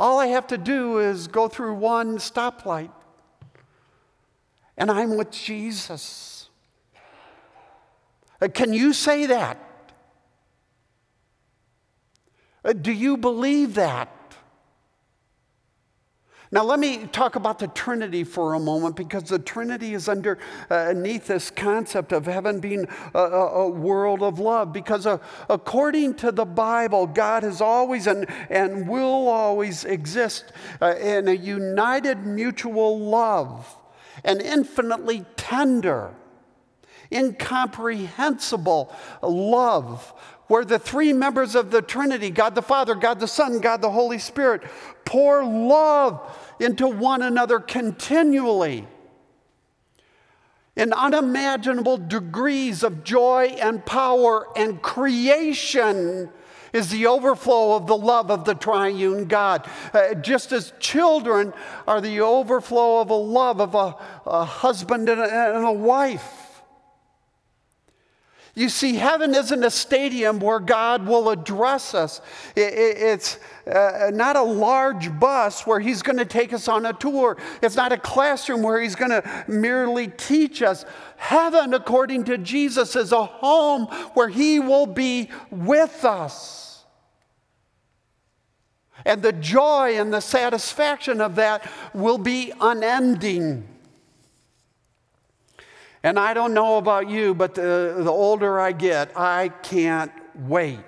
All 0.00 0.18
I 0.18 0.28
have 0.28 0.46
to 0.46 0.56
do 0.56 0.98
is 0.98 1.28
go 1.28 1.46
through 1.46 1.74
one 1.74 2.16
stoplight, 2.16 2.90
and 4.78 4.90
I'm 4.90 5.18
with 5.18 5.30
Jesus. 5.30 6.48
Uh, 8.40 8.48
can 8.48 8.72
you 8.72 8.94
say 8.94 9.26
that? 9.26 9.58
Uh, 12.64 12.72
do 12.72 12.90
you 12.90 13.18
believe 13.18 13.74
that? 13.74 14.08
Now, 16.52 16.64
let 16.64 16.80
me 16.80 17.06
talk 17.06 17.36
about 17.36 17.60
the 17.60 17.68
Trinity 17.68 18.24
for 18.24 18.54
a 18.54 18.60
moment 18.60 18.96
because 18.96 19.24
the 19.24 19.38
Trinity 19.38 19.94
is 19.94 20.08
underneath 20.08 21.28
this 21.28 21.48
concept 21.48 22.10
of 22.12 22.26
heaven 22.26 22.58
being 22.58 22.88
a, 23.14 23.18
a 23.18 23.68
world 23.68 24.20
of 24.20 24.40
love. 24.40 24.72
Because 24.72 25.06
uh, 25.06 25.18
according 25.48 26.14
to 26.14 26.32
the 26.32 26.44
Bible, 26.44 27.06
God 27.06 27.44
has 27.44 27.60
always 27.60 28.08
and, 28.08 28.26
and 28.48 28.88
will 28.88 29.28
always 29.28 29.84
exist 29.84 30.52
uh, 30.82 30.96
in 30.96 31.28
a 31.28 31.34
united 31.34 32.26
mutual 32.26 32.98
love, 32.98 33.76
an 34.24 34.40
infinitely 34.40 35.24
tender, 35.36 36.10
incomprehensible 37.12 38.92
love 39.22 40.12
where 40.50 40.64
the 40.64 40.80
three 40.80 41.12
members 41.12 41.54
of 41.54 41.70
the 41.70 41.80
Trinity, 41.80 42.28
God 42.28 42.56
the 42.56 42.60
Father, 42.60 42.96
God 42.96 43.20
the 43.20 43.28
Son, 43.28 43.60
God 43.60 43.80
the 43.80 43.90
Holy 43.92 44.18
Spirit, 44.18 44.62
pour 45.04 45.44
love 45.44 46.36
into 46.58 46.88
one 46.88 47.22
another 47.22 47.60
continually 47.60 48.84
in 50.74 50.92
unimaginable 50.92 51.98
degrees 51.98 52.82
of 52.82 53.04
joy 53.04 53.54
and 53.60 53.86
power 53.86 54.48
and 54.56 54.82
creation 54.82 56.28
is 56.72 56.90
the 56.90 57.06
overflow 57.06 57.76
of 57.76 57.86
the 57.86 57.96
love 57.96 58.28
of 58.28 58.44
the 58.44 58.54
triune 58.54 59.26
God. 59.26 59.70
Uh, 59.94 60.14
just 60.14 60.50
as 60.50 60.72
children 60.80 61.52
are 61.86 62.00
the 62.00 62.22
overflow 62.22 63.00
of 63.00 63.10
a 63.10 63.14
love 63.14 63.60
of 63.60 63.76
a, 63.76 63.94
a 64.26 64.44
husband 64.44 65.08
and 65.08 65.20
a, 65.20 65.56
and 65.56 65.64
a 65.64 65.72
wife. 65.72 66.39
You 68.54 68.68
see, 68.68 68.96
heaven 68.96 69.34
isn't 69.34 69.62
a 69.62 69.70
stadium 69.70 70.40
where 70.40 70.58
God 70.58 71.06
will 71.06 71.30
address 71.30 71.94
us. 71.94 72.20
It's 72.56 73.38
uh, 73.66 74.10
not 74.12 74.34
a 74.34 74.42
large 74.42 75.18
bus 75.20 75.66
where 75.66 75.78
He's 75.78 76.02
going 76.02 76.18
to 76.18 76.24
take 76.24 76.52
us 76.52 76.66
on 76.66 76.84
a 76.84 76.92
tour. 76.92 77.36
It's 77.62 77.76
not 77.76 77.92
a 77.92 77.96
classroom 77.96 78.62
where 78.62 78.80
He's 78.80 78.96
going 78.96 79.12
to 79.12 79.44
merely 79.46 80.08
teach 80.08 80.62
us. 80.62 80.84
Heaven, 81.16 81.74
according 81.74 82.24
to 82.24 82.38
Jesus, 82.38 82.96
is 82.96 83.12
a 83.12 83.24
home 83.24 83.86
where 84.14 84.28
He 84.28 84.58
will 84.58 84.86
be 84.86 85.30
with 85.50 86.04
us. 86.04 86.84
And 89.04 89.22
the 89.22 89.32
joy 89.32 89.98
and 89.98 90.12
the 90.12 90.20
satisfaction 90.20 91.20
of 91.20 91.36
that 91.36 91.70
will 91.94 92.18
be 92.18 92.52
unending. 92.60 93.66
And 96.02 96.18
I 96.18 96.32
don't 96.32 96.54
know 96.54 96.78
about 96.78 97.10
you, 97.10 97.34
but 97.34 97.54
the, 97.54 97.96
the 97.98 98.10
older 98.10 98.58
I 98.58 98.72
get, 98.72 99.16
I 99.16 99.48
can't 99.62 100.12
wait. 100.34 100.78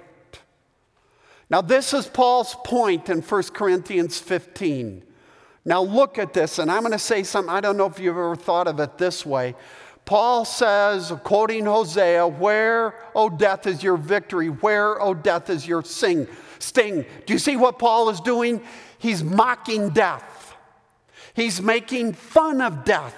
Now, 1.51 1.61
this 1.61 1.93
is 1.93 2.07
Paul's 2.07 2.57
point 2.65 3.11
in 3.11 3.21
1 3.21 3.43
Corinthians 3.53 4.19
15. 4.19 5.03
Now, 5.67 5.83
look 5.83 6.19
at 6.19 6.33
this, 6.33 6.59
and 6.59 6.71
I'm 6.71 6.81
going 6.81 6.93
to 6.93 6.99
say 6.99 7.23
something. 7.23 7.53
I 7.53 7.61
don't 7.61 7.77
know 7.77 7.87
if 7.87 7.99
you've 7.99 8.17
ever 8.17 8.35
thought 8.35 8.67
of 8.67 8.81
it 8.81 8.97
this 8.97 9.27
way. 9.27 9.55
Paul 10.05 10.45
says, 10.45 11.13
quoting 11.23 11.67
Hosea, 11.67 12.27
Where, 12.27 12.95
O 13.15 13.29
death, 13.29 13.67
is 13.67 13.83
your 13.83 13.97
victory? 13.97 14.49
Where, 14.49 15.01
O 15.01 15.15
death, 15.15 15.51
is 15.51 15.67
your 15.67 15.85
sing, 15.85 16.27
sting? 16.59 17.05
Do 17.27 17.33
you 17.33 17.39
see 17.39 17.57
what 17.57 17.79
Paul 17.79 18.09
is 18.09 18.21
doing? 18.21 18.63
He's 18.99 19.23
mocking 19.23 19.91
death, 19.91 20.57
he's 21.35 21.61
making 21.61 22.15
fun 22.15 22.61
of 22.61 22.85
death. 22.85 23.15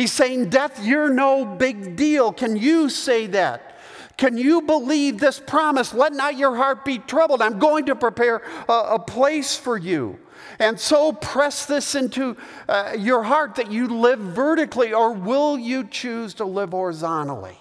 He's 0.00 0.12
saying, 0.12 0.48
Death, 0.48 0.82
you're 0.82 1.12
no 1.12 1.44
big 1.44 1.94
deal. 1.94 2.32
Can 2.32 2.56
you 2.56 2.88
say 2.88 3.26
that? 3.26 3.76
Can 4.16 4.38
you 4.38 4.62
believe 4.62 5.20
this 5.20 5.38
promise? 5.38 5.92
Let 5.92 6.14
not 6.14 6.38
your 6.38 6.56
heart 6.56 6.86
be 6.86 6.96
troubled. 6.96 7.42
I'm 7.42 7.58
going 7.58 7.84
to 7.84 7.94
prepare 7.94 8.40
a, 8.66 8.72
a 8.72 8.98
place 8.98 9.58
for 9.58 9.76
you. 9.76 10.18
And 10.58 10.80
so 10.80 11.12
press 11.12 11.66
this 11.66 11.94
into 11.94 12.38
uh, 12.66 12.96
your 12.98 13.22
heart 13.22 13.56
that 13.56 13.70
you 13.70 13.88
live 13.88 14.20
vertically, 14.20 14.94
or 14.94 15.12
will 15.12 15.58
you 15.58 15.86
choose 15.86 16.32
to 16.34 16.46
live 16.46 16.70
horizontally? 16.70 17.58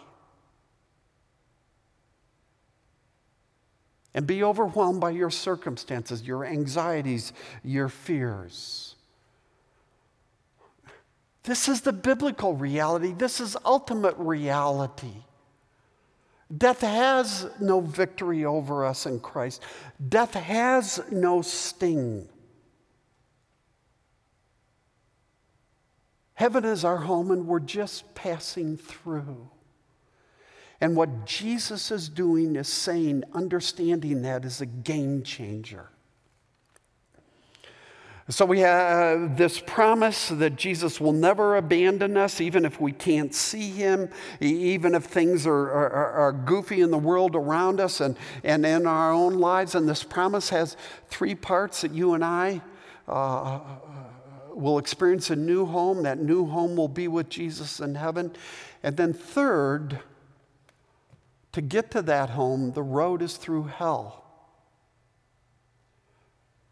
And 4.14 4.26
be 4.26 4.46
overwhelmed 4.46 5.02
by 5.02 5.10
your 5.10 5.30
circumstances, 5.30 6.24
your 6.24 6.46
anxieties, 6.46 7.34
your 7.66 7.90
fears. 7.90 8.96
This 11.50 11.68
is 11.68 11.82
the 11.82 11.94
biblical 11.94 12.54
reality. 12.54 13.12
This 13.12 13.40
is 13.40 13.58
ultimate 13.66 14.14
reality. 14.20 15.24
Death 16.56 16.82
has 16.82 17.48
no 17.60 17.82
victory 17.82 18.46
over 18.46 18.86
us 18.86 19.08
in 19.08 19.20
Christ. 19.20 19.64
Death 20.10 20.36
has 20.36 21.02
no 21.10 21.42
sting. 21.42 22.30
Heaven 26.36 26.66
is 26.66 26.86
our 26.86 26.98
home, 26.98 27.32
and 27.32 27.48
we're 27.48 27.60
just 27.60 28.14
passing 28.14 28.78
through. 28.78 29.50
And 30.80 30.96
what 30.96 31.26
Jesus 31.26 31.90
is 31.90 32.10
doing 32.10 32.58
is 32.58 32.68
saying, 32.68 33.24
understanding 33.34 34.22
that 34.22 34.46
is 34.46 34.62
a 34.62 34.68
game 34.68 35.24
changer. 35.24 35.90
So 38.32 38.46
we 38.46 38.60
have 38.60 39.38
this 39.38 39.60
promise 39.60 40.30
that 40.30 40.56
Jesus 40.56 41.02
will 41.02 41.14
never 41.14 41.56
abandon 41.56 42.16
us, 42.16 42.40
even 42.40 42.64
if 42.64 42.80
we 42.80 42.92
can't 42.92 43.34
see 43.34 43.72
him, 43.72 44.10
even 44.40 44.94
if 44.94 45.06
things 45.06 45.48
are, 45.48 45.72
are, 45.72 46.12
are, 46.12 46.32
goofy 46.32 46.82
in 46.82 46.92
the 46.92 46.98
world 46.98 47.36
around 47.36 47.80
us 47.80 48.00
and, 48.02 48.16
and 48.44 48.68
in 48.68 48.86
our 48.86 49.12
own 49.12 49.34
lives. 49.40 49.74
And 49.74 49.90
this 49.90 50.04
promise 50.04 50.50
has 50.50 50.78
three 51.08 51.34
parts 51.34 51.82
that 51.82 51.92
you 51.92 52.14
and 52.14 52.24
I 52.24 52.62
uh, 53.08 53.62
will 54.54 54.78
experience 54.78 55.32
a 55.32 55.36
new 55.36 55.66
home. 55.66 56.04
That 56.04 56.20
new 56.20 56.46
home 56.46 56.76
will 56.76 56.88
be 56.88 57.08
with 57.08 57.30
Jesus 57.30 57.80
in 57.80 57.96
heaven. 57.96 58.32
And 58.84 58.96
then, 58.96 59.12
third, 59.12 60.02
to 61.54 61.62
get 61.62 61.90
to 61.92 62.04
that 62.04 62.30
home, 62.30 62.74
the 62.74 62.84
road 62.84 63.24
is 63.24 63.38
through 63.38 63.64
hell. 63.64 64.24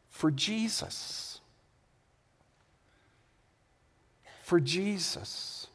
for 0.09 0.31
Jesus. 0.31 1.36
For 4.47 4.61
Jesus. 4.61 5.67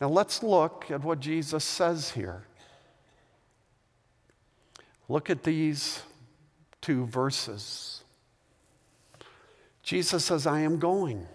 Now 0.00 0.08
let's 0.08 0.42
look 0.42 0.86
at 0.90 1.04
what 1.04 1.20
Jesus 1.20 1.62
says 1.62 2.12
here. 2.12 2.44
Look 5.06 5.28
at 5.28 5.42
these 5.42 6.00
two 6.80 7.04
verses. 7.04 8.04
Jesus 9.82 10.24
says, 10.24 10.46
I 10.46 10.60
am 10.60 10.78
going. 10.78 11.26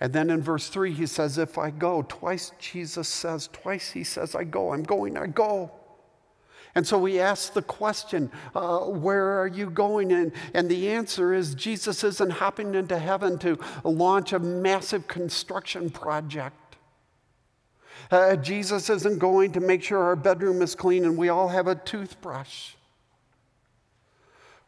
And 0.00 0.14
then 0.14 0.30
in 0.30 0.40
verse 0.40 0.70
3, 0.70 0.90
he 0.90 1.04
says, 1.04 1.36
If 1.36 1.58
I 1.58 1.68
go, 1.68 2.06
twice 2.08 2.52
Jesus 2.58 3.06
says, 3.06 3.50
twice 3.52 3.90
he 3.90 4.02
says, 4.02 4.34
I 4.34 4.44
go, 4.44 4.72
I'm 4.72 4.82
going, 4.82 5.18
I 5.18 5.26
go. 5.26 5.70
And 6.74 6.86
so 6.86 6.98
we 6.98 7.20
ask 7.20 7.52
the 7.52 7.62
question, 7.62 8.30
uh, 8.54 8.80
Where 8.80 9.40
are 9.40 9.46
you 9.46 9.70
going? 9.70 10.12
And, 10.12 10.32
and 10.52 10.68
the 10.68 10.90
answer 10.90 11.32
is 11.32 11.54
Jesus 11.54 12.02
isn't 12.02 12.30
hopping 12.30 12.74
into 12.74 12.98
heaven 12.98 13.38
to 13.40 13.58
launch 13.84 14.32
a 14.32 14.38
massive 14.38 15.06
construction 15.06 15.90
project. 15.90 16.56
Uh, 18.10 18.36
Jesus 18.36 18.90
isn't 18.90 19.18
going 19.18 19.52
to 19.52 19.60
make 19.60 19.82
sure 19.82 20.02
our 20.02 20.16
bedroom 20.16 20.62
is 20.62 20.74
clean 20.74 21.04
and 21.04 21.16
we 21.16 21.28
all 21.28 21.48
have 21.48 21.66
a 21.66 21.74
toothbrush. 21.74 22.72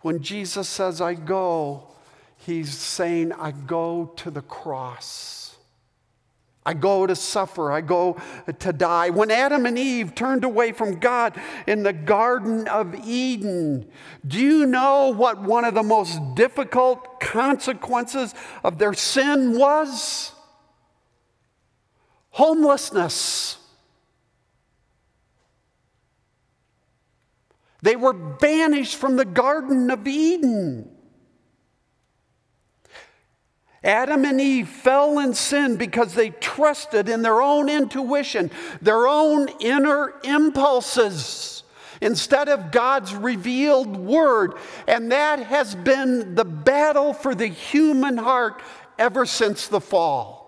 When 0.00 0.22
Jesus 0.22 0.68
says, 0.68 1.00
I 1.00 1.14
go, 1.14 1.88
he's 2.38 2.72
saying, 2.76 3.32
I 3.32 3.50
go 3.50 4.12
to 4.16 4.30
the 4.30 4.42
cross. 4.42 5.45
I 6.66 6.74
go 6.74 7.06
to 7.06 7.14
suffer. 7.14 7.70
I 7.70 7.80
go 7.80 8.16
to 8.58 8.72
die. 8.72 9.10
When 9.10 9.30
Adam 9.30 9.66
and 9.66 9.78
Eve 9.78 10.16
turned 10.16 10.42
away 10.42 10.72
from 10.72 10.98
God 10.98 11.40
in 11.68 11.84
the 11.84 11.92
Garden 11.92 12.66
of 12.66 12.92
Eden, 13.06 13.88
do 14.26 14.38
you 14.38 14.66
know 14.66 15.14
what 15.14 15.40
one 15.40 15.64
of 15.64 15.74
the 15.74 15.84
most 15.84 16.20
difficult 16.34 17.20
consequences 17.20 18.34
of 18.64 18.78
their 18.78 18.94
sin 18.94 19.56
was? 19.56 20.32
Homelessness. 22.30 23.58
They 27.80 27.94
were 27.94 28.12
banished 28.12 28.96
from 28.96 29.14
the 29.14 29.24
Garden 29.24 29.92
of 29.92 30.08
Eden. 30.08 30.95
Adam 33.84 34.24
and 34.24 34.40
Eve 34.40 34.68
fell 34.68 35.18
in 35.18 35.34
sin 35.34 35.76
because 35.76 36.14
they 36.14 36.30
trusted 36.30 37.08
in 37.08 37.22
their 37.22 37.40
own 37.40 37.68
intuition, 37.68 38.50
their 38.82 39.06
own 39.06 39.48
inner 39.60 40.14
impulses, 40.24 41.62
instead 42.00 42.48
of 42.48 42.72
God's 42.72 43.14
revealed 43.14 43.96
word. 43.96 44.54
And 44.86 45.12
that 45.12 45.40
has 45.40 45.74
been 45.74 46.34
the 46.34 46.44
battle 46.44 47.12
for 47.12 47.34
the 47.34 47.46
human 47.46 48.16
heart 48.16 48.60
ever 48.98 49.26
since 49.26 49.68
the 49.68 49.80
fall. 49.80 50.46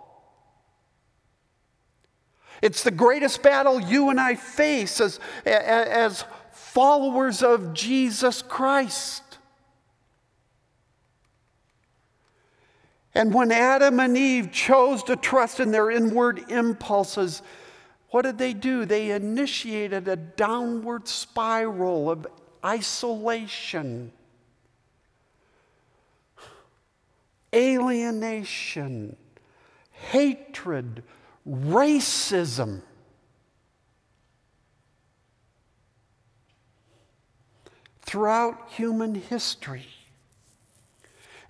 It's 2.60 2.82
the 2.82 2.90
greatest 2.90 3.42
battle 3.42 3.80
you 3.80 4.10
and 4.10 4.18
I 4.18 4.34
face 4.34 5.00
as, 5.00 5.20
as 5.44 6.24
followers 6.52 7.42
of 7.42 7.72
Jesus 7.72 8.42
Christ. 8.42 9.22
And 13.14 13.32
when 13.32 13.50
Adam 13.50 14.00
and 14.00 14.16
Eve 14.16 14.52
chose 14.52 15.02
to 15.04 15.16
trust 15.16 15.60
in 15.60 15.70
their 15.70 15.90
inward 15.90 16.50
impulses, 16.50 17.42
what 18.10 18.22
did 18.22 18.38
they 18.38 18.54
do? 18.54 18.84
They 18.84 19.10
initiated 19.10 20.08
a 20.08 20.16
downward 20.16 21.08
spiral 21.08 22.10
of 22.10 22.26
isolation, 22.64 24.12
alienation, 27.54 29.16
hatred, 29.92 31.02
racism. 31.48 32.82
throughout 38.08 38.70
human 38.70 39.14
history. 39.14 39.86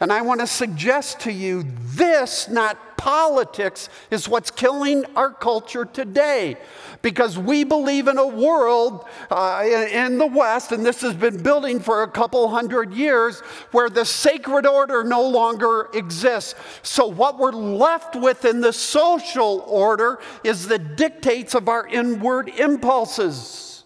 And 0.01 0.12
I 0.12 0.22
want 0.22 0.40
to 0.40 0.46
suggest 0.46 1.20
to 1.20 1.32
you 1.32 1.64
this, 1.78 2.49
not 2.49 2.96
politics, 2.96 3.88
is 4.12 4.28
what's 4.28 4.51
killing 4.51 5.05
our 5.16 5.30
culture 5.30 5.84
today. 5.84 6.57
Because 7.03 7.36
we 7.36 7.64
believe 7.64 8.07
in 8.07 8.16
a 8.16 8.26
world 8.26 9.07
uh, 9.28 9.64
in 9.64 10.18
the 10.18 10.26
West, 10.26 10.70
and 10.70 10.86
this 10.86 11.01
has 11.01 11.14
been 11.14 11.42
building 11.42 11.80
for 11.80 12.05
a 12.05 12.09
couple 12.09 12.49
hundred 12.49 12.94
years, 12.94 13.40
where 13.72 13.90
the 13.90 14.05
sacred 14.05 14.66
order 14.66 15.03
no 15.03 15.28
longer 15.28 15.88
exists. 15.94 16.55
So, 16.82 17.07
what 17.09 17.38
we're 17.38 17.51
left 17.53 18.14
with 18.14 18.44
in 18.44 18.61
the 18.61 18.72
social 18.72 19.64
order 19.66 20.20
is 20.44 20.68
the 20.68 20.78
dictates 20.78 21.55
of 21.55 21.68
our 21.68 21.88
inward 21.88 22.49
impulses. 22.51 23.84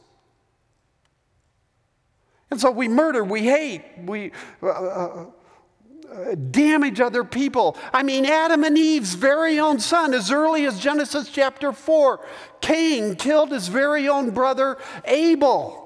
And 2.50 2.60
so 2.60 2.70
we 2.70 2.86
murder, 2.86 3.24
we 3.24 3.44
hate, 3.44 3.82
we 4.04 4.30
uh, 4.62 4.66
uh, 4.68 5.26
damage 6.50 7.00
other 7.00 7.24
people. 7.24 7.76
I 7.92 8.02
mean, 8.02 8.26
Adam 8.26 8.64
and 8.64 8.76
Eve's 8.76 9.14
very 9.14 9.58
own 9.58 9.80
son, 9.80 10.14
as 10.14 10.30
early 10.30 10.66
as 10.66 10.78
Genesis 10.78 11.28
chapter 11.28 11.72
4, 11.72 12.26
Cain 12.60 13.16
killed 13.16 13.50
his 13.50 13.68
very 13.68 14.08
own 14.08 14.30
brother 14.30 14.78
Abel. 15.04 15.78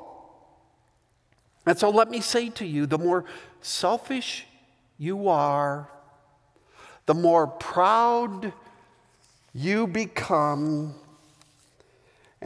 And 1.66 1.78
so 1.78 1.90
let 1.90 2.10
me 2.10 2.20
say 2.20 2.48
to 2.50 2.66
you 2.66 2.86
the 2.86 2.98
more 2.98 3.24
selfish 3.60 4.46
you 4.98 5.28
are, 5.28 5.90
the 7.06 7.14
more 7.14 7.46
proud 7.46 8.52
you 9.52 9.86
become, 9.86 10.94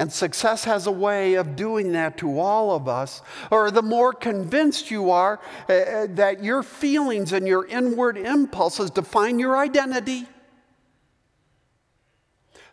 and 0.00 0.10
success 0.10 0.64
has 0.64 0.86
a 0.86 0.90
way 0.90 1.34
of 1.34 1.56
doing 1.56 1.92
that 1.92 2.16
to 2.16 2.40
all 2.40 2.74
of 2.74 2.88
us. 2.88 3.20
Or 3.50 3.70
the 3.70 3.82
more 3.82 4.14
convinced 4.14 4.90
you 4.90 5.10
are 5.10 5.38
uh, 5.68 6.06
that 6.14 6.42
your 6.42 6.62
feelings 6.62 7.34
and 7.34 7.46
your 7.46 7.66
inward 7.66 8.16
impulses 8.16 8.90
define 8.90 9.38
your 9.38 9.58
identity, 9.58 10.26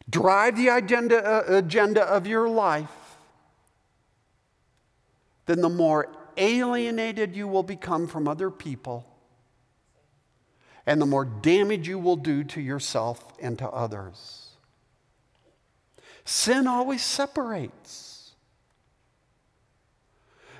drive 0.09 0.55
the 0.55 0.69
agenda, 0.69 1.21
uh, 1.21 1.57
agenda 1.57 2.03
of 2.03 2.27
your 2.27 2.47
life, 2.47 3.17
then 5.47 5.59
the 5.59 5.67
more 5.67 6.07
alienated 6.37 7.35
you 7.35 7.49
will 7.49 7.61
become 7.61 8.07
from 8.07 8.29
other 8.29 8.49
people, 8.49 9.05
and 10.85 11.01
the 11.01 11.05
more 11.05 11.25
damage 11.25 11.89
you 11.89 11.99
will 11.99 12.15
do 12.15 12.45
to 12.45 12.61
yourself 12.61 13.33
and 13.41 13.59
to 13.59 13.67
others. 13.67 14.46
Sin 16.27 16.67
always 16.67 17.01
separates. 17.01 18.33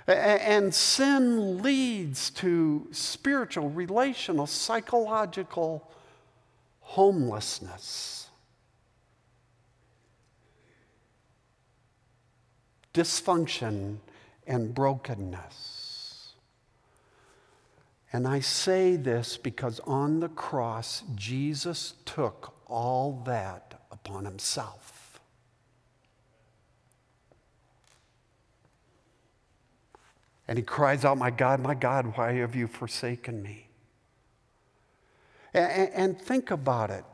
And 0.08 0.74
sin 0.74 1.62
leads 1.62 2.30
to 2.30 2.88
spiritual, 2.92 3.70
relational, 3.70 4.48
psychological 4.48 5.92
homelessness, 6.80 8.30
dysfunction, 12.94 13.98
and 14.48 14.74
brokenness. 14.74 16.32
And 18.14 18.26
I 18.26 18.40
say 18.40 18.96
this 18.96 19.36
because 19.36 19.82
on 19.82 20.22
the 20.22 20.30
cross, 20.30 21.04
Jesus 21.14 21.96
took 22.06 22.54
all 22.68 23.22
that 23.26 23.82
upon 23.92 24.24
himself. 24.24 24.97
And 30.48 30.58
he 30.58 30.64
cries 30.64 31.04
out, 31.04 31.18
My 31.18 31.30
God, 31.30 31.60
my 31.60 31.76
God, 31.76 32.18
why 32.18 32.34
have 32.34 32.56
you 32.56 32.68
forsaken 32.68 33.42
me? 33.42 33.68
And, 35.54 35.90
and 35.94 36.22
think 36.22 36.52
about 36.52 36.90
it. 36.90 37.06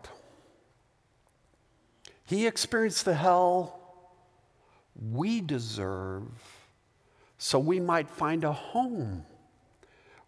He 2.25 2.47
experienced 2.47 3.05
the 3.05 3.15
hell 3.15 3.79
we 5.11 5.41
deserve 5.41 6.27
so 7.37 7.59
we 7.59 7.79
might 7.79 8.09
find 8.09 8.43
a 8.43 8.51
home 8.53 9.25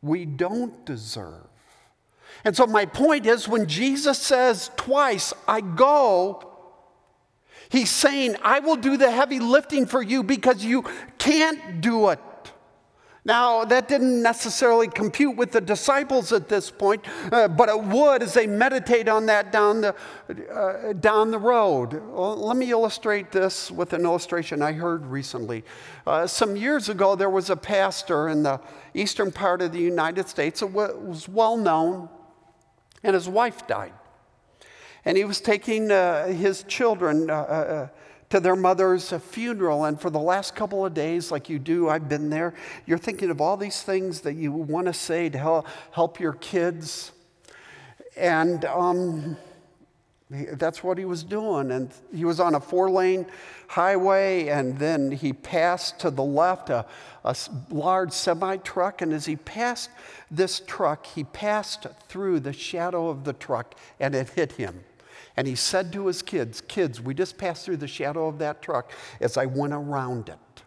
we 0.05 0.23
don't 0.25 0.85
deserve. 0.85 1.47
And 2.43 2.55
so, 2.55 2.67
my 2.67 2.85
point 2.85 3.25
is 3.25 3.47
when 3.47 3.67
Jesus 3.67 4.19
says 4.19 4.69
twice, 4.75 5.33
I 5.47 5.61
go, 5.61 6.53
he's 7.69 7.89
saying, 7.89 8.35
I 8.43 8.59
will 8.59 8.75
do 8.75 8.97
the 8.97 9.09
heavy 9.09 9.39
lifting 9.39 9.85
for 9.85 10.01
you 10.01 10.21
because 10.21 10.63
you 10.63 10.83
can't 11.17 11.81
do 11.81 12.09
it. 12.09 12.19
Now, 13.27 13.65
that 13.65 13.87
didn't 13.87 14.21
necessarily 14.21 14.87
compute 14.87 15.35
with 15.35 15.51
the 15.51 15.59
disciples 15.59 16.31
at 16.31 16.47
this 16.47 16.69
point, 16.69 17.03
uh, 17.31 17.47
but 17.47 17.69
it 17.69 17.83
would 17.83 18.21
as 18.21 18.35
they 18.35 18.45
meditate 18.45 19.09
on 19.09 19.25
that 19.25 19.51
down 19.51 19.81
the, 19.81 19.95
uh, 20.53 20.93
down 20.93 21.31
the 21.31 21.39
road. 21.39 21.93
Well, 21.93 22.37
let 22.37 22.55
me 22.55 22.69
illustrate 22.69 23.31
this 23.31 23.71
with 23.71 23.93
an 23.93 24.03
illustration 24.03 24.61
I 24.61 24.73
heard 24.73 25.07
recently. 25.07 25.63
Uh, 26.05 26.27
some 26.27 26.55
years 26.55 26.87
ago, 26.87 27.15
there 27.15 27.31
was 27.31 27.49
a 27.49 27.55
pastor 27.55 28.29
in 28.29 28.43
the 28.43 28.61
eastern 28.93 29.31
part 29.31 29.63
of 29.63 29.71
the 29.71 29.81
United 29.81 30.29
States 30.29 30.59
that 30.59 30.67
was 30.67 31.27
well 31.27 31.57
known, 31.57 32.09
and 33.01 33.15
his 33.15 33.27
wife 33.27 33.65
died. 33.65 33.93
And 35.03 35.17
he 35.17 35.25
was 35.25 35.41
taking 35.41 35.91
uh, 35.91 36.27
his 36.27 36.61
children 36.63 37.31
uh, 37.31 37.33
uh, 37.33 37.87
to 38.35 38.41
their 38.41 38.57
mother's 38.57 39.11
funeral. 39.11 39.85
And 39.85 39.99
for 39.99 40.09
the 40.09 40.19
last 40.19 40.55
couple 40.55 40.85
of 40.85 40.93
days, 40.93 41.31
like 41.31 41.47
you 41.47 41.57
do, 41.57 41.87
I've 41.87 42.09
been 42.09 42.29
there, 42.29 42.53
you're 42.85 42.97
thinking 42.97 43.29
of 43.29 43.39
all 43.39 43.55
these 43.55 43.81
things 43.81 44.19
that 44.21 44.33
you 44.33 44.51
want 44.51 44.87
to 44.87 44.93
say 44.93 45.29
to 45.29 45.63
help, 45.91 46.19
your 46.19 46.33
kids. 46.33 47.13
And 48.17 48.65
um, 48.65 49.37
that's 50.29 50.83
what 50.83 50.97
he 50.97 51.05
was 51.05 51.23
doing. 51.23 51.71
And 51.71 51.89
he 52.13 52.25
was 52.25 52.41
on 52.41 52.55
a 52.55 52.59
four 52.59 52.89
lane 52.89 53.25
highway, 53.69 54.49
and 54.49 54.77
then 54.79 55.11
he 55.11 55.31
passed 55.31 55.99
to 55.99 56.09
the 56.09 56.23
left 56.23 56.69
a, 56.69 56.85
a 57.23 57.33
large 57.69 58.11
semi 58.11 58.57
truck. 58.57 59.01
And 59.01 59.13
as 59.13 59.25
he 59.25 59.37
passed 59.37 59.91
this 60.29 60.59
truck, 60.59 61.05
he 61.05 61.23
passed 61.23 61.87
through 62.09 62.41
the 62.41 62.51
shadow 62.51 63.07
of 63.07 63.23
the 63.23 63.31
truck, 63.31 63.75
and 63.97 64.13
it 64.13 64.31
hit 64.31 64.51
him. 64.51 64.83
And 65.37 65.47
he 65.47 65.55
said 65.55 65.91
to 65.93 66.07
his 66.07 66.21
kids, 66.21 66.61
Kids, 66.61 67.01
we 67.01 67.13
just 67.13 67.37
passed 67.37 67.65
through 67.65 67.77
the 67.77 67.87
shadow 67.87 68.27
of 68.27 68.39
that 68.39 68.61
truck 68.61 68.91
as 69.19 69.37
I 69.37 69.45
went 69.45 69.73
around 69.73 70.29
it. 70.29 70.63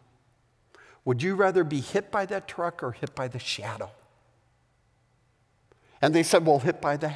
Would 1.05 1.23
you 1.23 1.35
rather 1.37 1.65
be 1.65 1.81
hit 1.81 2.11
by 2.11 2.27
that 2.27 2.47
truck 2.47 2.83
or 2.83 2.93
hit 2.93 3.15
by 3.15 3.29
the 3.29 3.39
shadow? 3.39 3.91
And 6.03 6.15
they 6.15 6.23
said, 6.23 6.45
Well, 6.45 6.59
hit 6.59 6.81
by 6.81 6.97
the, 6.97 7.15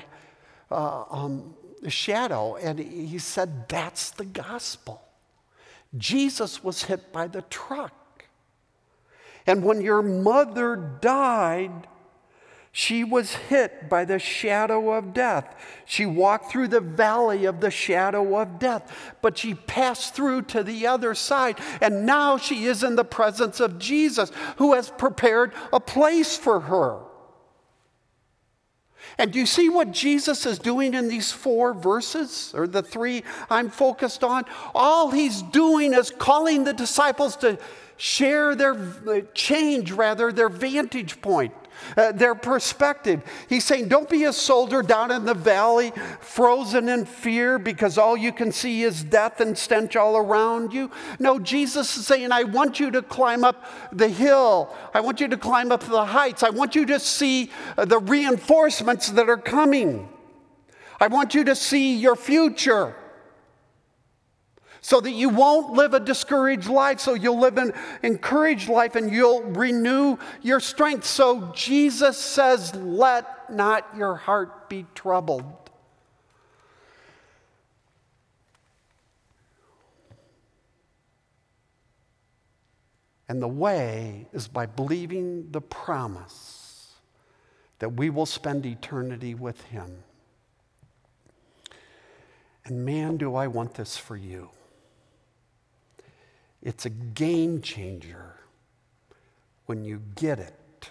uh, 0.71 1.05
um, 1.11 1.55
the 1.83 1.91
shadow. 1.91 2.57
And 2.57 2.79
he 2.79 3.19
said, 3.19 3.69
That's 3.69 4.11
the 4.11 4.25
gospel. 4.25 5.03
Jesus 5.97 6.65
was 6.65 6.85
hit 6.85 7.13
by 7.13 7.27
the 7.27 7.43
truck. 7.43 8.25
And 9.47 9.63
when 9.65 9.83
your 9.83 10.03
mother 10.03 10.77
died, 11.01 11.87
she 12.75 13.05
was 13.05 13.35
hit 13.35 13.91
by 13.91 14.07
the 14.07 14.19
shadow 14.19 14.93
of 14.93 15.13
death. 15.13 15.55
She 15.85 16.07
walked 16.07 16.51
through 16.51 16.69
the 16.69 16.81
valley 16.81 17.45
of 17.45 17.61
the 17.61 17.71
shadow 17.71 18.41
of 18.41 18.59
death, 18.59 19.15
but 19.21 19.37
she 19.37 19.53
passed 19.55 20.15
through 20.15 20.43
to 20.43 20.63
the 20.63 20.87
other 20.87 21.15
side. 21.15 21.59
And 21.83 22.07
now 22.07 22.39
she 22.39 22.65
is 22.65 22.83
in 22.83 22.97
the 22.97 23.05
presence 23.05 23.61
of 23.61 23.79
Jesus, 23.79 24.33
who 24.57 24.73
has 24.73 24.89
prepared 24.89 25.53
a 25.71 25.81
place 25.81 26.35
for 26.35 26.61
her. 26.61 27.01
And 29.19 29.33
do 29.33 29.39
you 29.39 29.47
see 29.47 29.69
what 29.69 29.93
Jesus 29.93 30.47
is 30.47 30.59
doing 30.59 30.95
in 30.95 31.09
these 31.09 31.31
four 31.31 31.75
verses, 31.75 32.55
or 32.57 32.67
the 32.67 32.83
three 32.83 33.23
I'm 33.51 33.69
focused 33.69 34.25
on? 34.25 34.45
All 34.75 35.11
he's 35.11 35.43
doing 35.43 35.93
is 35.93 36.11
calling 36.11 36.65
the 36.65 36.73
disciples 36.73 37.37
to 37.37 37.59
share 37.99 38.55
their 38.55 39.27
change, 39.35 39.93
rather, 39.93 40.33
their 40.33 40.49
vantage 40.49 41.21
point 41.21 41.53
uh, 41.97 42.13
their 42.13 42.35
perspective. 42.35 43.23
He's 43.49 43.65
saying, 43.65 43.89
Don't 43.89 44.09
be 44.09 44.25
a 44.25 44.33
soldier 44.33 44.83
down 44.83 45.11
in 45.11 45.25
the 45.25 45.35
valley, 45.35 45.93
frozen 46.21 46.89
in 46.89 47.05
fear 47.05 47.59
because 47.59 47.99
all 47.99 48.17
you 48.17 48.33
can 48.33 48.53
see 48.53 48.83
is 48.83 49.03
death 49.03 49.41
and 49.41 49.57
stench 49.57 49.97
all 49.97 50.17
around 50.17 50.73
you. 50.73 50.91
No, 51.19 51.39
Jesus 51.39 51.97
is 51.97 52.07
saying, 52.07 52.33
I 52.33 52.45
want 52.45 52.81
you 52.81 52.91
to 52.91 53.03
climb 53.03 53.45
up 53.45 53.65
the 53.93 54.09
hill. 54.09 54.75
I 54.95 55.01
want 55.01 55.21
you 55.21 55.29
to 55.29 55.37
climb 55.37 55.73
up 55.73 55.83
the 55.83 56.05
heights. 56.05 56.43
I 56.43 56.51
want 56.51 56.75
you 56.75 56.87
to 56.87 56.99
see 57.01 57.51
uh, 57.77 57.85
the 57.85 57.99
reinforcements 57.99 59.11
that 59.11 59.29
are 59.29 59.37
coming. 59.37 60.09
I 61.01 61.09
want 61.09 61.35
you 61.35 61.45
to 61.45 61.57
see 61.57 61.97
your 61.97 62.17
future 62.17 62.95
so 64.85 65.01
that 65.01 65.13
you 65.13 65.29
won't 65.29 65.73
live 65.75 65.95
a 65.95 66.01
discouraged 66.01 66.69
life, 66.69 66.99
so 66.99 67.15
you'll 67.15 67.39
live 67.39 67.57
an 67.57 67.73
encouraged 68.03 68.69
life 68.69 68.97
and 68.97 69.13
you'll 69.13 69.43
renew 69.43 70.19
your 70.43 70.59
strength. 70.59 71.07
So 71.07 71.53
Jesus 71.55 72.19
says, 72.19 72.75
Let 72.75 73.51
not 73.51 73.87
your 73.97 74.17
heart 74.17 74.69
be 74.69 74.85
troubled. 74.95 75.45
And 83.29 83.41
the 83.41 83.49
way 83.49 84.27
is 84.33 84.49
by 84.49 84.67
believing 84.67 85.53
the 85.53 85.61
promise 85.61 86.93
that 87.79 87.91
we 87.91 88.11
will 88.11 88.27
spend 88.27 88.67
eternity 88.67 89.35
with 89.35 89.63
Him. 89.63 90.03
And 92.65 92.85
man, 92.85 93.17
do 93.17 93.37
I 93.37 93.47
want 93.47 93.75
this 93.75 93.97
for 93.97 94.17
you. 94.17 94.51
It's 96.63 96.87
a 96.87 96.91
game 96.91 97.61
changer 97.61 98.37
when 99.67 99.85
you 99.85 100.01
get 100.15 100.39
it, 100.39 100.91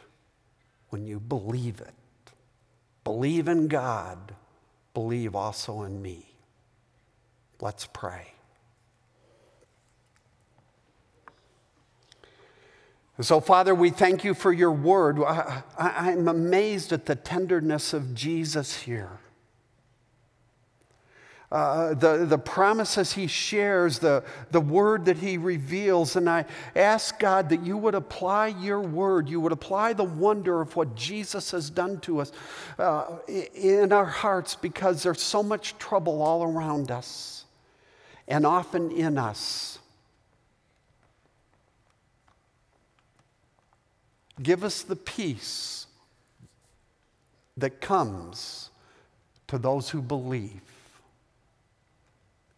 when 0.90 1.06
you 1.06 1.20
believe 1.20 1.80
it. 1.80 1.94
Believe 3.04 3.48
in 3.48 3.68
God, 3.68 4.36
believe 4.94 5.36
also 5.36 5.84
in 5.84 6.02
me. 6.02 6.26
Let's 7.62 7.86
pray. 7.86 8.34
So, 13.22 13.40
Father, 13.40 13.74
we 13.76 13.92
thank 13.92 14.24
you 14.24 14.34
for 14.34 14.52
your 14.52 14.72
word. 14.72 15.20
I, 15.24 15.64
am 16.12 16.28
amazed 16.28 16.92
at 16.92 17.06
the 17.06 17.16
tenderness 17.16 17.94
of 17.94 18.16
Jesus 18.16 18.82
here 18.82 19.21
uh, 21.52 21.94
the, 21.96 22.26
the 22.26 22.38
promises 22.38 23.12
he 23.12 23.28
shares, 23.28 24.00
the, 24.00 24.24
the 24.52 24.62
word 24.62 25.04
that 25.06 25.18
he 25.18 25.38
reveals. 25.38 26.16
And 26.16 26.30
I 26.30 26.46
ask 26.76 27.20
God 27.20 27.50
that 27.50 27.62
you 27.64 27.78
would 27.78 27.96
apply 27.96 28.48
your 28.48 28.80
word, 28.80 29.28
you 29.28 29.42
would 29.42 29.52
apply 29.52 29.94
the 29.94 30.06
wonder 30.06 30.62
of 30.62 30.76
what 30.78 30.96
Jesus 30.96 31.52
has 31.52 31.70
done 31.70 32.00
to 32.02 32.22
us 32.22 32.32
uh, 32.80 33.18
in 33.28 33.92
our 33.92 34.06
hearts 34.06 34.56
because 34.56 35.04
there's 35.04 35.22
so 35.22 35.44
much 35.44 35.78
trouble 35.78 36.22
all 36.22 36.44
around 36.44 36.90
us 36.90 37.44
and 38.28 38.46
often 38.46 38.90
in 38.92 39.18
us. 39.18 39.80
Give 44.42 44.64
us 44.64 44.84
the 44.84 44.96
peace 44.96 45.86
that 47.58 47.82
comes 47.82 48.70
to 49.48 49.58
those 49.58 49.90
who 49.90 50.02
believe. 50.02 50.62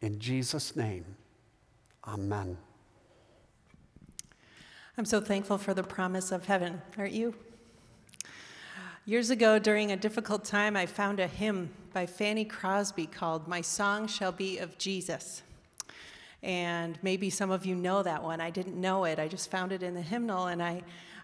In 0.03 0.19
Jesus' 0.19 0.75
name, 0.75 1.05
amen. 2.05 2.57
I'm 4.97 5.05
so 5.05 5.21
thankful 5.21 5.57
for 5.57 5.73
the 5.73 5.81
promise 5.81 6.33
of 6.33 6.45
heaven, 6.45 6.81
aren't 6.97 7.13
you? 7.13 7.33
Years 9.05 9.29
ago, 9.29 9.59
during 9.59 9.93
a 9.93 9.95
difficult 9.95 10.43
time, 10.43 10.75
I 10.75 10.87
found 10.87 11.21
a 11.21 11.27
hymn 11.27 11.69
by 11.93 12.05
Fanny 12.05 12.43
Crosby 12.43 13.05
called 13.05 13.47
My 13.47 13.61
Song 13.61 14.05
Shall 14.07 14.33
Be 14.33 14.57
of 14.57 14.77
Jesus. 14.77 15.41
And 16.41 16.99
maybe 17.01 17.29
some 17.29 17.49
of 17.49 17.65
you 17.65 17.73
know 17.73 18.03
that 18.03 18.21
one. 18.21 18.41
I 18.41 18.49
didn't 18.49 18.75
know 18.75 19.05
it. 19.05 19.19
I 19.19 19.29
just 19.29 19.49
found 19.49 19.71
it 19.71 19.83
in 19.83 19.93
the 19.93 20.01
hymnal, 20.01 20.47
and 20.47 20.61
I, 20.61 20.81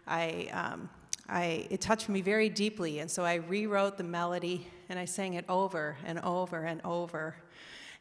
I, 0.08 0.50
um, 0.54 0.90
I, 1.28 1.68
it 1.70 1.82
touched 1.82 2.08
me 2.08 2.22
very 2.22 2.48
deeply. 2.48 3.00
And 3.00 3.12
so 3.12 3.26
I 3.26 3.36
rewrote 3.36 3.98
the 3.98 4.06
melody 4.06 4.68
and 4.88 4.98
I 4.98 5.04
sang 5.04 5.34
it 5.34 5.44
over 5.50 5.98
and 6.06 6.20
over 6.20 6.64
and 6.64 6.80
over. 6.86 7.36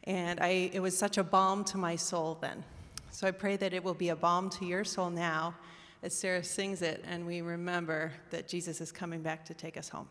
And 0.08 0.40
I, 0.40 0.70
it 0.72 0.80
was 0.80 0.96
such 0.96 1.18
a 1.18 1.22
balm 1.22 1.64
to 1.64 1.76
my 1.76 1.94
soul 1.94 2.38
then. 2.40 2.64
So 3.10 3.28
I 3.28 3.30
pray 3.30 3.56
that 3.56 3.74
it 3.74 3.84
will 3.84 3.92
be 3.92 4.08
a 4.08 4.16
balm 4.16 4.48
to 4.50 4.64
your 4.64 4.82
soul 4.82 5.10
now 5.10 5.54
as 6.02 6.14
Sarah 6.14 6.42
sings 6.42 6.80
it 6.80 7.04
and 7.06 7.26
we 7.26 7.42
remember 7.42 8.12
that 8.30 8.48
Jesus 8.48 8.80
is 8.80 8.90
coming 8.90 9.20
back 9.20 9.44
to 9.44 9.54
take 9.54 9.76
us 9.76 9.90
home. 9.90 10.08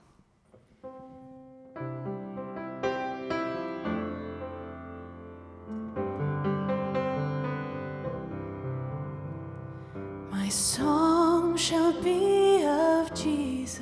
My 10.29 10.47
song 10.49 11.57
shall 11.57 11.99
be 12.03 12.63
of 12.63 13.11
Jesus, 13.15 13.81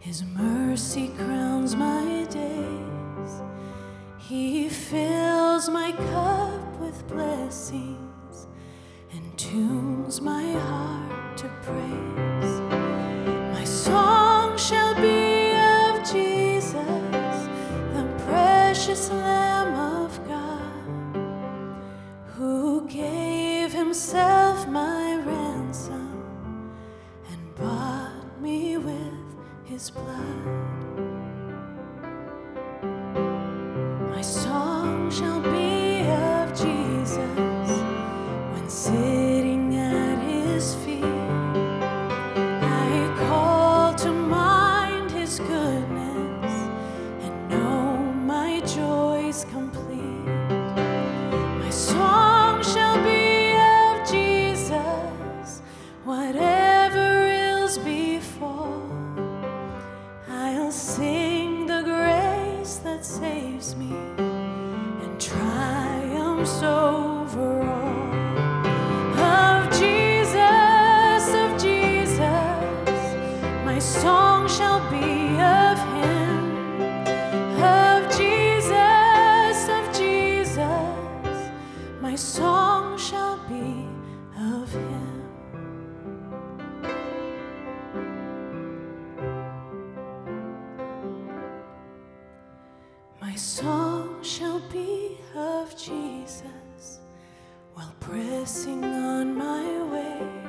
His 0.00 0.24
mercy 0.24 1.08
crowns 1.16 1.76
my 1.76 2.26
days. 2.30 3.42
He 4.32 4.70
fills 4.70 5.68
my 5.68 5.92
cup 5.92 6.80
with 6.80 7.06
blessings 7.06 8.46
and 9.12 9.38
tunes 9.38 10.22
my 10.22 10.52
heart 10.52 11.36
to 11.36 11.48
praise. 11.60 12.60
My 13.52 13.62
song 13.64 14.56
shall 14.56 14.94
be 14.94 15.52
of 15.52 15.98
Jesus, 16.10 17.36
the 17.92 18.06
precious 18.24 19.10
Lamb 19.10 19.74
of 20.02 20.18
God, 20.26 21.14
who 22.28 22.88
gave 22.88 23.70
himself 23.70 24.66
my 24.66 25.16
ransom 25.26 26.72
and 27.30 27.54
bought 27.56 28.40
me 28.40 28.78
with 28.78 29.36
his 29.64 29.90
blood. 29.90 31.11
Song 93.42 94.22
shall 94.22 94.60
be 94.72 95.18
of 95.34 95.76
Jesus 95.76 97.00
while 97.74 97.92
pressing 97.98 98.84
on 98.84 99.36
my 99.36 99.82
way 99.92 100.41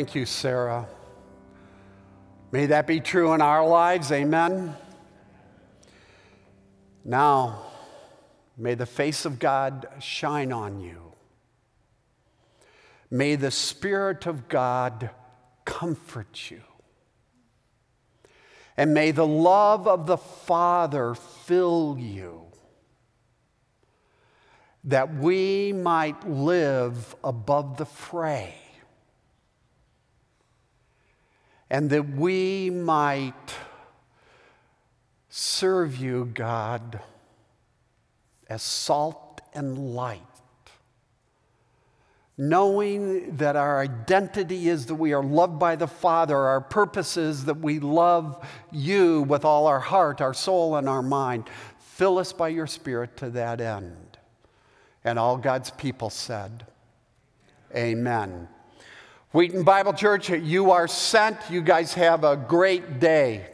Thank 0.00 0.14
you, 0.14 0.24
Sarah. 0.24 0.88
May 2.52 2.64
that 2.64 2.86
be 2.86 3.00
true 3.00 3.34
in 3.34 3.42
our 3.42 3.68
lives. 3.68 4.10
Amen. 4.10 4.74
Now, 7.04 7.66
may 8.56 8.74
the 8.74 8.86
face 8.86 9.26
of 9.26 9.38
God 9.38 9.86
shine 9.98 10.52
on 10.52 10.80
you. 10.80 11.12
May 13.10 13.36
the 13.36 13.50
Spirit 13.50 14.24
of 14.24 14.48
God 14.48 15.10
comfort 15.66 16.50
you. 16.50 16.62
And 18.78 18.94
may 18.94 19.10
the 19.10 19.26
love 19.26 19.86
of 19.86 20.06
the 20.06 20.16
Father 20.16 21.14
fill 21.14 21.98
you 22.00 22.46
that 24.82 25.14
we 25.14 25.74
might 25.74 26.26
live 26.26 27.14
above 27.22 27.76
the 27.76 27.84
fray 27.84 28.59
and 31.70 31.88
that 31.90 32.16
we 32.16 32.68
might 32.68 33.54
serve 35.28 35.96
you, 35.96 36.28
God, 36.34 37.00
as 38.48 38.62
salt 38.62 39.40
and 39.54 39.94
light, 39.94 40.20
knowing 42.36 43.36
that 43.36 43.54
our 43.54 43.80
identity 43.80 44.68
is 44.68 44.86
that 44.86 44.96
we 44.96 45.12
are 45.12 45.22
loved 45.22 45.60
by 45.60 45.76
the 45.76 45.86
Father, 45.86 46.36
our 46.36 46.60
purpose 46.60 47.16
is 47.16 47.44
that 47.44 47.58
we 47.58 47.78
love 47.78 48.44
you 48.72 49.22
with 49.22 49.44
all 49.44 49.68
our 49.68 49.80
heart, 49.80 50.20
our 50.20 50.34
soul, 50.34 50.74
and 50.74 50.88
our 50.88 51.02
mind. 51.02 51.48
Fill 51.78 52.18
us 52.18 52.32
by 52.32 52.48
your 52.48 52.66
Spirit 52.66 53.16
to 53.18 53.30
that 53.30 53.60
end. 53.60 54.18
And 55.04 55.18
all 55.18 55.36
God's 55.36 55.70
people 55.70 56.10
said, 56.10 56.66
Amen. 57.74 58.48
Wheaton 59.32 59.62
Bible 59.62 59.92
Church, 59.92 60.28
you 60.28 60.72
are 60.72 60.88
sent. 60.88 61.36
You 61.48 61.60
guys 61.60 61.94
have 61.94 62.24
a 62.24 62.36
great 62.36 62.98
day. 62.98 63.46